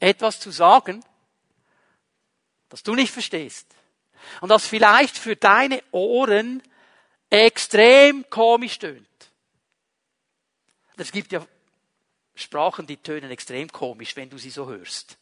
Etwas 0.00 0.40
zu 0.40 0.50
sagen, 0.50 1.04
das 2.68 2.82
du 2.82 2.94
nicht 2.94 3.12
verstehst. 3.12 3.74
Und 4.40 4.48
das 4.48 4.66
vielleicht 4.66 5.16
für 5.16 5.36
deine 5.36 5.82
Ohren 5.92 6.62
extrem 7.30 8.28
komisch 8.30 8.78
tönt. 8.78 9.06
Es 10.96 11.12
gibt 11.12 11.32
ja 11.32 11.46
Sprachen, 12.34 12.86
die 12.86 12.96
tönen 12.96 13.30
extrem 13.30 13.70
komisch, 13.70 14.16
wenn 14.16 14.30
du 14.30 14.38
sie 14.38 14.50
so 14.50 14.66
hörst. 14.66 15.18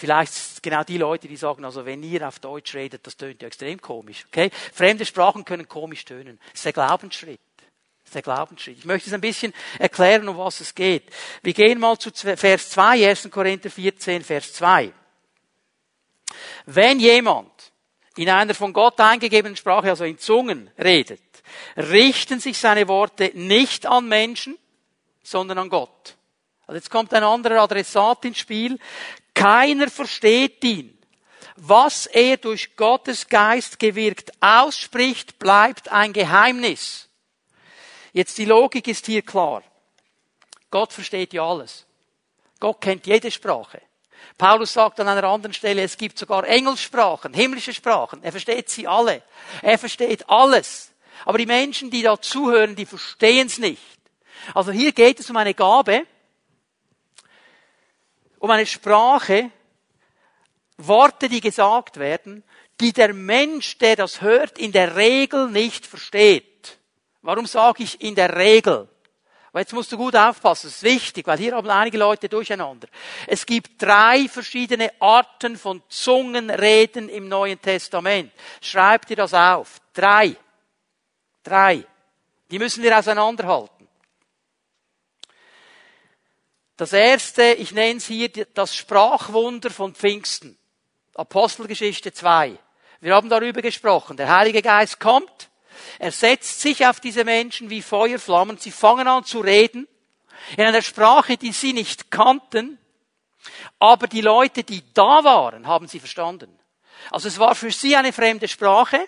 Vielleicht 0.00 0.62
genau 0.62 0.82
die 0.82 0.96
Leute, 0.96 1.28
die 1.28 1.36
sagen, 1.36 1.62
also 1.62 1.84
wenn 1.84 2.02
ihr 2.02 2.26
auf 2.26 2.38
Deutsch 2.38 2.74
redet, 2.74 3.06
das 3.06 3.18
tönt 3.18 3.42
ja 3.42 3.48
extrem 3.48 3.78
komisch. 3.82 4.24
Okay? 4.28 4.50
Fremde 4.72 5.04
Sprachen 5.04 5.44
können 5.44 5.68
komisch 5.68 6.06
tönen. 6.06 6.40
Das 6.52 6.60
ist 6.60 6.64
der 6.64 6.72
Glaubensschritt. 6.72 7.38
Das 7.58 8.06
ist 8.06 8.14
der 8.14 8.22
Glaubensschritt. 8.22 8.78
Ich 8.78 8.86
möchte 8.86 9.10
es 9.10 9.12
ein 9.12 9.20
bisschen 9.20 9.52
erklären, 9.78 10.26
um 10.26 10.38
was 10.38 10.60
es 10.60 10.74
geht. 10.74 11.04
Wir 11.42 11.52
gehen 11.52 11.78
mal 11.78 11.98
zu 11.98 12.10
Vers 12.12 12.70
2, 12.70 13.10
1. 13.10 13.30
Korinther 13.30 13.68
14, 13.68 14.24
Vers 14.24 14.54
2. 14.54 14.90
Wenn 16.64 16.98
jemand 16.98 17.52
in 18.16 18.30
einer 18.30 18.54
von 18.54 18.72
Gott 18.72 18.98
eingegebenen 19.00 19.56
Sprache, 19.56 19.90
also 19.90 20.04
in 20.04 20.16
Zungen 20.16 20.70
redet, 20.78 21.20
richten 21.76 22.40
sich 22.40 22.56
seine 22.56 22.88
Worte 22.88 23.32
nicht 23.34 23.84
an 23.84 24.08
Menschen, 24.08 24.56
sondern 25.22 25.58
an 25.58 25.68
Gott. 25.68 26.16
Also 26.70 26.76
jetzt 26.76 26.90
kommt 26.90 27.12
ein 27.12 27.24
anderer 27.24 27.62
Adressat 27.62 28.24
ins 28.24 28.38
Spiel. 28.38 28.78
Keiner 29.34 29.88
versteht 29.88 30.62
ihn. 30.64 30.96
Was 31.56 32.06
er 32.06 32.36
durch 32.38 32.76
Gottes 32.76 33.28
Geist 33.28 33.78
gewirkt 33.78 34.32
ausspricht, 34.40 35.38
bleibt 35.38 35.90
ein 35.90 36.12
Geheimnis. 36.12 37.08
Jetzt 38.12 38.38
die 38.38 38.46
Logik 38.46 38.88
ist 38.88 39.06
hier 39.06 39.22
klar. 39.22 39.62
Gott 40.70 40.92
versteht 40.92 41.32
ja 41.32 41.44
alles. 41.44 41.86
Gott 42.58 42.80
kennt 42.80 43.06
jede 43.06 43.30
Sprache. 43.30 43.82
Paulus 44.38 44.72
sagt 44.72 45.00
an 45.00 45.08
einer 45.08 45.24
anderen 45.24 45.52
Stelle, 45.52 45.82
es 45.82 45.96
gibt 45.96 46.18
sogar 46.18 46.46
Engelssprachen, 46.46 47.34
himmlische 47.34 47.74
Sprachen. 47.74 48.22
Er 48.22 48.32
versteht 48.32 48.68
sie 48.70 48.86
alle. 48.86 49.22
Er 49.62 49.78
versteht 49.78 50.28
alles. 50.28 50.92
Aber 51.24 51.38
die 51.38 51.46
Menschen, 51.46 51.90
die 51.90 52.02
da 52.02 52.20
zuhören, 52.20 52.76
die 52.76 52.86
verstehen 52.86 53.46
es 53.46 53.58
nicht. 53.58 53.82
Also 54.54 54.72
hier 54.72 54.92
geht 54.92 55.20
es 55.20 55.28
um 55.28 55.36
eine 55.36 55.54
Gabe, 55.54 56.06
um 58.40 58.50
eine 58.50 58.66
Sprache, 58.66 59.50
Worte, 60.76 61.28
die 61.28 61.40
gesagt 61.40 61.98
werden, 61.98 62.42
die 62.80 62.92
der 62.92 63.12
Mensch, 63.12 63.78
der 63.78 63.96
das 63.96 64.22
hört, 64.22 64.58
in 64.58 64.72
der 64.72 64.96
Regel 64.96 65.50
nicht 65.50 65.86
versteht. 65.86 66.78
Warum 67.22 67.46
sage 67.46 67.82
ich 67.82 68.00
in 68.00 68.14
der 68.14 68.34
Regel? 68.34 68.88
Aber 69.52 69.60
jetzt 69.60 69.74
musst 69.74 69.92
du 69.92 69.98
gut 69.98 70.16
aufpassen, 70.16 70.68
das 70.68 70.76
ist 70.76 70.82
wichtig, 70.82 71.26
weil 71.26 71.38
hier 71.38 71.54
haben 71.54 71.68
einige 71.68 71.98
Leute 71.98 72.28
durcheinander. 72.28 72.88
Es 73.26 73.44
gibt 73.44 73.82
drei 73.82 74.26
verschiedene 74.28 74.92
Arten 75.00 75.58
von 75.58 75.82
Zungenreden 75.88 77.08
im 77.08 77.28
Neuen 77.28 77.60
Testament. 77.60 78.32
Schreib 78.62 79.06
dir 79.06 79.16
das 79.16 79.34
auf. 79.34 79.80
Drei. 79.92 80.36
Drei. 81.42 81.84
Die 82.50 82.58
müssen 82.58 82.82
wir 82.82 82.96
auseinanderhalten. 82.96 83.79
Das 86.80 86.94
erste, 86.94 87.42
ich 87.42 87.72
nenne 87.72 87.98
es 87.98 88.06
hier 88.06 88.30
das 88.30 88.74
Sprachwunder 88.74 89.68
von 89.68 89.94
Pfingsten. 89.94 90.58
Apostelgeschichte 91.14 92.10
2. 92.10 92.58
Wir 93.00 93.14
haben 93.14 93.28
darüber 93.28 93.60
gesprochen. 93.60 94.16
Der 94.16 94.34
Heilige 94.34 94.62
Geist 94.62 94.98
kommt, 94.98 95.50
er 95.98 96.10
setzt 96.10 96.62
sich 96.62 96.86
auf 96.86 96.98
diese 96.98 97.24
Menschen 97.24 97.68
wie 97.68 97.82
Feuerflammen. 97.82 98.56
Sie 98.56 98.70
fangen 98.70 99.08
an 99.08 99.24
zu 99.24 99.40
reden 99.40 99.88
in 100.56 100.64
einer 100.64 100.80
Sprache, 100.80 101.36
die 101.36 101.52
sie 101.52 101.74
nicht 101.74 102.10
kannten. 102.10 102.78
Aber 103.78 104.06
die 104.06 104.22
Leute, 104.22 104.64
die 104.64 104.82
da 104.94 105.22
waren, 105.22 105.66
haben 105.66 105.86
sie 105.86 105.98
verstanden. 105.98 106.58
Also 107.10 107.28
es 107.28 107.38
war 107.38 107.54
für 107.56 107.72
sie 107.72 107.94
eine 107.94 108.14
fremde 108.14 108.48
Sprache. 108.48 109.06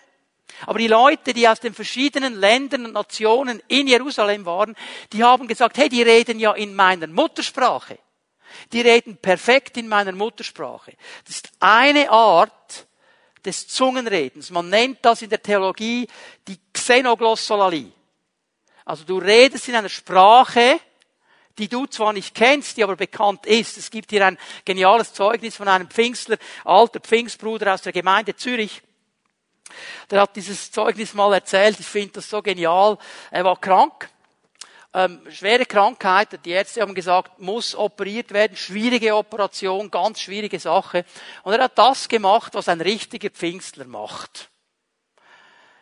Aber 0.66 0.78
die 0.78 0.88
Leute, 0.88 1.32
die 1.32 1.48
aus 1.48 1.60
den 1.60 1.74
verschiedenen 1.74 2.34
Ländern 2.34 2.86
und 2.86 2.92
Nationen 2.92 3.62
in 3.68 3.86
Jerusalem 3.86 4.46
waren, 4.46 4.76
die 5.12 5.24
haben 5.24 5.48
gesagt, 5.48 5.78
hey, 5.78 5.88
die 5.88 6.02
reden 6.02 6.38
ja 6.38 6.52
in 6.52 6.74
meiner 6.74 7.06
Muttersprache. 7.06 7.98
Die 8.72 8.82
reden 8.82 9.16
perfekt 9.16 9.76
in 9.76 9.88
meiner 9.88 10.12
Muttersprache. 10.12 10.92
Das 11.24 11.36
ist 11.36 11.50
eine 11.60 12.10
Art, 12.10 12.86
des 13.44 13.68
Zungenredens. 13.68 14.50
Man 14.50 14.68
nennt 14.68 14.98
das 15.02 15.22
in 15.22 15.30
der 15.30 15.42
Theologie 15.42 16.06
die 16.46 16.58
Xenoglossolalie. 16.72 17.92
Also 18.84 19.04
du 19.04 19.18
redest 19.18 19.68
in 19.68 19.74
einer 19.74 19.88
Sprache, 19.88 20.80
die 21.58 21.68
du 21.68 21.86
zwar 21.86 22.12
nicht 22.12 22.34
kennst, 22.34 22.76
die 22.76 22.84
aber 22.84 22.96
bekannt 22.96 23.46
ist. 23.46 23.76
Es 23.76 23.90
gibt 23.90 24.10
hier 24.10 24.26
ein 24.26 24.38
geniales 24.64 25.12
Zeugnis 25.12 25.56
von 25.56 25.68
einem 25.68 25.88
Pfingstler, 25.88 26.38
alter 26.64 27.00
Pfingstbruder 27.00 27.74
aus 27.74 27.82
der 27.82 27.92
Gemeinde 27.92 28.34
Zürich. 28.36 28.82
Der 30.10 30.20
hat 30.20 30.36
dieses 30.36 30.70
Zeugnis 30.70 31.14
mal 31.14 31.32
erzählt. 31.34 31.78
Ich 31.80 31.86
finde 31.86 32.14
das 32.14 32.28
so 32.28 32.42
genial. 32.42 32.98
Er 33.30 33.44
war 33.44 33.60
krank 33.60 34.08
ähm, 34.94 35.20
schwere 35.30 35.64
Krankheit, 35.64 36.44
die 36.44 36.50
Ärzte 36.50 36.82
haben 36.82 36.94
gesagt, 36.94 37.38
muss 37.38 37.74
operiert 37.74 38.32
werden, 38.32 38.56
schwierige 38.56 39.16
Operation, 39.16 39.90
ganz 39.90 40.20
schwierige 40.20 40.58
Sache. 40.60 41.04
Und 41.44 41.54
er 41.54 41.64
hat 41.64 41.78
das 41.78 42.08
gemacht, 42.08 42.54
was 42.54 42.68
ein 42.68 42.80
richtiger 42.80 43.30
Pfingstler 43.30 43.86
macht. 43.86 44.50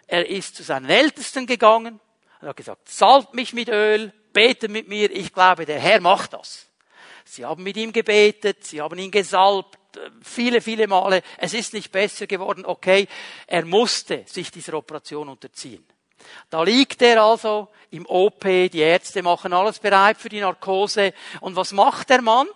Er 0.07 0.28
ist 0.28 0.57
zu 0.57 0.62
seinen 0.62 0.88
Ältesten 0.88 1.47
gegangen 1.47 1.99
und 2.41 2.49
hat 2.49 2.57
gesagt, 2.57 2.88
salbt 2.88 3.34
mich 3.34 3.53
mit 3.53 3.68
Öl, 3.68 4.12
bete 4.32 4.68
mit 4.68 4.88
mir, 4.88 5.11
ich 5.11 5.32
glaube, 5.32 5.66
der 5.66 5.80
Herr 5.80 6.01
macht 6.01 6.32
das. 6.32 6.68
Sie 7.24 7.45
haben 7.45 7.62
mit 7.62 7.76
ihm 7.76 7.93
gebetet, 7.93 8.64
sie 8.64 8.80
haben 8.80 8.99
ihn 8.99 9.11
gesalbt, 9.11 9.78
viele, 10.22 10.61
viele 10.61 10.86
Male. 10.86 11.22
Es 11.38 11.55
ist 11.55 11.72
nicht 11.72 11.91
besser 11.91 12.26
geworden. 12.26 12.64
Okay, 12.64 13.09
er 13.47 13.64
musste 13.64 14.24
sich 14.26 14.51
dieser 14.51 14.74
Operation 14.74 15.28
unterziehen. 15.28 15.84
Da 16.49 16.62
liegt 16.62 17.01
er 17.03 17.22
also 17.22 17.68
im 17.91 18.07
OP, 18.07 18.43
die 18.43 18.78
Ärzte 18.78 19.22
machen 19.22 19.53
alles 19.53 19.78
bereit 19.78 20.18
für 20.18 20.28
die 20.28 20.41
Narkose. 20.41 21.12
Und 21.41 21.57
was 21.57 21.72
macht 21.72 22.11
der 22.11 22.22
Mann? 22.22 22.47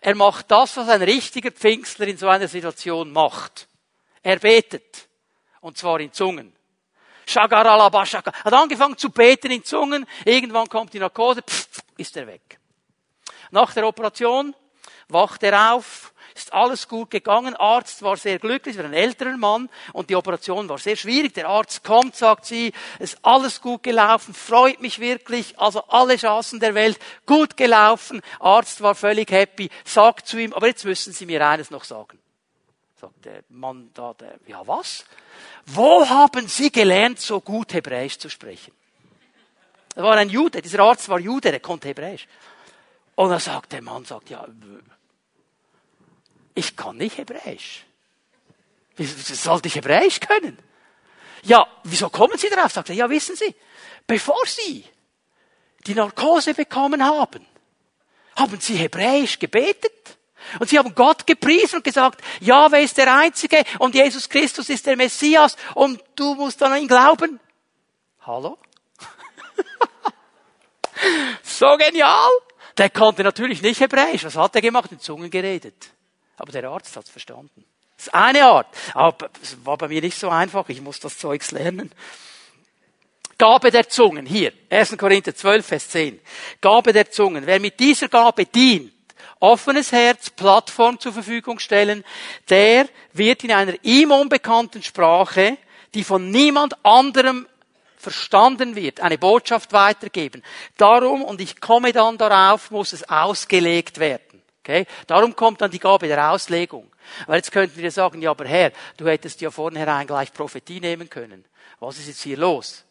Er 0.00 0.14
macht 0.14 0.50
das, 0.50 0.76
was 0.76 0.88
ein 0.88 1.02
richtiger 1.02 1.50
Pfingstler 1.50 2.08
in 2.08 2.16
so 2.16 2.28
einer 2.28 2.48
Situation 2.48 3.10
macht. 3.10 3.68
Er 4.22 4.38
betet. 4.38 5.08
Und 5.60 5.76
zwar 5.78 6.00
in 6.00 6.12
Zungen. 6.12 6.52
Shagaralabashaka. 7.26 8.32
Hat 8.44 8.52
angefangen 8.52 8.96
zu 8.96 9.10
beten 9.10 9.50
in 9.50 9.64
Zungen. 9.64 10.06
Irgendwann 10.24 10.68
kommt 10.68 10.92
die 10.92 10.98
Narkose. 10.98 11.42
Pff, 11.42 11.68
ist 11.96 12.16
er 12.16 12.26
weg. 12.26 12.58
Nach 13.50 13.72
der 13.72 13.86
Operation 13.86 14.54
wacht 15.08 15.42
er 15.42 15.74
auf, 15.74 16.12
ist 16.40 16.52
alles 16.52 16.88
gut 16.88 17.10
gegangen. 17.10 17.54
Arzt 17.54 18.02
war 18.02 18.16
sehr 18.16 18.38
glücklich, 18.38 18.76
war 18.76 18.84
ein 18.84 18.94
älterer 18.94 19.36
Mann 19.36 19.68
und 19.92 20.10
die 20.10 20.16
Operation 20.16 20.68
war 20.68 20.78
sehr 20.78 20.96
schwierig. 20.96 21.34
Der 21.34 21.48
Arzt 21.48 21.84
kommt, 21.84 22.16
sagt 22.16 22.46
sie, 22.46 22.72
ist 22.98 23.18
alles 23.22 23.60
gut 23.60 23.82
gelaufen, 23.82 24.34
freut 24.34 24.80
mich 24.80 24.98
wirklich, 24.98 25.58
also 25.58 25.82
alle 25.88 26.16
Chancen 26.16 26.60
der 26.60 26.74
Welt, 26.74 26.98
gut 27.26 27.56
gelaufen. 27.56 28.22
Arzt 28.38 28.80
war 28.80 28.94
völlig 28.94 29.30
happy, 29.30 29.70
sagt 29.84 30.26
zu 30.26 30.38
ihm, 30.38 30.52
aber 30.52 30.66
jetzt 30.66 30.84
müssen 30.84 31.12
Sie 31.12 31.26
mir 31.26 31.46
eines 31.46 31.70
noch 31.70 31.84
sagen. 31.84 32.18
Sagt 33.00 33.24
der 33.24 33.42
Mann 33.48 33.90
da, 33.94 34.14
der, 34.14 34.38
ja 34.46 34.66
was? 34.66 35.04
Wo 35.66 36.08
haben 36.08 36.48
Sie 36.48 36.72
gelernt, 36.72 37.20
so 37.20 37.40
gut 37.40 37.72
Hebräisch 37.72 38.18
zu 38.18 38.28
sprechen? 38.28 38.72
Er 39.94 40.02
war 40.04 40.16
ein 40.16 40.30
Jude, 40.30 40.62
dieser 40.62 40.80
Arzt 40.80 41.08
war 41.08 41.18
Jude, 41.18 41.50
der 41.50 41.60
konnte 41.60 41.88
Hebräisch. 41.88 42.26
Und 43.14 43.30
er 43.30 43.40
sagt, 43.40 43.72
der 43.72 43.82
Mann 43.82 44.04
sagt, 44.04 44.30
ja, 44.30 44.46
ich 46.60 46.76
kann 46.76 46.98
nicht 46.98 47.16
Hebräisch. 47.16 47.86
Wie 48.96 49.06
sollte 49.06 49.68
ich 49.68 49.76
Hebräisch 49.76 50.20
können? 50.20 50.58
Ja, 51.42 51.66
wieso 51.84 52.10
kommen 52.10 52.36
Sie 52.36 52.50
darauf? 52.50 52.70
Sagt 52.70 52.90
er, 52.90 52.94
ja, 52.94 53.08
wissen 53.08 53.34
Sie, 53.34 53.54
bevor 54.06 54.46
Sie 54.46 54.84
die 55.86 55.94
Narkose 55.94 56.52
bekommen 56.52 57.02
haben, 57.02 57.46
haben 58.36 58.60
Sie 58.60 58.76
Hebräisch 58.76 59.38
gebetet. 59.38 60.18
Und 60.58 60.68
sie 60.68 60.78
haben 60.78 60.94
Gott 60.94 61.26
gepriesen 61.26 61.76
und 61.76 61.84
gesagt, 61.84 62.22
Jahwe 62.40 62.80
ist 62.80 62.96
der 62.96 63.14
Einzige 63.14 63.62
und 63.78 63.94
Jesus 63.94 64.28
Christus 64.28 64.70
ist 64.70 64.86
der 64.86 64.96
Messias 64.96 65.54
und 65.74 66.02
du 66.16 66.34
musst 66.34 66.62
an 66.62 66.80
ihn 66.80 66.88
glauben. 66.88 67.38
Hallo? 68.22 68.58
so 71.42 71.76
genial. 71.76 72.30
Der 72.78 72.88
konnte 72.88 73.22
natürlich 73.22 73.60
nicht 73.60 73.80
Hebräisch. 73.80 74.24
Was 74.24 74.36
hat 74.36 74.54
er 74.54 74.62
gemacht? 74.62 74.90
In 74.92 74.98
Zungen 74.98 75.30
geredet. 75.30 75.90
Aber 76.40 76.52
der 76.52 76.70
Arzt 76.70 76.96
hat 76.96 77.04
es 77.04 77.10
verstanden. 77.10 77.66
Das 77.98 78.06
ist 78.06 78.14
eine 78.14 78.46
Art. 78.46 78.66
Aber 78.94 79.28
es 79.42 79.58
war 79.62 79.76
bei 79.76 79.88
mir 79.88 80.00
nicht 80.00 80.18
so 80.18 80.30
einfach. 80.30 80.70
Ich 80.70 80.80
muss 80.80 80.98
das 81.00 81.18
Zeugs 81.18 81.50
lernen. 81.50 81.92
Gabe 83.36 83.70
der 83.70 83.90
Zungen. 83.90 84.24
Hier. 84.24 84.54
1. 84.70 84.96
Korinther 84.96 85.34
12, 85.34 85.66
Vers 85.66 85.88
10. 85.90 86.18
Gabe 86.62 86.94
der 86.94 87.10
Zungen. 87.10 87.44
Wer 87.44 87.60
mit 87.60 87.78
dieser 87.78 88.08
Gabe 88.08 88.46
dient, 88.46 88.90
offenes 89.38 89.92
Herz, 89.92 90.30
Plattform 90.30 90.98
zur 90.98 91.12
Verfügung 91.12 91.58
stellen, 91.58 92.04
der 92.48 92.88
wird 93.12 93.44
in 93.44 93.52
einer 93.52 93.74
ihm 93.82 94.10
unbekannten 94.10 94.82
Sprache, 94.82 95.58
die 95.92 96.04
von 96.04 96.30
niemand 96.30 96.82
anderem 96.86 97.46
verstanden 97.98 98.76
wird, 98.76 99.00
eine 99.00 99.18
Botschaft 99.18 99.74
weitergeben. 99.74 100.42
Darum, 100.78 101.22
und 101.22 101.42
ich 101.42 101.60
komme 101.60 101.92
dann 101.92 102.16
darauf, 102.16 102.70
muss 102.70 102.94
es 102.94 103.06
ausgelegt 103.10 103.98
werden. 103.98 104.39
Okay? 104.62 104.86
Darum 105.06 105.34
kommt 105.34 105.60
dann 105.60 105.70
die 105.70 105.78
Gabe 105.78 106.06
der 106.06 106.30
Auslegung. 106.30 106.90
Weil 107.26 107.36
jetzt 107.36 107.52
könnten 107.52 107.80
wir 107.80 107.90
sagen, 107.90 108.20
ja, 108.22 108.30
aber 108.30 108.44
Herr, 108.44 108.72
du 108.96 109.06
hättest 109.06 109.40
ja 109.40 109.50
vornherein 109.50 110.06
gleich 110.06 110.32
Prophetie 110.32 110.80
nehmen 110.80 111.08
können. 111.08 111.44
Was 111.78 111.98
ist 111.98 112.08
jetzt 112.08 112.22
hier 112.22 112.36
los? 112.36 112.84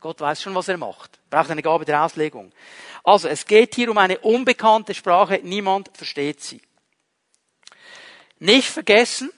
Gott 0.00 0.20
weiß 0.20 0.42
schon, 0.42 0.54
was 0.54 0.68
er 0.68 0.76
macht. 0.76 1.18
Braucht 1.28 1.50
eine 1.50 1.62
Gabe 1.62 1.84
der 1.84 2.04
Auslegung. 2.04 2.52
Also, 3.02 3.28
es 3.28 3.46
geht 3.46 3.74
hier 3.74 3.90
um 3.90 3.98
eine 3.98 4.18
unbekannte 4.18 4.94
Sprache. 4.94 5.40
Niemand 5.42 5.90
versteht 5.94 6.40
sie. 6.40 6.60
Nicht 8.38 8.68
vergessen, 8.68 9.32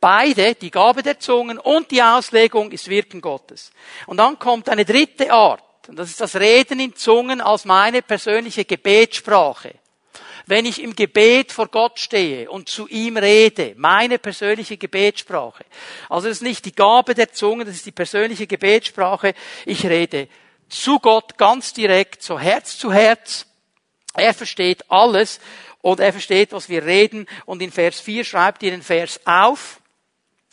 beide, 0.00 0.54
die 0.56 0.72
Gabe 0.72 1.02
der 1.02 1.20
Zungen 1.20 1.58
und 1.58 1.90
die 1.92 2.02
Auslegung, 2.02 2.72
ist 2.72 2.88
Wirken 2.88 3.20
Gottes. 3.20 3.70
Und 4.06 4.16
dann 4.16 4.38
kommt 4.38 4.68
eine 4.68 4.84
dritte 4.84 5.32
Art. 5.32 5.62
Und 5.86 5.96
das 5.96 6.10
ist 6.10 6.20
das 6.20 6.34
Reden 6.36 6.80
in 6.80 6.96
Zungen 6.96 7.40
als 7.40 7.64
meine 7.64 8.02
persönliche 8.02 8.64
Gebetssprache. 8.64 9.74
Wenn 10.50 10.66
ich 10.66 10.82
im 10.82 10.96
Gebet 10.96 11.52
vor 11.52 11.68
Gott 11.68 11.98
stehe 12.00 12.50
und 12.50 12.68
zu 12.68 12.88
ihm 12.88 13.16
rede, 13.16 13.74
meine 13.76 14.18
persönliche 14.18 14.76
Gebetssprache. 14.76 15.64
Also 16.08 16.28
das 16.28 16.38
ist 16.38 16.42
nicht 16.42 16.64
die 16.64 16.74
Gabe 16.74 17.14
der 17.14 17.32
Zungen, 17.32 17.66
das 17.66 17.76
ist 17.76 17.86
die 17.86 17.92
persönliche 17.92 18.46
Gebetssprache. 18.48 19.34
Ich 19.64 19.86
rede 19.86 20.28
zu 20.68 20.98
Gott 20.98 21.38
ganz 21.38 21.72
direkt, 21.72 22.22
so 22.22 22.38
Herz 22.38 22.78
zu 22.78 22.92
Herz. 22.92 23.46
Er 24.14 24.34
versteht 24.34 24.90
alles 24.90 25.40
und 25.82 26.00
er 26.00 26.12
versteht, 26.12 26.52
was 26.52 26.68
wir 26.68 26.84
reden. 26.84 27.26
Und 27.46 27.62
in 27.62 27.70
Vers 27.70 28.00
4 28.00 28.24
schreibt 28.24 28.62
ihr 28.64 28.72
den 28.72 28.82
Vers 28.82 29.20
auf. 29.24 29.80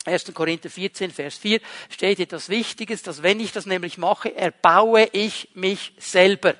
1. 0.05 0.33
Korinther 0.33 0.69
14, 0.69 1.11
Vers 1.11 1.37
4 1.37 1.59
steht 1.89 2.19
etwas 2.19 2.49
Wichtiges, 2.49 3.01
dass 3.01 3.23
wenn 3.23 3.39
ich 3.39 3.51
das 3.51 3.65
nämlich 3.65 3.97
mache, 3.97 4.33
erbaue 4.35 5.09
ich 5.11 5.49
mich 5.53 5.93
selber. 5.97 6.55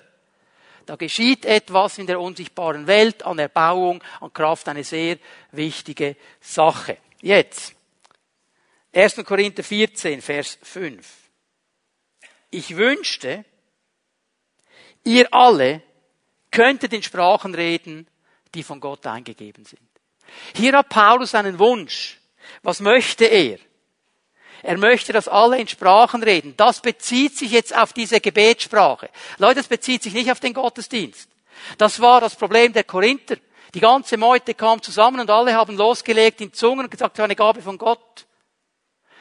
Da 0.88 0.96
geschieht 0.96 1.44
etwas 1.44 1.98
in 1.98 2.08
der 2.08 2.18
unsichtbaren 2.18 2.88
Welt 2.88 3.22
an 3.24 3.38
Erbauung, 3.38 4.02
an 4.22 4.32
Kraft, 4.32 4.70
eine 4.70 4.86
sehr 4.86 5.18
wichtige 5.52 6.16
Sache. 6.40 6.98
Jetzt. 7.22 7.76
1. 8.94 9.18
Korinther 9.26 9.64
14, 9.64 10.22
Vers 10.22 10.58
5. 10.64 11.06
Ich 12.52 12.78
wünschte, 12.78 13.44
ihr 15.04 15.28
alle 15.34 15.82
könntet 16.52 16.94
in 16.94 17.04
Sprachen 17.04 17.54
reden, 17.54 18.08
die 18.56 18.64
von 18.64 18.80
Gott 18.80 19.06
eingegeben 19.08 19.66
sind. 19.66 19.82
Hier 20.56 20.72
hat 20.72 20.88
Paulus 20.88 21.36
einen 21.36 21.60
Wunsch. 21.60 22.18
Was 22.64 22.80
möchte 22.80 23.26
er? 23.26 23.60
Er 24.64 24.78
möchte, 24.78 25.14
dass 25.14 25.28
alle 25.28 25.60
in 25.60 25.68
Sprachen 25.68 26.24
reden. 26.24 26.56
Das 26.58 26.82
bezieht 26.82 27.38
sich 27.38 27.52
jetzt 27.52 27.76
auf 27.76 27.94
diese 27.94 28.20
Gebetssprache. 28.20 29.10
Leute, 29.38 29.56
das 29.56 29.68
bezieht 29.68 30.04
sich 30.04 30.14
nicht 30.14 30.32
auf 30.32 30.40
den 30.40 30.54
Gottesdienst. 30.54 31.30
Das 31.78 32.00
war 32.00 32.22
das 32.22 32.36
Problem 32.36 32.74
der 32.74 32.84
Korinther. 32.84 33.38
Die 33.74 33.80
ganze 33.80 34.18
Meute 34.18 34.54
kam 34.54 34.82
zusammen 34.82 35.20
und 35.20 35.30
alle 35.30 35.54
haben 35.54 35.78
losgelegt 35.78 36.42
in 36.42 36.54
Zungen 36.54 36.86
und 36.86 36.92
gesagt, 36.92 37.18
das 37.18 37.24
eine 37.24 37.36
Gabe 37.36 37.62
von 37.62 37.78
Gott. 37.78 38.26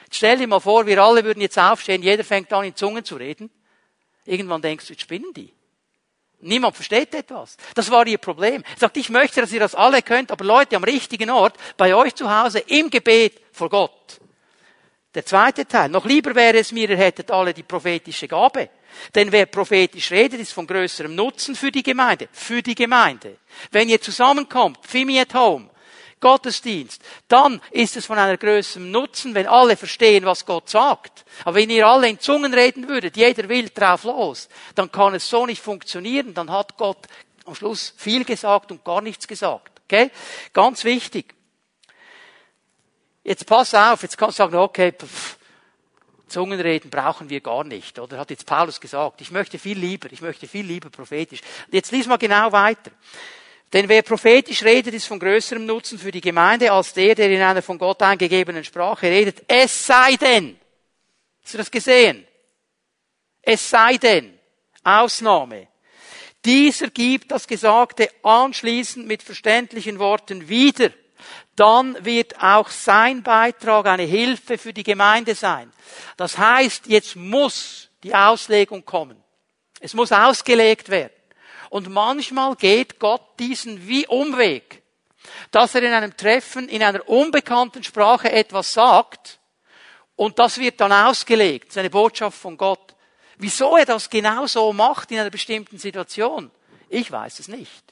Jetzt 0.05 0.17
stell 0.17 0.39
dir 0.39 0.47
mal 0.47 0.61
vor, 0.61 0.87
wir 0.87 1.03
alle 1.03 1.25
würden 1.25 1.41
jetzt 1.41 1.59
aufstehen, 1.59 2.03
jeder 2.03 2.25
fängt 2.25 2.53
an 2.53 2.65
in 2.65 2.77
Zungen 2.77 3.05
zu 3.05 3.17
reden. 3.17 3.51
Irgendwann 4.25 4.63
denkst 4.63 4.87
du, 4.87 4.93
jetzt 4.93 5.03
spinnen 5.03 5.33
die. 5.35 5.53
Niemand 6.41 6.77
versteht 6.77 7.15
etwas. 7.15 7.57
Das 7.75 7.91
war 7.91 8.07
ihr 8.07 8.19
Problem. 8.19 8.63
Er 8.75 8.79
sagt, 8.79 8.97
ich 8.97 9.09
möchte, 9.09 9.41
dass 9.41 9.53
ihr 9.53 9.61
das 9.61 9.75
alle 9.75 10.03
könnt, 10.03 10.31
aber 10.31 10.45
Leute 10.45 10.77
am 10.77 10.85
richtigen 10.85 11.31
Ort, 11.31 11.57
bei 11.77 11.95
euch 11.95 12.15
zu 12.15 12.31
Hause, 12.31 12.61
im 12.61 12.91
Gebet 12.91 13.41
vor 13.53 13.69
Gott. 13.69 14.21
Der 15.17 15.25
zweite 15.25 15.67
Teil. 15.67 15.89
Noch 15.89 16.05
lieber 16.05 16.35
wäre 16.35 16.59
es 16.59 16.73
mir, 16.73 16.91
ihr 16.91 16.97
hättet 16.99 17.31
alle 17.31 17.55
die 17.55 17.63
prophetische 17.63 18.29
Gabe. 18.29 18.69
Denn 19.15 19.33
wer 19.33 19.47
prophetisch 19.47 20.11
redet, 20.11 20.39
ist 20.41 20.53
von 20.53 20.67
größerem 20.67 21.15
Nutzen 21.15 21.57
für 21.57 21.73
die 21.73 21.83
Gemeinde. 21.83 22.29
Für 22.33 22.63
die 22.63 22.75
Gemeinde. 22.75 23.39
Wenn 23.71 23.89
ihr 23.89 23.99
zusammenkommt, 23.99 24.79
Fimi 24.83 25.19
at 25.19 25.33
Home, 25.33 25.71
Gottesdienst, 26.21 27.01
dann 27.29 27.63
ist 27.71 27.97
es 27.97 28.05
von 28.05 28.19
einer 28.19 28.37
größeren 28.37 28.91
Nutzen, 28.91 29.35
wenn 29.35 29.47
alle 29.47 29.79
verstehen, 29.79 30.27
was 30.27 30.45
Gott 30.45 30.69
sagt. 30.69 31.25
Aber 31.47 31.57
wenn 31.57 31.71
ihr 31.71 31.87
alle 31.87 32.11
in 32.11 32.21
Zungen 32.21 32.53
reden 32.53 32.87
würdet, 32.87 33.17
jeder 33.17 33.49
will 33.49 33.71
drauf 33.71 34.05
los, 34.05 34.51
dann 34.75 34.93
kann 34.93 35.15
es 35.15 35.31
so 35.31 35.47
nicht 35.47 35.63
funktionieren, 35.63 36.35
dann 36.35 36.51
hat 36.51 36.77
Gott 36.77 37.07
am 37.47 37.55
Schluss 37.55 37.95
viel 37.97 38.27
gesagt 38.27 38.71
und 38.71 38.85
gar 38.85 39.01
nichts 39.01 39.27
gesagt. 39.27 39.81
Okay? 39.85 40.11
Ganz 40.53 40.85
wichtig. 40.85 41.36
Jetzt 43.27 43.45
pass 43.45 43.75
auf, 43.75 44.03
jetzt 44.03 44.17
kannst 44.17 44.39
du 44.39 44.45
sagen, 44.45 44.55
okay, 44.55 44.93
pff, 44.93 45.37
Zungenreden 46.29 46.91
brauchen 46.91 47.29
wir 47.29 47.41
gar 47.41 47.65
nicht, 47.65 47.99
oder? 47.99 48.19
Hat 48.19 48.31
jetzt 48.31 48.47
Paulus 48.47 48.81
gesagt. 48.81 49.21
Ich 49.21 49.33
möchte 49.33 49.59
viel 49.59 49.77
lieber, 49.77 50.13
ich 50.13 50.21
möchte 50.21 50.47
viel 50.47 50.65
lieber 50.65 50.91
prophetisch. 50.91 51.41
Jetzt 51.73 51.91
lies 51.91 52.07
mal 52.07 52.19
genau 52.19 52.53
weiter. 52.53 52.93
Denn 53.73 53.89
wer 53.89 54.03
prophetisch 54.03 54.63
redet, 54.63 54.95
ist 54.95 55.09
von 55.09 55.19
größerem 55.19 55.67
Nutzen 55.67 55.99
für 55.99 56.13
die 56.13 56.21
Gemeinde 56.21 56.71
als 56.71 56.93
der, 56.93 57.17
der 57.17 57.29
in 57.29 57.43
einer 57.43 57.63
von 57.63 57.79
Gott 57.79 58.01
eingegebenen 58.01 58.63
Sprache 58.63 59.09
redet. 59.09 59.43
Es 59.49 59.87
sei 59.87 60.15
denn, 60.15 60.57
hast 61.43 61.55
du 61.55 61.59
das 61.59 61.71
gesehen? 61.71 62.25
Es 63.43 63.69
sei 63.69 63.97
denn, 63.97 64.39
Ausnahme. 64.85 65.67
Dieser 66.45 66.91
gibt 66.91 67.33
das 67.33 67.49
Gesagte 67.49 68.09
anschließend 68.23 69.05
mit 69.05 69.25
verständlichen 69.25 69.99
Worten 69.99 70.49
wieder. 70.49 70.91
Dann 71.57 72.05
wird 72.05 72.41
auch 72.43 72.69
sein 72.69 73.23
Beitrag 73.23 73.87
eine 73.87 74.03
Hilfe 74.03 74.59
für 74.59 74.73
die 74.73 74.83
Gemeinde 74.83 75.35
sein. 75.35 75.73
Das 76.17 76.37
heißt, 76.37 76.87
jetzt 76.87 77.17
muss 77.17 77.89
die 78.03 78.15
Auslegung 78.15 78.85
kommen. 78.85 79.23
Es 79.81 79.95
muss 79.95 80.13
ausgelegt 80.13 80.91
werden. 80.91 81.13
Und 81.71 81.89
manchmal 81.89 82.55
geht 82.57 83.01
Gott 83.01 83.39
diesen 83.39 83.89
wie 83.89 84.07
Umweg, 84.07 84.83
dass 85.51 85.75
er 85.75 85.83
in 85.83 85.93
einem 85.93 86.17
Treffen 86.17 86.69
in 86.69 86.83
einer 86.83 87.09
unbekannten 87.09 87.83
Sprache 87.83 88.31
etwas 88.31 88.73
sagt 88.73 89.39
und 90.15 90.39
das 90.39 90.59
wird 90.59 90.81
dann 90.81 90.93
ausgelegt, 90.93 91.73
seine 91.73 91.91
Botschaft 91.91 92.39
von 92.39 92.57
Gott. 92.57 92.95
Wieso 93.37 93.77
er 93.77 93.85
das 93.85 94.09
genau 94.09 94.47
so 94.47 94.73
macht 94.73 95.11
in 95.11 95.19
einer 95.19 95.31
bestimmten 95.31 95.79
Situation, 95.79 96.51
ich 96.89 97.11
weiß 97.11 97.41
es 97.41 97.49
nicht. 97.49 97.85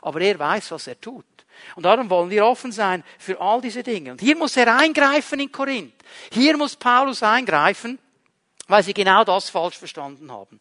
Aber 0.00 0.20
er 0.20 0.38
weiß, 0.38 0.70
was 0.70 0.86
er 0.86 0.98
tut. 1.00 1.26
Und 1.74 1.82
darum 1.82 2.08
wollen 2.10 2.30
wir 2.30 2.46
offen 2.46 2.72
sein 2.72 3.04
für 3.18 3.40
all 3.40 3.60
diese 3.60 3.82
Dinge. 3.82 4.12
Und 4.12 4.20
hier 4.20 4.36
muss 4.36 4.56
er 4.56 4.76
eingreifen 4.76 5.40
in 5.40 5.52
Korinth. 5.52 5.94
Hier 6.32 6.56
muss 6.56 6.76
Paulus 6.76 7.22
eingreifen, 7.22 7.98
weil 8.68 8.82
sie 8.82 8.94
genau 8.94 9.24
das 9.24 9.50
falsch 9.50 9.76
verstanden 9.76 10.30
haben. 10.32 10.60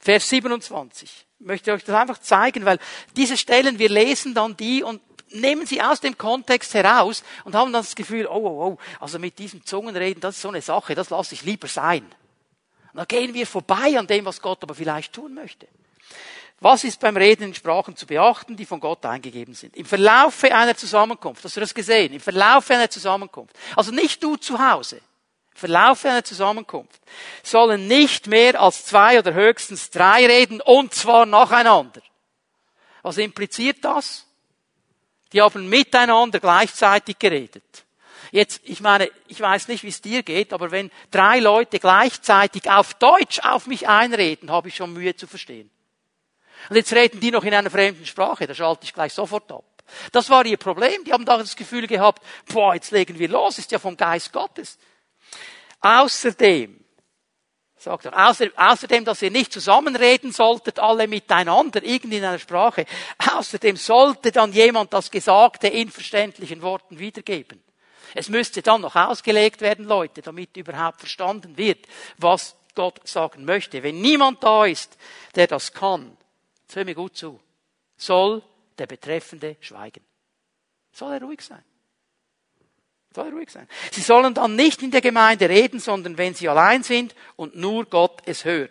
Vers 0.00 0.28
27. 0.28 1.26
Ich 1.40 1.46
möchte 1.46 1.72
euch 1.72 1.84
das 1.84 1.94
einfach 1.94 2.18
zeigen, 2.18 2.64
weil 2.64 2.78
diese 3.16 3.36
Stellen, 3.36 3.78
wir 3.78 3.88
lesen 3.88 4.34
dann 4.34 4.56
die 4.56 4.82
und 4.82 5.00
nehmen 5.30 5.66
sie 5.66 5.82
aus 5.82 6.00
dem 6.00 6.16
Kontext 6.16 6.74
heraus 6.74 7.24
und 7.44 7.54
haben 7.54 7.72
dann 7.72 7.82
das 7.82 7.94
Gefühl, 7.94 8.26
oh, 8.26 8.36
oh, 8.36 8.66
oh, 8.66 8.78
also 9.00 9.18
mit 9.18 9.38
diesem 9.38 9.64
Zungenreden, 9.64 10.20
das 10.20 10.36
ist 10.36 10.42
so 10.42 10.48
eine 10.48 10.62
Sache, 10.62 10.94
das 10.94 11.10
lasse 11.10 11.34
ich 11.34 11.42
lieber 11.42 11.68
sein. 11.68 12.04
Und 12.92 12.98
dann 12.98 13.08
gehen 13.08 13.34
wir 13.34 13.46
vorbei 13.46 13.98
an 13.98 14.06
dem, 14.06 14.24
was 14.24 14.40
Gott 14.40 14.62
aber 14.62 14.74
vielleicht 14.74 15.12
tun 15.12 15.34
möchte. 15.34 15.66
Was 16.60 16.84
ist 16.84 17.00
beim 17.00 17.16
Reden 17.16 17.44
in 17.44 17.54
Sprachen 17.54 17.96
zu 17.96 18.06
beachten, 18.06 18.56
die 18.56 18.64
von 18.64 18.80
Gott 18.80 19.04
eingegeben 19.04 19.54
sind? 19.54 19.76
Im 19.76 19.84
Verlaufe 19.84 20.54
einer 20.54 20.76
Zusammenkunft, 20.76 21.44
hast 21.44 21.56
du 21.56 21.60
das 21.60 21.74
gesehen? 21.74 22.12
Im 22.12 22.20
Verlaufe 22.20 22.74
einer 22.74 22.88
Zusammenkunft. 22.88 23.54
Also 23.76 23.92
nicht 23.92 24.22
du 24.22 24.36
zu 24.36 24.58
Hause. 24.58 25.00
Verlaufe 25.54 26.10
einer 26.10 26.24
Zusammenkunft 26.24 27.00
sollen 27.42 27.86
nicht 27.86 28.26
mehr 28.26 28.60
als 28.60 28.86
zwei 28.86 29.18
oder 29.18 29.34
höchstens 29.34 29.90
drei 29.90 30.26
reden 30.26 30.60
und 30.60 30.94
zwar 30.94 31.26
nacheinander. 31.26 32.02
Was 33.02 33.18
impliziert 33.18 33.84
das? 33.84 34.26
Die 35.32 35.40
haben 35.40 35.68
miteinander 35.68 36.40
gleichzeitig 36.40 37.18
geredet. 37.18 37.84
Jetzt, 38.32 38.62
ich 38.64 38.80
meine, 38.80 39.10
ich 39.28 39.40
weiß 39.40 39.68
nicht, 39.68 39.84
wie 39.84 39.88
es 39.88 40.00
dir 40.00 40.24
geht, 40.24 40.52
aber 40.52 40.72
wenn 40.72 40.90
drei 41.12 41.38
Leute 41.38 41.78
gleichzeitig 41.78 42.68
auf 42.68 42.94
Deutsch 42.94 43.38
auf 43.40 43.68
mich 43.68 43.86
einreden, 43.86 44.50
habe 44.50 44.68
ich 44.68 44.76
schon 44.76 44.92
Mühe 44.92 45.14
zu 45.14 45.28
verstehen. 45.28 45.70
Und 46.68 46.76
jetzt 46.76 46.92
reden 46.92 47.20
die 47.20 47.30
noch 47.30 47.44
in 47.44 47.54
einer 47.54 47.70
fremden 47.70 48.06
Sprache, 48.06 48.46
da 48.46 48.54
schalte 48.54 48.84
ich 48.84 48.94
gleich 48.94 49.12
sofort 49.12 49.50
ab. 49.52 49.64
Das 50.12 50.30
war 50.30 50.46
ihr 50.46 50.56
Problem. 50.56 51.04
Die 51.04 51.12
haben 51.12 51.24
da 51.24 51.36
das 51.36 51.56
Gefühl 51.56 51.86
gehabt, 51.86 52.22
boah, 52.52 52.74
jetzt 52.74 52.90
legen 52.90 53.18
wir 53.18 53.28
los, 53.28 53.58
ist 53.58 53.70
ja 53.70 53.78
vom 53.78 53.96
Geist 53.96 54.32
Gottes. 54.32 54.78
Außerdem, 55.80 56.82
sagt 57.76 58.06
er, 58.06 58.28
außer, 58.28 58.46
außerdem, 58.56 59.04
dass 59.04 59.20
ihr 59.20 59.30
nicht 59.30 59.52
zusammenreden 59.52 60.32
solltet, 60.32 60.78
alle 60.78 61.06
miteinander, 61.06 61.82
irgendwie 61.82 62.16
in 62.16 62.24
einer 62.24 62.38
Sprache, 62.38 62.86
außerdem 63.34 63.76
sollte 63.76 64.32
dann 64.32 64.52
jemand 64.52 64.92
das 64.92 65.10
Gesagte 65.10 65.68
in 65.68 65.90
verständlichen 65.90 66.62
Worten 66.62 66.98
wiedergeben. 66.98 67.62
Es 68.14 68.28
müsste 68.28 68.62
dann 68.62 68.80
noch 68.80 68.94
ausgelegt 68.94 69.60
werden, 69.60 69.84
Leute, 69.84 70.22
damit 70.22 70.56
überhaupt 70.56 71.00
verstanden 71.00 71.58
wird, 71.58 71.86
was 72.16 72.56
Gott 72.74 73.06
sagen 73.06 73.44
möchte. 73.44 73.82
Wenn 73.82 74.00
niemand 74.00 74.42
da 74.42 74.64
ist, 74.64 74.96
der 75.34 75.46
das 75.46 75.72
kann, 75.72 76.16
jetzt 76.64 76.76
hör 76.76 76.84
mir 76.84 76.94
gut 76.94 77.16
zu, 77.16 77.40
soll 77.96 78.42
der 78.78 78.86
Betreffende 78.86 79.56
schweigen. 79.60 80.04
Soll 80.92 81.12
er 81.12 81.22
ruhig 81.22 81.40
sein. 81.40 81.62
Soll 83.14 83.30
ruhig 83.30 83.50
sein. 83.50 83.68
Sie 83.92 84.00
sollen 84.00 84.34
dann 84.34 84.56
nicht 84.56 84.82
in 84.82 84.90
der 84.90 85.00
Gemeinde 85.00 85.48
reden, 85.48 85.78
sondern 85.78 86.18
wenn 86.18 86.34
sie 86.34 86.48
allein 86.48 86.82
sind 86.82 87.14
und 87.36 87.54
nur 87.54 87.84
Gott 87.84 88.22
es 88.26 88.44
hört. 88.44 88.70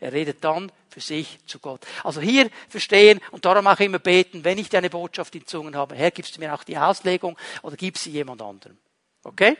Er 0.00 0.12
redet 0.12 0.42
dann 0.42 0.72
für 0.88 1.00
sich 1.00 1.38
zu 1.46 1.60
Gott. 1.60 1.86
Also 2.02 2.20
hier 2.20 2.50
verstehen 2.68 3.20
und 3.30 3.44
darum 3.44 3.66
auch 3.66 3.78
immer 3.80 3.98
beten, 3.98 4.44
wenn 4.44 4.58
ich 4.58 4.68
deine 4.68 4.90
Botschaft 4.90 5.34
in 5.34 5.46
Zungen 5.46 5.76
habe, 5.76 5.94
Herr, 5.94 6.10
gibst 6.10 6.36
du 6.36 6.40
mir 6.40 6.54
auch 6.54 6.64
die 6.64 6.76
Auslegung 6.76 7.38
oder 7.62 7.76
gib 7.76 7.98
sie 7.98 8.10
jemand 8.10 8.42
anderem. 8.42 8.76
Okay? 9.22 9.56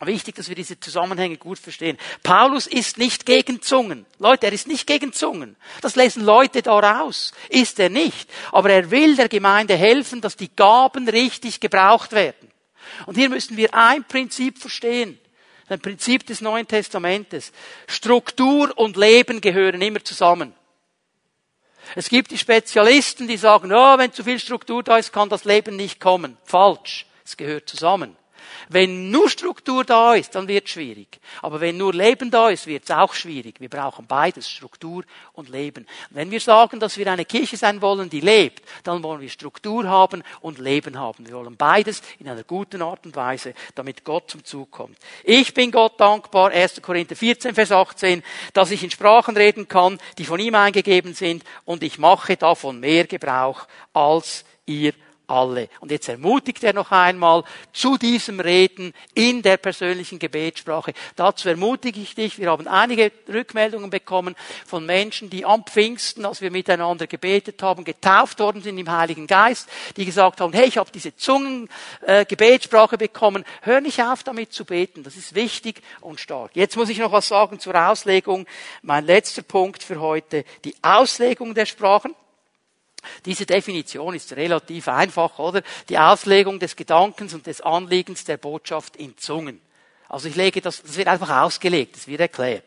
Wichtig, 0.00 0.34
dass 0.34 0.48
wir 0.48 0.56
diese 0.56 0.78
Zusammenhänge 0.78 1.38
gut 1.38 1.58
verstehen. 1.58 1.96
Paulus 2.22 2.66
ist 2.66 2.98
nicht 2.98 3.24
gegen 3.24 3.62
Zungen. 3.62 4.04
Leute, 4.18 4.46
er 4.46 4.52
ist 4.52 4.66
nicht 4.66 4.86
gegen 4.86 5.12
Zungen. 5.12 5.56
Das 5.80 5.96
lesen 5.96 6.24
Leute 6.24 6.62
da 6.62 6.78
raus. 6.78 7.32
Ist 7.48 7.78
er 7.78 7.88
nicht. 7.88 8.28
Aber 8.52 8.70
er 8.70 8.90
will 8.90 9.16
der 9.16 9.28
Gemeinde 9.28 9.76
helfen, 9.76 10.20
dass 10.20 10.36
die 10.36 10.54
Gaben 10.54 11.08
richtig 11.08 11.60
gebraucht 11.60 12.12
werden. 12.12 12.50
Und 13.06 13.16
hier 13.16 13.30
müssen 13.30 13.56
wir 13.56 13.72
ein 13.74 14.04
Prinzip 14.04 14.58
verstehen. 14.58 15.18
Ein 15.68 15.80
Prinzip 15.80 16.26
des 16.26 16.40
Neuen 16.40 16.68
Testamentes. 16.68 17.52
Struktur 17.86 18.76
und 18.76 18.96
Leben 18.96 19.40
gehören 19.40 19.80
immer 19.80 20.04
zusammen. 20.04 20.54
Es 21.94 22.08
gibt 22.08 22.30
die 22.30 22.38
Spezialisten, 22.38 23.28
die 23.28 23.36
sagen, 23.36 23.72
oh, 23.72 23.98
wenn 23.98 24.12
zu 24.12 24.24
viel 24.24 24.38
Struktur 24.38 24.82
da 24.82 24.98
ist, 24.98 25.12
kann 25.12 25.28
das 25.28 25.44
Leben 25.44 25.76
nicht 25.76 26.00
kommen. 26.00 26.36
Falsch. 26.44 27.06
Es 27.24 27.36
gehört 27.36 27.68
zusammen. 27.68 28.16
Wenn 28.68 29.10
nur 29.10 29.28
Struktur 29.28 29.84
da 29.84 30.14
ist, 30.14 30.34
dann 30.34 30.48
wird 30.48 30.66
es 30.66 30.72
schwierig. 30.72 31.20
Aber 31.42 31.60
wenn 31.60 31.76
nur 31.76 31.92
Leben 31.92 32.30
da 32.30 32.48
ist, 32.48 32.66
wird 32.66 32.84
es 32.84 32.90
auch 32.90 33.14
schwierig. 33.14 33.60
Wir 33.60 33.68
brauchen 33.68 34.06
beides, 34.06 34.48
Struktur 34.48 35.04
und 35.32 35.48
Leben. 35.48 35.86
Wenn 36.10 36.30
wir 36.30 36.40
sagen, 36.40 36.80
dass 36.80 36.96
wir 36.96 37.10
eine 37.10 37.24
Kirche 37.24 37.56
sein 37.56 37.80
wollen, 37.82 38.10
die 38.10 38.20
lebt, 38.20 38.62
dann 38.82 39.02
wollen 39.02 39.20
wir 39.20 39.28
Struktur 39.28 39.88
haben 39.88 40.22
und 40.40 40.58
Leben 40.58 40.98
haben. 40.98 41.26
Wir 41.26 41.34
wollen 41.34 41.56
beides 41.56 42.02
in 42.18 42.28
einer 42.28 42.44
guten 42.44 42.82
Art 42.82 43.04
und 43.04 43.16
Weise, 43.16 43.54
damit 43.74 44.04
Gott 44.04 44.30
zum 44.30 44.44
Zug 44.44 44.70
kommt. 44.70 44.96
Ich 45.22 45.54
bin 45.54 45.70
Gott 45.70 46.00
dankbar, 46.00 46.50
1. 46.50 46.82
Korinther 46.82 47.16
14, 47.16 47.54
Vers 47.54 47.72
18, 47.72 48.22
dass 48.52 48.70
ich 48.70 48.82
in 48.82 48.90
Sprachen 48.90 49.36
reden 49.36 49.68
kann, 49.68 49.98
die 50.18 50.24
von 50.24 50.40
ihm 50.40 50.54
eingegeben 50.54 51.14
sind 51.14 51.44
und 51.64 51.82
ich 51.82 51.98
mache 51.98 52.36
davon 52.36 52.80
mehr 52.80 53.06
Gebrauch 53.06 53.66
als 53.92 54.44
ihr 54.66 54.92
alle. 55.26 55.68
Und 55.80 55.90
jetzt 55.90 56.08
ermutigt 56.08 56.62
er 56.64 56.72
noch 56.72 56.90
einmal 56.90 57.44
zu 57.72 57.96
diesem 57.96 58.40
Reden 58.40 58.92
in 59.14 59.42
der 59.42 59.56
persönlichen 59.56 60.18
Gebetssprache. 60.18 60.92
Dazu 61.16 61.48
ermutige 61.48 62.00
ich 62.00 62.14
dich. 62.14 62.38
Wir 62.38 62.50
haben 62.50 62.68
einige 62.68 63.12
Rückmeldungen 63.28 63.90
bekommen 63.90 64.34
von 64.66 64.84
Menschen, 64.84 65.30
die 65.30 65.44
am 65.44 65.64
Pfingsten, 65.64 66.24
als 66.24 66.40
wir 66.40 66.50
miteinander 66.50 67.06
gebetet 67.06 67.62
haben, 67.62 67.84
getauft 67.84 68.40
worden 68.40 68.62
sind 68.62 68.78
im 68.78 68.90
Heiligen 68.90 69.26
Geist, 69.26 69.68
die 69.96 70.04
gesagt 70.04 70.40
haben, 70.40 70.52
hey, 70.52 70.66
ich 70.66 70.78
habe 70.78 70.90
diese 70.92 71.16
Zungengebetssprache 71.16 72.96
äh, 72.96 72.98
bekommen. 72.98 73.44
Hör 73.62 73.80
nicht 73.80 74.02
auf 74.02 74.22
damit 74.22 74.52
zu 74.52 74.64
beten. 74.64 75.02
Das 75.02 75.16
ist 75.16 75.34
wichtig 75.34 75.82
und 76.00 76.20
stark. 76.20 76.52
Jetzt 76.54 76.76
muss 76.76 76.88
ich 76.88 76.98
noch 76.98 77.12
was 77.12 77.28
sagen 77.28 77.58
zur 77.58 77.74
Auslegung. 77.74 78.46
Mein 78.82 79.06
letzter 79.06 79.42
Punkt 79.42 79.82
für 79.82 80.00
heute. 80.00 80.44
Die 80.64 80.74
Auslegung 80.82 81.54
der 81.54 81.66
Sprachen. 81.66 82.14
Diese 83.24 83.46
Definition 83.46 84.14
ist 84.14 84.34
relativ 84.34 84.88
einfach, 84.88 85.38
oder? 85.38 85.62
Die 85.88 85.98
Auslegung 85.98 86.58
des 86.58 86.76
Gedankens 86.76 87.34
und 87.34 87.46
des 87.46 87.60
Anliegens 87.60 88.24
der 88.24 88.36
Botschaft 88.36 88.96
in 88.96 89.16
Zungen. 89.18 89.60
Also 90.08 90.28
ich 90.28 90.36
lege 90.36 90.60
das, 90.60 90.82
das 90.82 90.96
wird 90.96 91.08
einfach 91.08 91.42
ausgelegt, 91.42 91.96
das 91.96 92.06
wird 92.06 92.20
erklärt. 92.20 92.64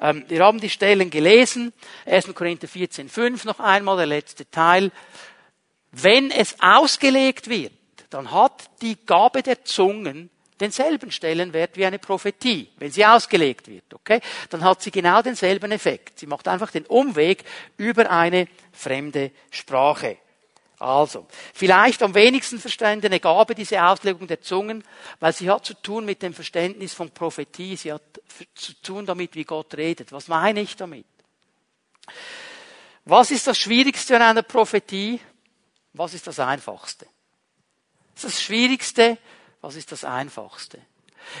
Ähm, 0.00 0.24
wir 0.28 0.44
haben 0.44 0.60
die 0.60 0.70
Stellen 0.70 1.10
gelesen, 1.10 1.72
1. 2.06 2.34
Korinther 2.34 2.68
14, 2.68 3.08
5 3.08 3.44
noch 3.44 3.60
einmal, 3.60 3.96
der 3.96 4.06
letzte 4.06 4.50
Teil. 4.50 4.90
Wenn 5.92 6.30
es 6.30 6.56
ausgelegt 6.60 7.48
wird, 7.48 7.72
dann 8.10 8.30
hat 8.30 8.70
die 8.82 8.96
Gabe 9.04 9.42
der 9.42 9.64
Zungen 9.64 10.30
denselben 10.60 11.10
Stellenwert 11.10 11.76
wie 11.76 11.86
eine 11.86 11.98
Prophetie, 11.98 12.68
wenn 12.76 12.90
sie 12.90 13.04
ausgelegt 13.04 13.68
wird, 13.68 13.94
okay? 13.94 14.20
Dann 14.50 14.62
hat 14.62 14.82
sie 14.82 14.90
genau 14.90 15.22
denselben 15.22 15.72
Effekt. 15.72 16.18
Sie 16.18 16.26
macht 16.26 16.46
einfach 16.48 16.70
den 16.70 16.86
Umweg 16.86 17.44
über 17.76 18.10
eine 18.10 18.46
fremde 18.72 19.30
Sprache. 19.50 20.18
Also, 20.78 21.26
vielleicht 21.52 22.02
am 22.02 22.14
wenigsten 22.14 22.58
verstandene 22.58 23.20
Gabe, 23.20 23.54
diese 23.54 23.84
Auslegung 23.84 24.26
der 24.26 24.40
Zungen, 24.40 24.82
weil 25.18 25.34
sie 25.34 25.50
hat 25.50 25.66
zu 25.66 25.74
tun 25.74 26.06
mit 26.06 26.22
dem 26.22 26.32
Verständnis 26.32 26.94
von 26.94 27.10
Prophetie, 27.10 27.76
sie 27.76 27.92
hat 27.92 28.02
zu 28.54 28.72
tun 28.82 29.04
damit, 29.04 29.34
wie 29.34 29.44
Gott 29.44 29.74
redet. 29.74 30.10
Was 30.10 30.28
meine 30.28 30.60
ich 30.62 30.76
damit? 30.76 31.04
Was 33.04 33.30
ist 33.30 33.46
das 33.46 33.58
Schwierigste 33.58 34.16
an 34.16 34.22
einer 34.22 34.42
Prophetie? 34.42 35.20
Was 35.92 36.14
ist 36.14 36.26
das 36.26 36.40
Einfachste? 36.40 37.06
Das 38.22 38.40
Schwierigste 38.42 39.18
was 39.60 39.76
ist 39.76 39.92
das 39.92 40.04
Einfachste? 40.04 40.80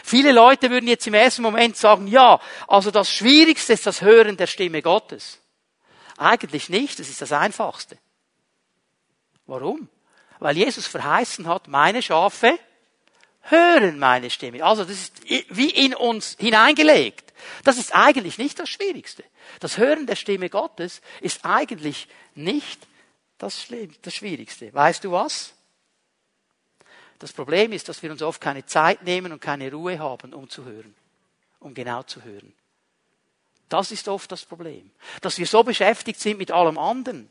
Viele 0.04 0.32
Leute 0.32 0.70
würden 0.70 0.88
jetzt 0.88 1.06
im 1.06 1.14
ersten 1.14 1.42
Moment 1.42 1.76
sagen, 1.76 2.06
ja, 2.06 2.40
also 2.68 2.90
das 2.90 3.10
Schwierigste 3.10 3.72
ist 3.72 3.86
das 3.86 4.02
Hören 4.02 4.36
der 4.36 4.46
Stimme 4.46 4.82
Gottes. 4.82 5.38
Eigentlich 6.16 6.68
nicht, 6.68 6.98
das 6.98 7.08
ist 7.08 7.22
das 7.22 7.32
Einfachste. 7.32 7.98
Warum? 9.46 9.88
Weil 10.38 10.56
Jesus 10.56 10.86
verheißen 10.86 11.46
hat, 11.48 11.68
meine 11.68 12.02
Schafe 12.02 12.58
hören 13.42 13.98
meine 13.98 14.30
Stimme. 14.30 14.64
Also 14.64 14.84
das 14.84 14.96
ist 14.96 15.22
wie 15.48 15.70
in 15.70 15.94
uns 15.94 16.36
hineingelegt. 16.38 17.32
Das 17.64 17.78
ist 17.78 17.94
eigentlich 17.94 18.38
nicht 18.38 18.58
das 18.58 18.68
Schwierigste. 18.68 19.24
Das 19.60 19.78
Hören 19.78 20.06
der 20.06 20.16
Stimme 20.16 20.50
Gottes 20.50 21.00
ist 21.20 21.44
eigentlich 21.44 22.06
nicht 22.34 22.86
das, 23.38 23.62
Schwierigste. 23.62 24.72
Weißt 24.72 25.04
du 25.04 25.12
was? 25.12 25.54
Das 27.20 27.34
Problem 27.34 27.72
ist, 27.72 27.88
dass 27.88 28.02
wir 28.02 28.10
uns 28.10 28.22
oft 28.22 28.40
keine 28.40 28.64
Zeit 28.64 29.02
nehmen 29.04 29.30
und 29.30 29.40
keine 29.40 29.70
Ruhe 29.70 29.98
haben, 29.98 30.32
um 30.32 30.48
zu 30.48 30.64
hören, 30.64 30.94
um 31.60 31.74
genau 31.74 32.02
zu 32.02 32.24
hören. 32.24 32.54
Das 33.68 33.92
ist 33.92 34.08
oft 34.08 34.32
das 34.32 34.44
Problem. 34.44 34.90
Dass 35.20 35.38
wir 35.38 35.46
so 35.46 35.62
beschäftigt 35.62 36.18
sind 36.18 36.38
mit 36.38 36.50
allem 36.50 36.78
anderen. 36.78 37.30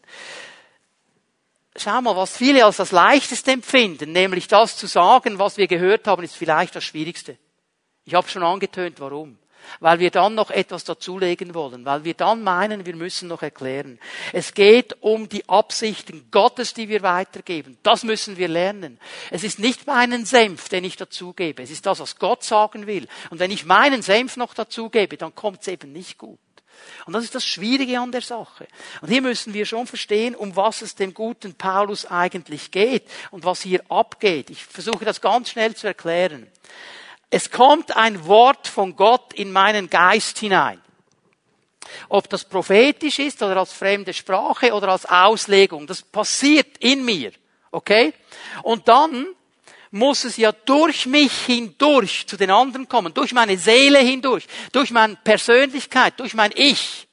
Schau 1.76 2.02
mal, 2.02 2.16
was 2.16 2.38
viele 2.38 2.64
als 2.64 2.78
das 2.78 2.92
Leichteste 2.92 3.52
empfinden, 3.52 4.12
nämlich 4.12 4.48
das 4.48 4.78
zu 4.78 4.86
sagen, 4.86 5.40
was 5.40 5.58
wir 5.58 5.68
gehört 5.68 6.08
haben, 6.08 6.24
ist 6.24 6.36
vielleicht 6.36 6.76
das 6.76 6.84
Schwierigste. 6.84 7.38
Ich 8.06 8.14
habe 8.14 8.28
schon 8.30 8.44
angetönt, 8.44 9.00
warum 9.00 9.40
weil 9.80 10.00
wir 10.00 10.12
dann 10.12 10.36
noch 10.36 10.52
etwas 10.52 10.84
dazulegen 10.84 11.54
wollen, 11.54 11.86
weil 11.86 12.04
wir 12.04 12.14
dann 12.14 12.44
meinen, 12.44 12.86
wir 12.86 12.96
müssen 12.96 13.28
noch 13.28 13.42
erklären. 13.42 14.00
Es 14.34 14.54
geht 14.54 14.98
um 15.02 15.30
die 15.30 15.48
Absichten 15.48 16.28
Gottes, 16.32 16.74
die 16.74 16.90
wir 16.90 17.02
weitergeben. 17.02 17.78
Das 17.84 18.04
müssen 18.04 18.38
wir 18.38 18.48
lernen. 18.48 19.00
Es 19.32 19.44
ist 19.44 19.60
nicht 19.60 19.88
meinen 19.88 20.26
Senf, 20.26 20.70
den 20.70 20.84
ich 20.84 20.96
dazugebe. 20.96 21.64
Es 21.64 21.72
ist 21.72 21.86
das, 21.86 22.00
was 22.00 22.18
Gott 22.18 22.44
sagen 22.44 22.88
will. 22.88 23.08
Und 23.30 23.40
wenn 23.40 23.52
ich 23.52 23.66
meinen 23.66 24.02
Senf 24.02 24.38
noch 24.38 24.54
dazugebe, 24.54 25.18
dann 25.18 25.36
kommt 25.36 25.62
es 25.62 25.68
eben 25.68 25.92
nicht 25.92 26.18
gut. 26.18 26.40
Und 27.06 27.14
das 27.14 27.24
ist 27.24 27.36
das 27.36 27.46
Schwierige 27.46 28.00
an 28.00 28.12
der 28.12 28.22
Sache. 28.22 28.68
Und 29.02 29.10
hier 29.10 29.22
müssen 29.22 29.54
wir 29.54 29.66
schon 29.66 29.88
verstehen, 29.88 30.36
um 30.36 30.56
was 30.56 30.82
es 30.82 30.96
dem 30.96 31.14
guten 31.14 31.54
Paulus 31.56 32.06
eigentlich 32.06 32.72
geht 32.72 33.04
und 33.32 33.44
was 33.44 33.62
hier 33.62 33.82
abgeht. 33.90 34.50
Ich 34.50 34.64
versuche 34.64 35.06
das 35.06 35.22
ganz 35.22 35.50
schnell 35.50 35.76
zu 35.76 35.88
erklären. 35.88 36.48
Es 37.30 37.52
kommt 37.52 37.96
ein 37.96 38.26
Wort 38.26 38.68
von 38.68 38.96
Gott 38.96 39.34
in 39.34 39.52
meinen 39.52 39.90
Geist 39.90 40.40
hinein. 40.40 40.82
Ob 42.08 42.30
das 42.30 42.44
prophetisch 42.44 43.20
ist 43.20 43.42
oder 43.42 43.58
als 43.58 43.74
fremde 43.74 44.14
Sprache 44.14 44.74
oder 44.74 44.90
als 44.90 45.06
Auslegung, 45.06 45.88
das 45.88 46.02
passiert 46.02 46.78
in 46.80 47.06
mir. 47.06 47.32
Okay? 47.72 48.14
Und 48.64 48.88
dann 48.88 49.28
muss 49.92 50.24
es 50.24 50.38
ja 50.38 50.52
durch 50.52 51.06
mich 51.06 51.34
hindurch 51.46 52.28
zu 52.28 52.38
den 52.38 52.52
anderen 52.52 52.88
kommen, 52.88 53.14
durch 53.14 53.34
meine 53.34 53.58
Seele 53.58 54.00
hindurch, 54.00 54.48
durch 54.72 54.92
meine 54.92 55.16
Persönlichkeit, 55.16 56.20
durch 56.20 56.34
mein 56.34 56.52
Ich. 56.56 57.08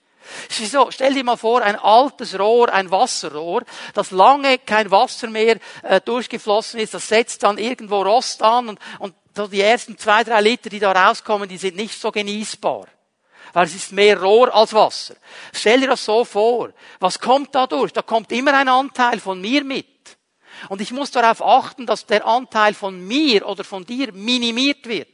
So, 0.50 0.90
stell 0.90 1.14
dir 1.14 1.24
mal 1.24 1.36
vor, 1.36 1.62
ein 1.62 1.76
altes 1.76 2.38
Rohr, 2.38 2.72
ein 2.72 2.90
Wasserrohr, 2.90 3.62
das 3.94 4.10
lange 4.10 4.58
kein 4.58 4.90
Wasser 4.90 5.28
mehr 5.28 5.58
äh, 5.82 6.00
durchgeflossen 6.00 6.80
ist, 6.80 6.94
das 6.94 7.08
setzt 7.08 7.44
dann 7.44 7.58
irgendwo 7.58 8.02
Rost 8.02 8.42
an 8.42 8.70
und, 8.70 8.80
und 8.98 9.14
so 9.36 9.46
die 9.46 9.60
ersten 9.60 9.96
zwei, 9.98 10.24
drei 10.24 10.40
Liter, 10.40 10.70
die 10.70 10.78
da 10.78 10.92
rauskommen, 10.92 11.48
die 11.48 11.58
sind 11.58 11.76
nicht 11.76 12.00
so 12.00 12.10
genießbar. 12.10 12.86
Weil 13.52 13.66
es 13.66 13.74
ist 13.74 13.92
mehr 13.92 14.20
Rohr 14.20 14.52
als 14.54 14.72
Wasser. 14.72 15.14
Stell 15.52 15.80
dir 15.80 15.88
das 15.88 16.04
so 16.04 16.24
vor. 16.24 16.72
Was 16.98 17.20
kommt 17.20 17.54
da 17.54 17.66
durch? 17.66 17.92
Da 17.92 18.02
kommt 18.02 18.32
immer 18.32 18.54
ein 18.54 18.68
Anteil 18.68 19.20
von 19.20 19.40
mir 19.40 19.62
mit. 19.62 19.86
Und 20.68 20.80
ich 20.80 20.90
muss 20.90 21.10
darauf 21.10 21.42
achten, 21.42 21.86
dass 21.86 22.06
der 22.06 22.26
Anteil 22.26 22.74
von 22.74 23.06
mir 23.06 23.46
oder 23.46 23.62
von 23.62 23.84
dir 23.84 24.12
minimiert 24.12 24.86
wird. 24.86 25.08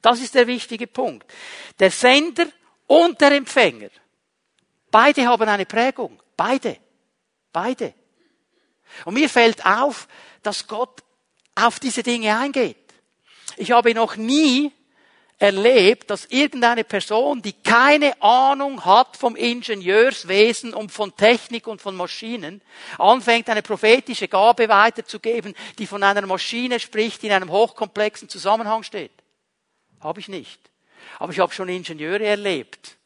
Das 0.00 0.20
ist 0.20 0.34
der 0.34 0.46
wichtige 0.46 0.86
Punkt. 0.86 1.30
Der 1.78 1.90
Sender 1.90 2.46
und 2.86 3.20
der 3.20 3.32
Empfänger. 3.32 3.90
Beide 4.90 5.26
haben 5.26 5.48
eine 5.48 5.66
Prägung. 5.66 6.20
Beide. 6.36 6.78
Beide. 7.52 7.94
Und 9.04 9.14
mir 9.14 9.28
fällt 9.28 9.64
auf, 9.64 10.08
dass 10.42 10.66
Gott 10.66 11.02
auf 11.54 11.80
diese 11.80 12.02
Dinge 12.02 12.36
eingeht. 12.36 12.81
Ich 13.62 13.70
habe 13.70 13.94
noch 13.94 14.16
nie 14.16 14.72
erlebt, 15.38 16.10
dass 16.10 16.24
irgendeine 16.24 16.82
Person, 16.82 17.42
die 17.42 17.52
keine 17.52 18.20
Ahnung 18.20 18.84
hat 18.84 19.16
vom 19.16 19.36
Ingenieurswesen 19.36 20.74
und 20.74 20.90
von 20.90 21.16
Technik 21.16 21.68
und 21.68 21.80
von 21.80 21.94
Maschinen, 21.94 22.60
anfängt, 22.98 23.48
eine 23.48 23.62
prophetische 23.62 24.26
Gabe 24.26 24.68
weiterzugeben, 24.68 25.54
die 25.78 25.86
von 25.86 26.02
einer 26.02 26.26
Maschine 26.26 26.80
spricht, 26.80 27.22
die 27.22 27.28
in 27.28 27.34
einem 27.34 27.52
hochkomplexen 27.52 28.28
Zusammenhang 28.28 28.82
steht. 28.82 29.12
Habe 30.00 30.18
ich 30.18 30.26
nicht. 30.26 30.58
Aber 31.20 31.32
ich 31.32 31.38
habe 31.38 31.54
schon 31.54 31.68
Ingenieure 31.68 32.24
erlebt. 32.24 32.96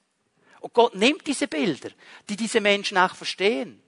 Und 0.60 0.72
Gott 0.72 0.94
nimmt 0.94 1.26
diese 1.26 1.48
Bilder, 1.48 1.90
die 2.30 2.36
diese 2.36 2.62
Menschen 2.62 2.96
auch 2.96 3.14
verstehen. 3.14 3.82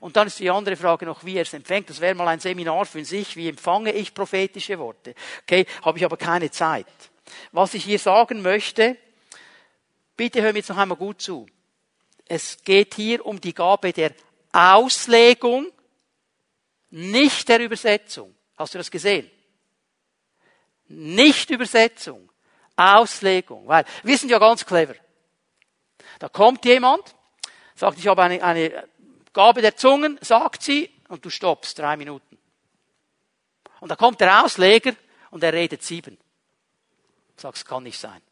Und 0.00 0.16
dann 0.16 0.26
ist 0.26 0.38
die 0.38 0.50
andere 0.50 0.76
Frage 0.76 1.06
noch, 1.06 1.24
wie 1.24 1.36
er 1.36 1.42
es 1.42 1.52
empfängt. 1.52 1.90
Das 1.90 2.00
wäre 2.00 2.14
mal 2.14 2.28
ein 2.28 2.40
Seminar 2.40 2.86
für 2.86 3.04
sich. 3.04 3.36
Wie 3.36 3.48
empfange 3.48 3.92
ich 3.92 4.14
prophetische 4.14 4.78
Worte? 4.78 5.14
Okay, 5.42 5.66
habe 5.82 5.98
ich 5.98 6.04
aber 6.04 6.16
keine 6.16 6.50
Zeit. 6.50 6.86
Was 7.52 7.74
ich 7.74 7.84
hier 7.84 7.98
sagen 7.98 8.42
möchte, 8.42 8.96
bitte 10.16 10.42
hör 10.42 10.52
mir 10.52 10.58
jetzt 10.58 10.68
noch 10.68 10.76
einmal 10.76 10.98
gut 10.98 11.22
zu. 11.22 11.46
Es 12.26 12.62
geht 12.64 12.94
hier 12.94 13.24
um 13.24 13.40
die 13.40 13.54
Gabe 13.54 13.92
der 13.92 14.12
Auslegung, 14.52 15.66
nicht 16.90 17.48
der 17.48 17.60
Übersetzung. 17.60 18.34
Hast 18.56 18.74
du 18.74 18.78
das 18.78 18.90
gesehen? 18.90 19.30
Nicht 20.86 21.50
Übersetzung, 21.50 22.30
Auslegung. 22.76 23.66
Weil 23.66 23.84
wir 24.02 24.16
sind 24.16 24.30
ja 24.30 24.38
ganz 24.38 24.64
clever. 24.64 24.94
Da 26.18 26.28
kommt 26.28 26.64
jemand, 26.64 27.14
sagt, 27.74 27.98
ich 27.98 28.06
habe 28.06 28.22
eine, 28.22 28.42
eine 28.42 28.88
Gabe 29.34 29.60
der 29.60 29.76
Zungen, 29.76 30.18
sagt 30.22 30.62
sie, 30.62 30.90
und 31.08 31.24
du 31.24 31.30
stoppst 31.30 31.78
drei 31.78 31.96
Minuten. 31.96 32.38
Und 33.80 33.90
da 33.90 33.96
kommt 33.96 34.20
der 34.20 34.44
Ausleger 34.44 34.94
und 35.30 35.42
er 35.42 35.52
redet 35.52 35.82
sieben. 35.82 36.16
Du 37.36 37.42
sagst, 37.42 37.66
kann 37.66 37.82
nicht 37.82 37.98
sein. 37.98 38.22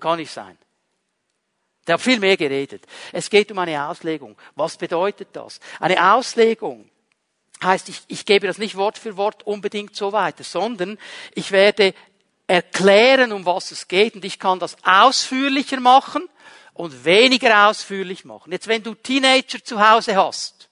Kann 0.00 0.18
nicht 0.18 0.32
sein. 0.32 0.56
Der 1.86 1.94
hat 1.94 2.00
viel 2.00 2.18
mehr 2.18 2.36
geredet. 2.36 2.86
Es 3.12 3.28
geht 3.28 3.52
um 3.52 3.58
eine 3.58 3.86
Auslegung. 3.88 4.36
Was 4.54 4.76
bedeutet 4.76 5.28
das? 5.32 5.60
Eine 5.78 6.14
Auslegung 6.14 6.88
heißt, 7.62 7.88
ich, 7.88 8.02
ich 8.08 8.24
gebe 8.26 8.46
das 8.46 8.58
nicht 8.58 8.76
Wort 8.76 8.98
für 8.98 9.16
Wort 9.16 9.46
unbedingt 9.46 9.94
so 9.94 10.12
weiter, 10.12 10.44
sondern 10.44 10.98
ich 11.34 11.52
werde 11.52 11.94
erklären, 12.46 13.32
um 13.32 13.44
was 13.44 13.70
es 13.72 13.88
geht 13.88 14.14
und 14.14 14.24
ich 14.24 14.38
kann 14.38 14.58
das 14.58 14.76
ausführlicher 14.84 15.80
machen 15.80 16.28
und 16.76 17.04
weniger 17.04 17.68
ausführlich 17.68 18.24
machen. 18.24 18.52
Jetzt, 18.52 18.68
wenn 18.68 18.82
du 18.82 18.94
Teenager 18.94 19.62
zu 19.64 19.80
Hause 19.80 20.14
hast 20.14 20.68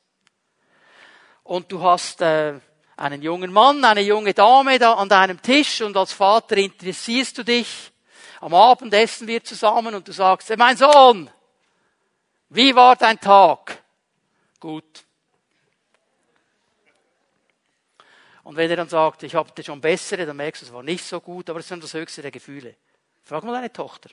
und 1.43 1.73
du 1.73 1.83
hast 1.83 2.21
äh, 2.21 2.61
einen 2.97 3.23
jungen 3.23 3.51
Mann, 3.51 3.83
eine 3.85 4.03
junge 4.03 4.35
Dame 4.35 4.79
da 4.79 4.95
an 4.95 5.09
deinem 5.09 5.41
Tisch 5.41 5.81
und 5.81 5.97
als 5.97 6.13
Vater 6.13 6.59
interessierst 6.59 7.39
du 7.39 7.43
dich, 7.43 7.91
am 8.41 8.53
Abend 8.53 8.93
essen 8.93 9.27
wir 9.27 9.43
zusammen 9.43 9.95
und 9.95 10.07
du 10.07 10.13
sagst, 10.13 10.55
mein 10.59 10.77
Sohn, 10.77 11.31
wie 12.51 12.75
war 12.75 12.97
dein 12.97 13.19
Tag? 13.19 13.83
Gut. 14.61 15.05
Und 18.43 18.57
wenn 18.57 18.69
er 18.69 18.77
dann 18.77 18.91
sagt, 18.91 19.23
ich 19.23 19.35
habe 19.35 19.51
schon 19.63 19.81
bessere, 19.81 20.27
dann 20.27 20.37
merkst 20.37 20.61
du, 20.61 20.67
es 20.67 20.73
war 20.73 20.83
nicht 20.83 21.03
so 21.03 21.19
gut, 21.19 21.49
aber 21.49 21.61
es 21.61 21.69
dann 21.69 21.81
das 21.81 21.95
höchste 21.95 22.21
der 22.21 22.31
Gefühle. 22.31 22.77
Frag 23.23 23.43
mal 23.43 23.53
deine 23.53 23.73
Tochter. 23.73 24.11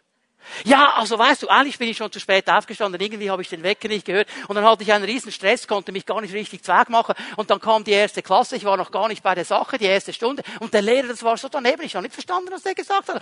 Ja, 0.64 0.94
also 0.96 1.18
weißt 1.18 1.44
du, 1.44 1.48
eigentlich 1.48 1.78
bin 1.78 1.90
ich 1.90 1.98
schon 1.98 2.12
zu 2.12 2.20
spät 2.20 2.50
aufgestanden, 2.50 3.00
irgendwie 3.02 3.30
habe 3.30 3.42
ich 3.42 3.50
den 3.50 3.64
Wecker 3.64 3.88
nicht 3.88 4.06
gehört 4.06 4.28
und 4.48 4.56
dann 4.56 4.66
hatte 4.66 4.84
ich 4.84 4.92
einen 4.92 5.06
riesen 5.06 5.32
Stress, 5.32 5.68
konnte 5.68 5.92
mich 5.92 6.06
gar 6.06 6.22
nicht 6.22 6.34
richtig 6.34 6.64
zweig 6.64 6.90
machen 6.90 7.16
und 7.36 7.50
dann 7.50 7.60
kam 7.60 7.84
die 7.84 7.92
erste 7.92 8.22
Klasse, 8.22 8.56
ich 8.56 8.66
war 8.66 8.78
noch 8.78 8.92
gar 8.92 9.08
nicht 9.08 9.24
bei 9.24 9.36
der 9.36 9.46
Sache, 9.46 9.78
die 9.78 9.86
erste 9.86 10.14
Stunde 10.14 10.44
und 10.60 10.74
der 10.74 10.82
Lehrer, 10.82 11.08
das 11.08 11.24
war 11.24 11.38
so 11.38 11.50
daneben, 11.50 11.84
ich 11.84 11.96
habe 11.96 12.04
nicht 12.04 12.14
verstanden, 12.14 12.50
was 12.52 12.64
der 12.64 12.76
gesagt 12.76 13.10
hat. 13.10 13.22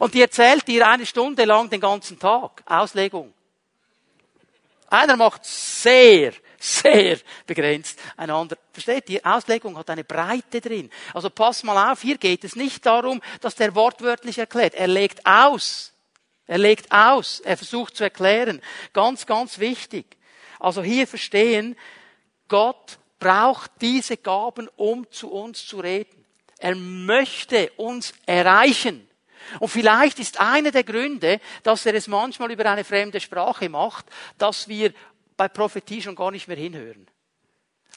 Und 0.00 0.14
die 0.14 0.20
erzählt 0.20 0.66
dir 0.66 0.86
eine 0.88 1.06
Stunde 1.06 1.44
lang 1.44 1.70
den 1.70 1.80
ganzen 1.80 2.18
Tag. 2.18 2.62
Auslegung. 2.66 3.32
Einer 4.88 5.16
macht 5.16 5.44
sehr 5.44 6.32
sehr 6.60 7.18
begrenzt. 7.46 7.98
Ein 8.16 8.30
anderer, 8.30 8.60
versteht 8.70 9.08
ihr? 9.08 9.20
Auslegung 9.24 9.78
hat 9.78 9.88
eine 9.88 10.04
Breite 10.04 10.60
drin. 10.60 10.90
Also 11.14 11.30
pass 11.30 11.62
mal 11.62 11.90
auf, 11.90 12.02
hier 12.02 12.18
geht 12.18 12.44
es 12.44 12.54
nicht 12.54 12.84
darum, 12.84 13.22
dass 13.40 13.54
der 13.54 13.74
wortwörtlich 13.74 14.38
erklärt. 14.38 14.74
Er 14.74 14.86
legt 14.86 15.24
aus. 15.24 15.89
Er 16.50 16.58
legt 16.58 16.90
aus. 16.90 17.38
Er 17.38 17.56
versucht 17.56 17.96
zu 17.96 18.02
erklären. 18.02 18.60
Ganz, 18.92 19.24
ganz 19.24 19.60
wichtig. 19.60 20.16
Also 20.58 20.82
hier 20.82 21.06
verstehen, 21.06 21.76
Gott 22.48 22.98
braucht 23.20 23.70
diese 23.80 24.16
Gaben, 24.16 24.68
um 24.74 25.08
zu 25.12 25.30
uns 25.30 25.64
zu 25.64 25.78
reden. 25.78 26.26
Er 26.58 26.74
möchte 26.74 27.70
uns 27.76 28.12
erreichen. 28.26 29.08
Und 29.60 29.68
vielleicht 29.68 30.18
ist 30.18 30.40
einer 30.40 30.72
der 30.72 30.82
Gründe, 30.82 31.40
dass 31.62 31.86
er 31.86 31.94
es 31.94 32.08
manchmal 32.08 32.50
über 32.50 32.66
eine 32.66 32.82
fremde 32.82 33.20
Sprache 33.20 33.68
macht, 33.68 34.06
dass 34.36 34.66
wir 34.66 34.92
bei 35.36 35.46
Prophetie 35.46 36.02
schon 36.02 36.16
gar 36.16 36.32
nicht 36.32 36.48
mehr 36.48 36.56
hinhören. 36.56 37.06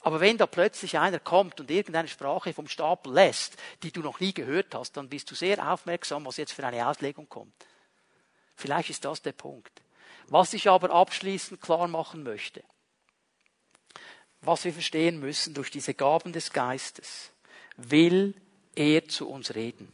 Aber 0.01 0.19
wenn 0.19 0.37
da 0.37 0.45
plötzlich 0.45 0.99
einer 0.99 1.19
kommt 1.19 1.59
und 1.59 1.71
irgendeine 1.71 2.07
Sprache 2.07 2.53
vom 2.53 2.67
Stapel 2.67 3.13
lässt, 3.13 3.57
die 3.81 3.91
du 3.91 4.01
noch 4.01 4.19
nie 4.19 4.33
gehört 4.33 4.75
hast, 4.75 4.95
dann 4.95 5.09
bist 5.09 5.31
du 5.31 5.33
sehr 5.33 5.71
aufmerksam, 5.71 6.23
was 6.27 6.37
jetzt 6.37 6.53
für 6.53 6.67
eine 6.67 6.87
Auslegung 6.87 7.27
kommt. 7.27 7.53
Vielleicht 8.55 8.89
ist 8.89 9.05
das 9.05 9.21
der 9.21 9.31
Punkt. 9.33 9.81
Was 10.27 10.53
ich 10.53 10.69
aber 10.69 10.89
abschließend 10.91 11.61
klar 11.61 11.87
machen 11.87 12.23
möchte, 12.23 12.63
was 14.41 14.65
wir 14.65 14.73
verstehen 14.73 15.19
müssen 15.19 15.53
durch 15.53 15.71
diese 15.71 15.93
Gaben 15.93 16.33
des 16.33 16.51
Geistes, 16.51 17.31
will 17.77 18.35
er 18.75 19.07
zu 19.07 19.29
uns 19.29 19.55
reden. 19.55 19.91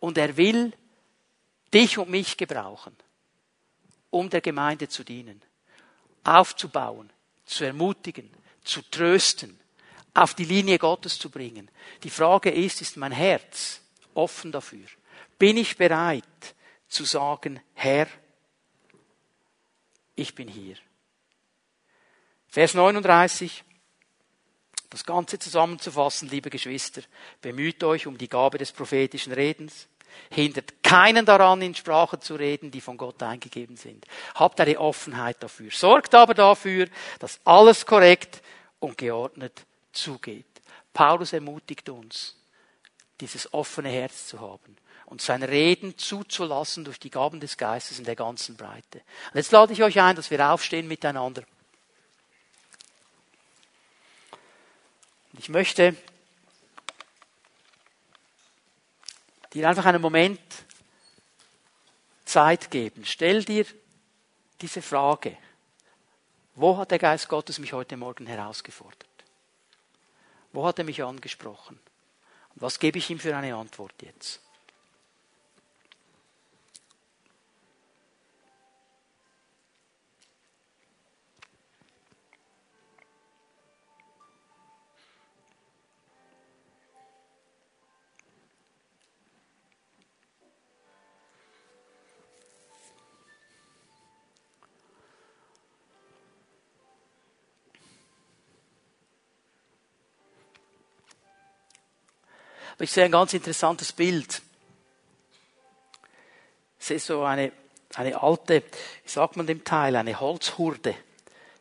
Und 0.00 0.18
er 0.18 0.36
will 0.36 0.72
dich 1.72 1.98
und 1.98 2.10
mich 2.10 2.36
gebrauchen, 2.36 2.96
um 4.10 4.30
der 4.30 4.40
Gemeinde 4.40 4.88
zu 4.88 5.04
dienen 5.04 5.42
aufzubauen, 6.24 7.10
zu 7.44 7.64
ermutigen, 7.64 8.30
zu 8.64 8.82
trösten, 8.82 9.60
auf 10.14 10.34
die 10.34 10.44
Linie 10.44 10.78
Gottes 10.78 11.18
zu 11.18 11.30
bringen. 11.30 11.70
Die 12.02 12.10
Frage 12.10 12.50
ist, 12.50 12.80
ist 12.80 12.96
mein 12.96 13.12
Herz 13.12 13.82
offen 14.14 14.50
dafür? 14.50 14.86
Bin 15.38 15.56
ich 15.56 15.76
bereit 15.76 16.24
zu 16.94 17.04
sagen, 17.04 17.60
Herr, 17.74 18.06
ich 20.14 20.34
bin 20.34 20.48
hier. 20.48 20.76
Vers 22.48 22.74
39. 22.74 23.64
Das 24.90 25.04
Ganze 25.04 25.40
zusammenzufassen, 25.40 26.28
liebe 26.28 26.50
Geschwister, 26.50 27.02
bemüht 27.40 27.82
euch 27.82 28.06
um 28.06 28.16
die 28.16 28.28
Gabe 28.28 28.58
des 28.58 28.70
prophetischen 28.70 29.32
Redens, 29.32 29.88
hindert 30.30 30.84
keinen 30.84 31.26
daran, 31.26 31.62
in 31.62 31.74
Sprachen 31.74 32.20
zu 32.20 32.36
reden, 32.36 32.70
die 32.70 32.80
von 32.80 32.96
Gott 32.96 33.20
eingegeben 33.20 33.76
sind. 33.76 34.06
Habt 34.36 34.60
eine 34.60 34.78
Offenheit 34.78 35.42
dafür. 35.42 35.72
Sorgt 35.72 36.14
aber 36.14 36.34
dafür, 36.34 36.86
dass 37.18 37.40
alles 37.44 37.84
korrekt 37.84 38.40
und 38.78 38.96
geordnet 38.96 39.66
zugeht. 39.92 40.46
Paulus 40.92 41.32
ermutigt 41.32 41.88
uns, 41.88 42.36
dieses 43.20 43.52
offene 43.52 43.88
Herz 43.88 44.28
zu 44.28 44.40
haben 44.40 44.76
und 45.06 45.20
sein 45.20 45.42
Reden 45.42 45.98
zuzulassen 45.98 46.84
durch 46.84 46.98
die 46.98 47.10
Gaben 47.10 47.40
des 47.40 47.56
Geistes 47.56 47.98
in 47.98 48.04
der 48.04 48.16
ganzen 48.16 48.56
Breite. 48.56 48.98
Und 49.32 49.36
jetzt 49.36 49.52
lade 49.52 49.72
ich 49.72 49.82
euch 49.82 50.00
ein, 50.00 50.16
dass 50.16 50.30
wir 50.30 50.48
aufstehen 50.48 50.88
miteinander. 50.88 51.44
Ich 55.38 55.48
möchte 55.48 55.96
dir 59.52 59.68
einfach 59.68 59.84
einen 59.84 60.02
Moment 60.02 60.40
Zeit 62.24 62.70
geben. 62.70 63.04
Stell 63.04 63.44
dir 63.44 63.66
diese 64.60 64.82
Frage. 64.82 65.36
Wo 66.54 66.76
hat 66.76 66.92
der 66.92 66.98
Geist 66.98 67.28
Gottes 67.28 67.58
mich 67.58 67.72
heute 67.72 67.96
Morgen 67.96 68.26
herausgefordert? 68.26 69.08
Wo 70.52 70.64
hat 70.64 70.78
er 70.78 70.84
mich 70.84 71.02
angesprochen? 71.02 71.80
Und 72.54 72.62
was 72.62 72.78
gebe 72.78 72.98
ich 72.98 73.10
ihm 73.10 73.18
für 73.18 73.36
eine 73.36 73.56
Antwort 73.56 73.94
jetzt? 74.02 74.40
Aber 102.74 102.84
ich 102.84 102.90
sehe 102.90 103.04
ein 103.04 103.12
ganz 103.12 103.32
interessantes 103.32 103.92
Bild. 103.92 104.42
Ich 106.78 106.86
sehe 106.86 106.98
so 106.98 107.22
eine, 107.22 107.52
eine 107.94 108.20
alte, 108.20 108.62
wie 109.04 109.08
sagt 109.08 109.36
man 109.36 109.46
dem 109.46 109.64
Teil, 109.64 109.96
eine 109.96 110.18
Holzhurde, 110.18 110.94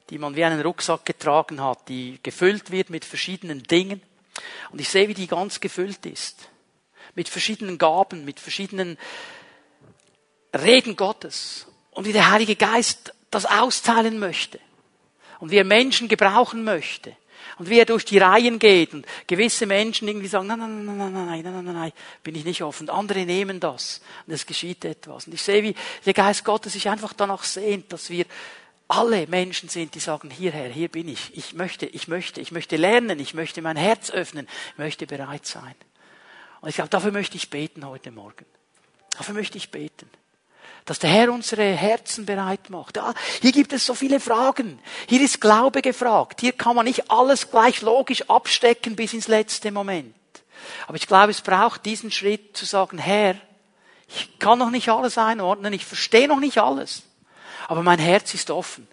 die 0.09 0.17
man 0.17 0.35
wie 0.35 0.43
einen 0.43 0.61
Rucksack 0.61 1.05
getragen 1.05 1.61
hat, 1.61 1.87
die 1.87 2.19
gefüllt 2.23 2.71
wird 2.71 2.89
mit 2.89 3.05
verschiedenen 3.05 3.63
Dingen. 3.63 4.01
Und 4.71 4.81
ich 4.81 4.89
sehe, 4.89 5.07
wie 5.07 5.13
die 5.13 5.27
ganz 5.27 5.59
gefüllt 5.59 6.05
ist. 6.05 6.49
Mit 7.15 7.29
verschiedenen 7.29 7.77
Gaben, 7.77 8.25
mit 8.25 8.39
verschiedenen 8.39 8.97
Reden 10.53 10.95
Gottes. 10.95 11.67
Und 11.91 12.05
wie 12.05 12.13
der 12.13 12.31
Heilige 12.31 12.55
Geist 12.55 13.13
das 13.29 13.45
austeilen 13.45 14.17
möchte. 14.17 14.59
Und 15.39 15.51
wie 15.51 15.57
er 15.57 15.63
Menschen 15.63 16.07
gebrauchen 16.07 16.63
möchte. 16.63 17.15
Und 17.57 17.69
wie 17.69 17.79
er 17.79 17.85
durch 17.85 18.05
die 18.05 18.17
Reihen 18.17 18.59
geht 18.59 18.93
und 18.93 19.05
gewisse 19.27 19.65
Menschen 19.65 20.07
irgendwie 20.07 20.27
sagen, 20.27 20.47
nein, 20.47 20.59
nein, 20.59 20.85
nein, 20.85 20.97
nein, 20.97 21.13
nein, 21.13 21.25
nein, 21.25 21.43
nein, 21.43 21.65
nein, 21.65 21.75
nein, 21.75 21.91
bin 22.23 22.35
ich 22.35 22.45
nicht 22.45 22.63
offen. 22.63 22.89
Andere 22.89 23.25
nehmen 23.25 23.59
das 23.59 24.01
und 24.25 24.33
es 24.33 24.45
geschieht 24.45 24.85
etwas. 24.85 25.27
Und 25.27 25.33
ich 25.33 25.41
sehe, 25.41 25.63
wie 25.63 25.75
der 26.05 26.13
Geist 26.13 26.43
Gottes 26.43 26.73
sich 26.73 26.89
einfach 26.89 27.13
danach 27.13 27.43
sehnt, 27.43 27.93
dass 27.93 28.09
wir 28.09 28.25
alle 28.87 29.27
Menschen 29.27 29.69
sind, 29.69 29.95
die 29.95 29.99
sagen, 29.99 30.29
hierher, 30.29 30.69
hier 30.69 30.89
bin 30.89 31.07
ich. 31.07 31.35
Ich 31.37 31.53
möchte, 31.53 31.85
ich 31.85 32.07
möchte, 32.07 32.41
ich 32.41 32.51
möchte 32.51 32.75
lernen, 32.75 33.19
ich 33.19 33.33
möchte 33.33 33.61
mein 33.61 33.77
Herz 33.77 34.11
öffnen, 34.11 34.47
ich 34.71 34.77
möchte 34.77 35.07
bereit 35.07 35.45
sein. 35.45 35.75
Und 36.61 36.69
ich 36.69 36.75
glaube, 36.75 36.89
dafür 36.89 37.11
möchte 37.11 37.37
ich 37.37 37.49
beten 37.49 37.85
heute 37.85 38.11
Morgen. 38.11 38.45
Dafür 39.17 39.35
möchte 39.35 39.57
ich 39.57 39.69
beten 39.69 40.09
dass 40.85 40.99
der 40.99 41.09
Herr 41.09 41.31
unsere 41.31 41.63
Herzen 41.63 42.25
bereit 42.25 42.69
macht. 42.69 42.97
Ja, 42.97 43.13
hier 43.41 43.51
gibt 43.51 43.73
es 43.73 43.85
so 43.85 43.93
viele 43.93 44.19
Fragen. 44.19 44.79
Hier 45.07 45.21
ist 45.21 45.39
Glaube 45.39 45.81
gefragt. 45.81 46.41
Hier 46.41 46.51
kann 46.51 46.75
man 46.75 46.85
nicht 46.85 47.09
alles 47.09 47.49
gleich 47.49 47.81
logisch 47.81 48.29
abstecken 48.29 48.95
bis 48.95 49.13
ins 49.13 49.27
letzte 49.27 49.71
Moment. 49.71 50.15
Aber 50.87 50.97
ich 50.97 51.07
glaube, 51.07 51.31
es 51.31 51.41
braucht 51.41 51.85
diesen 51.85 52.11
Schritt 52.11 52.55
zu 52.57 52.65
sagen, 52.65 52.97
Herr, 52.97 53.35
ich 54.07 54.39
kann 54.39 54.59
noch 54.59 54.69
nicht 54.69 54.89
alles 54.89 55.17
einordnen, 55.17 55.73
ich 55.73 55.85
verstehe 55.85 56.27
noch 56.27 56.39
nicht 56.39 56.57
alles, 56.59 57.03
aber 57.67 57.83
mein 57.83 57.99
Herz 57.99 58.33
ist 58.33 58.51
offen. 58.51 58.87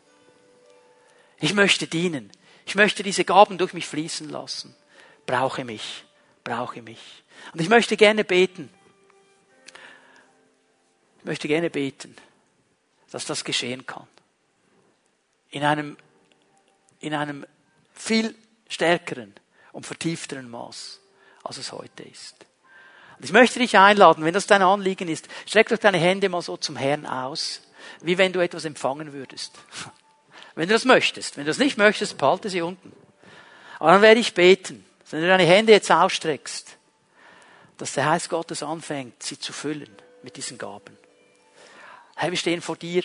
Ich 1.40 1.54
möchte 1.54 1.86
dienen. 1.86 2.30
Ich 2.66 2.74
möchte 2.74 3.02
diese 3.02 3.24
Gaben 3.24 3.58
durch 3.58 3.72
mich 3.72 3.86
fließen 3.86 4.28
lassen. 4.28 4.76
Brauche 5.26 5.64
mich. 5.64 6.04
Brauche 6.44 6.82
mich. 6.82 7.00
Und 7.52 7.60
ich 7.60 7.68
möchte 7.68 7.96
gerne 7.96 8.24
beten. 8.24 8.70
Ich 11.20 11.26
möchte 11.26 11.48
gerne 11.48 11.68
beten, 11.68 12.16
dass 13.10 13.26
das 13.26 13.44
geschehen 13.44 13.86
kann. 13.86 14.06
In 15.50 15.64
einem, 15.64 15.98
in 17.00 17.12
einem 17.12 17.44
viel 17.92 18.34
stärkeren 18.68 19.34
und 19.72 19.84
vertiefteren 19.84 20.48
Maß, 20.48 20.98
als 21.44 21.58
es 21.58 21.72
heute 21.72 22.04
ist. 22.04 22.36
Und 23.18 23.24
ich 23.24 23.32
möchte 23.32 23.58
dich 23.58 23.76
einladen, 23.76 24.24
wenn 24.24 24.32
das 24.32 24.46
dein 24.46 24.62
Anliegen 24.62 25.08
ist, 25.08 25.28
streck 25.44 25.68
doch 25.68 25.76
deine 25.76 25.98
Hände 25.98 26.30
mal 26.30 26.40
so 26.40 26.56
zum 26.56 26.76
Herrn 26.76 27.04
aus, 27.04 27.60
wie 28.00 28.16
wenn 28.16 28.32
du 28.32 28.40
etwas 28.40 28.64
empfangen 28.64 29.12
würdest. 29.12 29.52
Wenn 30.56 30.68
du 30.68 30.74
das 30.74 30.84
möchtest. 30.84 31.36
Wenn 31.36 31.44
du 31.44 31.50
das 31.50 31.58
nicht 31.58 31.78
möchtest, 31.78 32.18
behalte 32.18 32.50
sie 32.50 32.60
unten. 32.60 32.92
Aber 33.78 33.92
dann 33.92 34.02
werde 34.02 34.20
ich 34.20 34.34
beten, 34.34 34.84
wenn 35.08 35.22
du 35.22 35.28
deine 35.28 35.44
Hände 35.44 35.72
jetzt 35.72 35.90
ausstreckst, 35.90 36.76
dass 37.78 37.94
der 37.94 38.10
Heiß 38.10 38.28
Gottes 38.28 38.62
anfängt, 38.64 39.22
sie 39.22 39.38
zu 39.38 39.52
füllen 39.52 39.94
mit 40.24 40.36
diesen 40.36 40.58
Gaben. 40.58 40.98
Herr, 42.16 42.30
wir 42.30 42.38
stehen 42.38 42.60
vor 42.60 42.76
dir, 42.76 43.02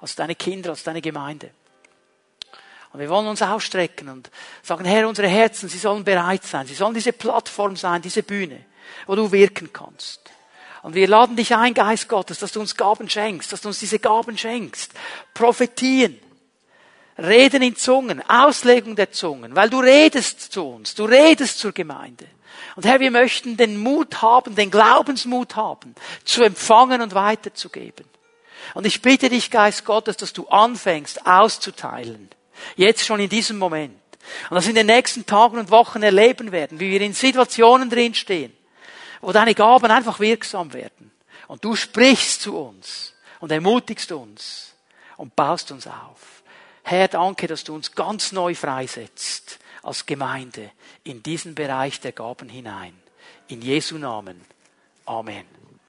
als 0.00 0.14
deine 0.14 0.34
Kinder, 0.34 0.70
als 0.70 0.82
deine 0.82 1.02
Gemeinde. 1.02 1.50
Und 2.92 3.00
wir 3.00 3.08
wollen 3.10 3.26
uns 3.26 3.42
ausstrecken 3.42 4.08
und 4.08 4.30
sagen, 4.62 4.84
Herr, 4.84 5.08
unsere 5.08 5.28
Herzen, 5.28 5.68
sie 5.68 5.78
sollen 5.78 6.04
bereit 6.04 6.44
sein. 6.44 6.66
Sie 6.66 6.74
sollen 6.74 6.94
diese 6.94 7.12
Plattform 7.12 7.76
sein, 7.76 8.00
diese 8.00 8.22
Bühne, 8.22 8.64
wo 9.06 9.14
du 9.14 9.30
wirken 9.32 9.72
kannst. 9.72 10.20
Und 10.82 10.94
wir 10.94 11.08
laden 11.08 11.36
dich 11.36 11.54
ein, 11.54 11.74
Geist 11.74 12.08
Gottes, 12.08 12.38
dass 12.38 12.52
du 12.52 12.60
uns 12.60 12.76
Gaben 12.76 13.10
schenkst, 13.10 13.52
dass 13.52 13.60
du 13.60 13.68
uns 13.68 13.80
diese 13.80 13.98
Gaben 13.98 14.38
schenkst. 14.38 14.92
Prophetien, 15.34 16.18
Reden 17.18 17.62
in 17.62 17.76
Zungen, 17.76 18.22
Auslegung 18.28 18.94
der 18.94 19.10
Zungen, 19.10 19.56
weil 19.56 19.70
du 19.70 19.80
redest 19.80 20.40
zu 20.52 20.62
uns, 20.66 20.94
du 20.94 21.04
redest 21.06 21.58
zur 21.58 21.72
Gemeinde. 21.72 22.26
Und 22.74 22.84
Herr, 22.84 23.00
wir 23.00 23.10
möchten 23.10 23.56
den 23.56 23.78
Mut 23.78 24.22
haben, 24.22 24.54
den 24.54 24.70
Glaubensmut 24.70 25.56
haben, 25.56 25.94
zu 26.24 26.42
empfangen 26.42 27.02
und 27.02 27.14
weiterzugeben. 27.14 28.06
Und 28.74 28.86
ich 28.86 29.02
bitte 29.02 29.28
dich, 29.28 29.50
Geist 29.50 29.84
Gottes, 29.84 30.16
dass 30.16 30.32
du 30.32 30.48
anfängst 30.48 31.26
auszuteilen. 31.26 32.28
Jetzt 32.76 33.04
schon 33.04 33.20
in 33.20 33.28
diesem 33.28 33.58
Moment. 33.58 34.00
Und 34.50 34.56
das 34.56 34.66
in 34.66 34.74
den 34.74 34.86
nächsten 34.86 35.24
Tagen 35.24 35.58
und 35.58 35.70
Wochen 35.70 36.02
erleben 36.02 36.52
werden, 36.52 36.80
wie 36.80 36.90
wir 36.90 37.00
in 37.00 37.12
Situationen 37.12 37.90
drinstehen, 37.90 38.52
wo 39.20 39.32
deine 39.32 39.54
Gaben 39.54 39.90
einfach 39.90 40.18
wirksam 40.18 40.72
werden. 40.72 41.12
Und 41.46 41.64
du 41.64 41.76
sprichst 41.76 42.42
zu 42.42 42.56
uns 42.58 43.14
und 43.40 43.52
ermutigst 43.52 44.10
uns 44.10 44.74
und 45.16 45.36
baust 45.36 45.70
uns 45.70 45.86
auf. 45.86 46.42
Herr, 46.82 47.08
danke, 47.08 47.46
dass 47.46 47.64
du 47.64 47.74
uns 47.74 47.92
ganz 47.92 48.32
neu 48.32 48.54
freisetzt 48.54 49.60
als 49.86 50.04
Gemeinde 50.04 50.72
in 51.04 51.22
diesen 51.22 51.54
Bereich 51.54 52.00
der 52.00 52.12
Gaben 52.12 52.48
hinein. 52.48 52.92
In 53.46 53.62
Jesu 53.62 53.98
Namen. 53.98 54.40
Amen. 55.04 55.55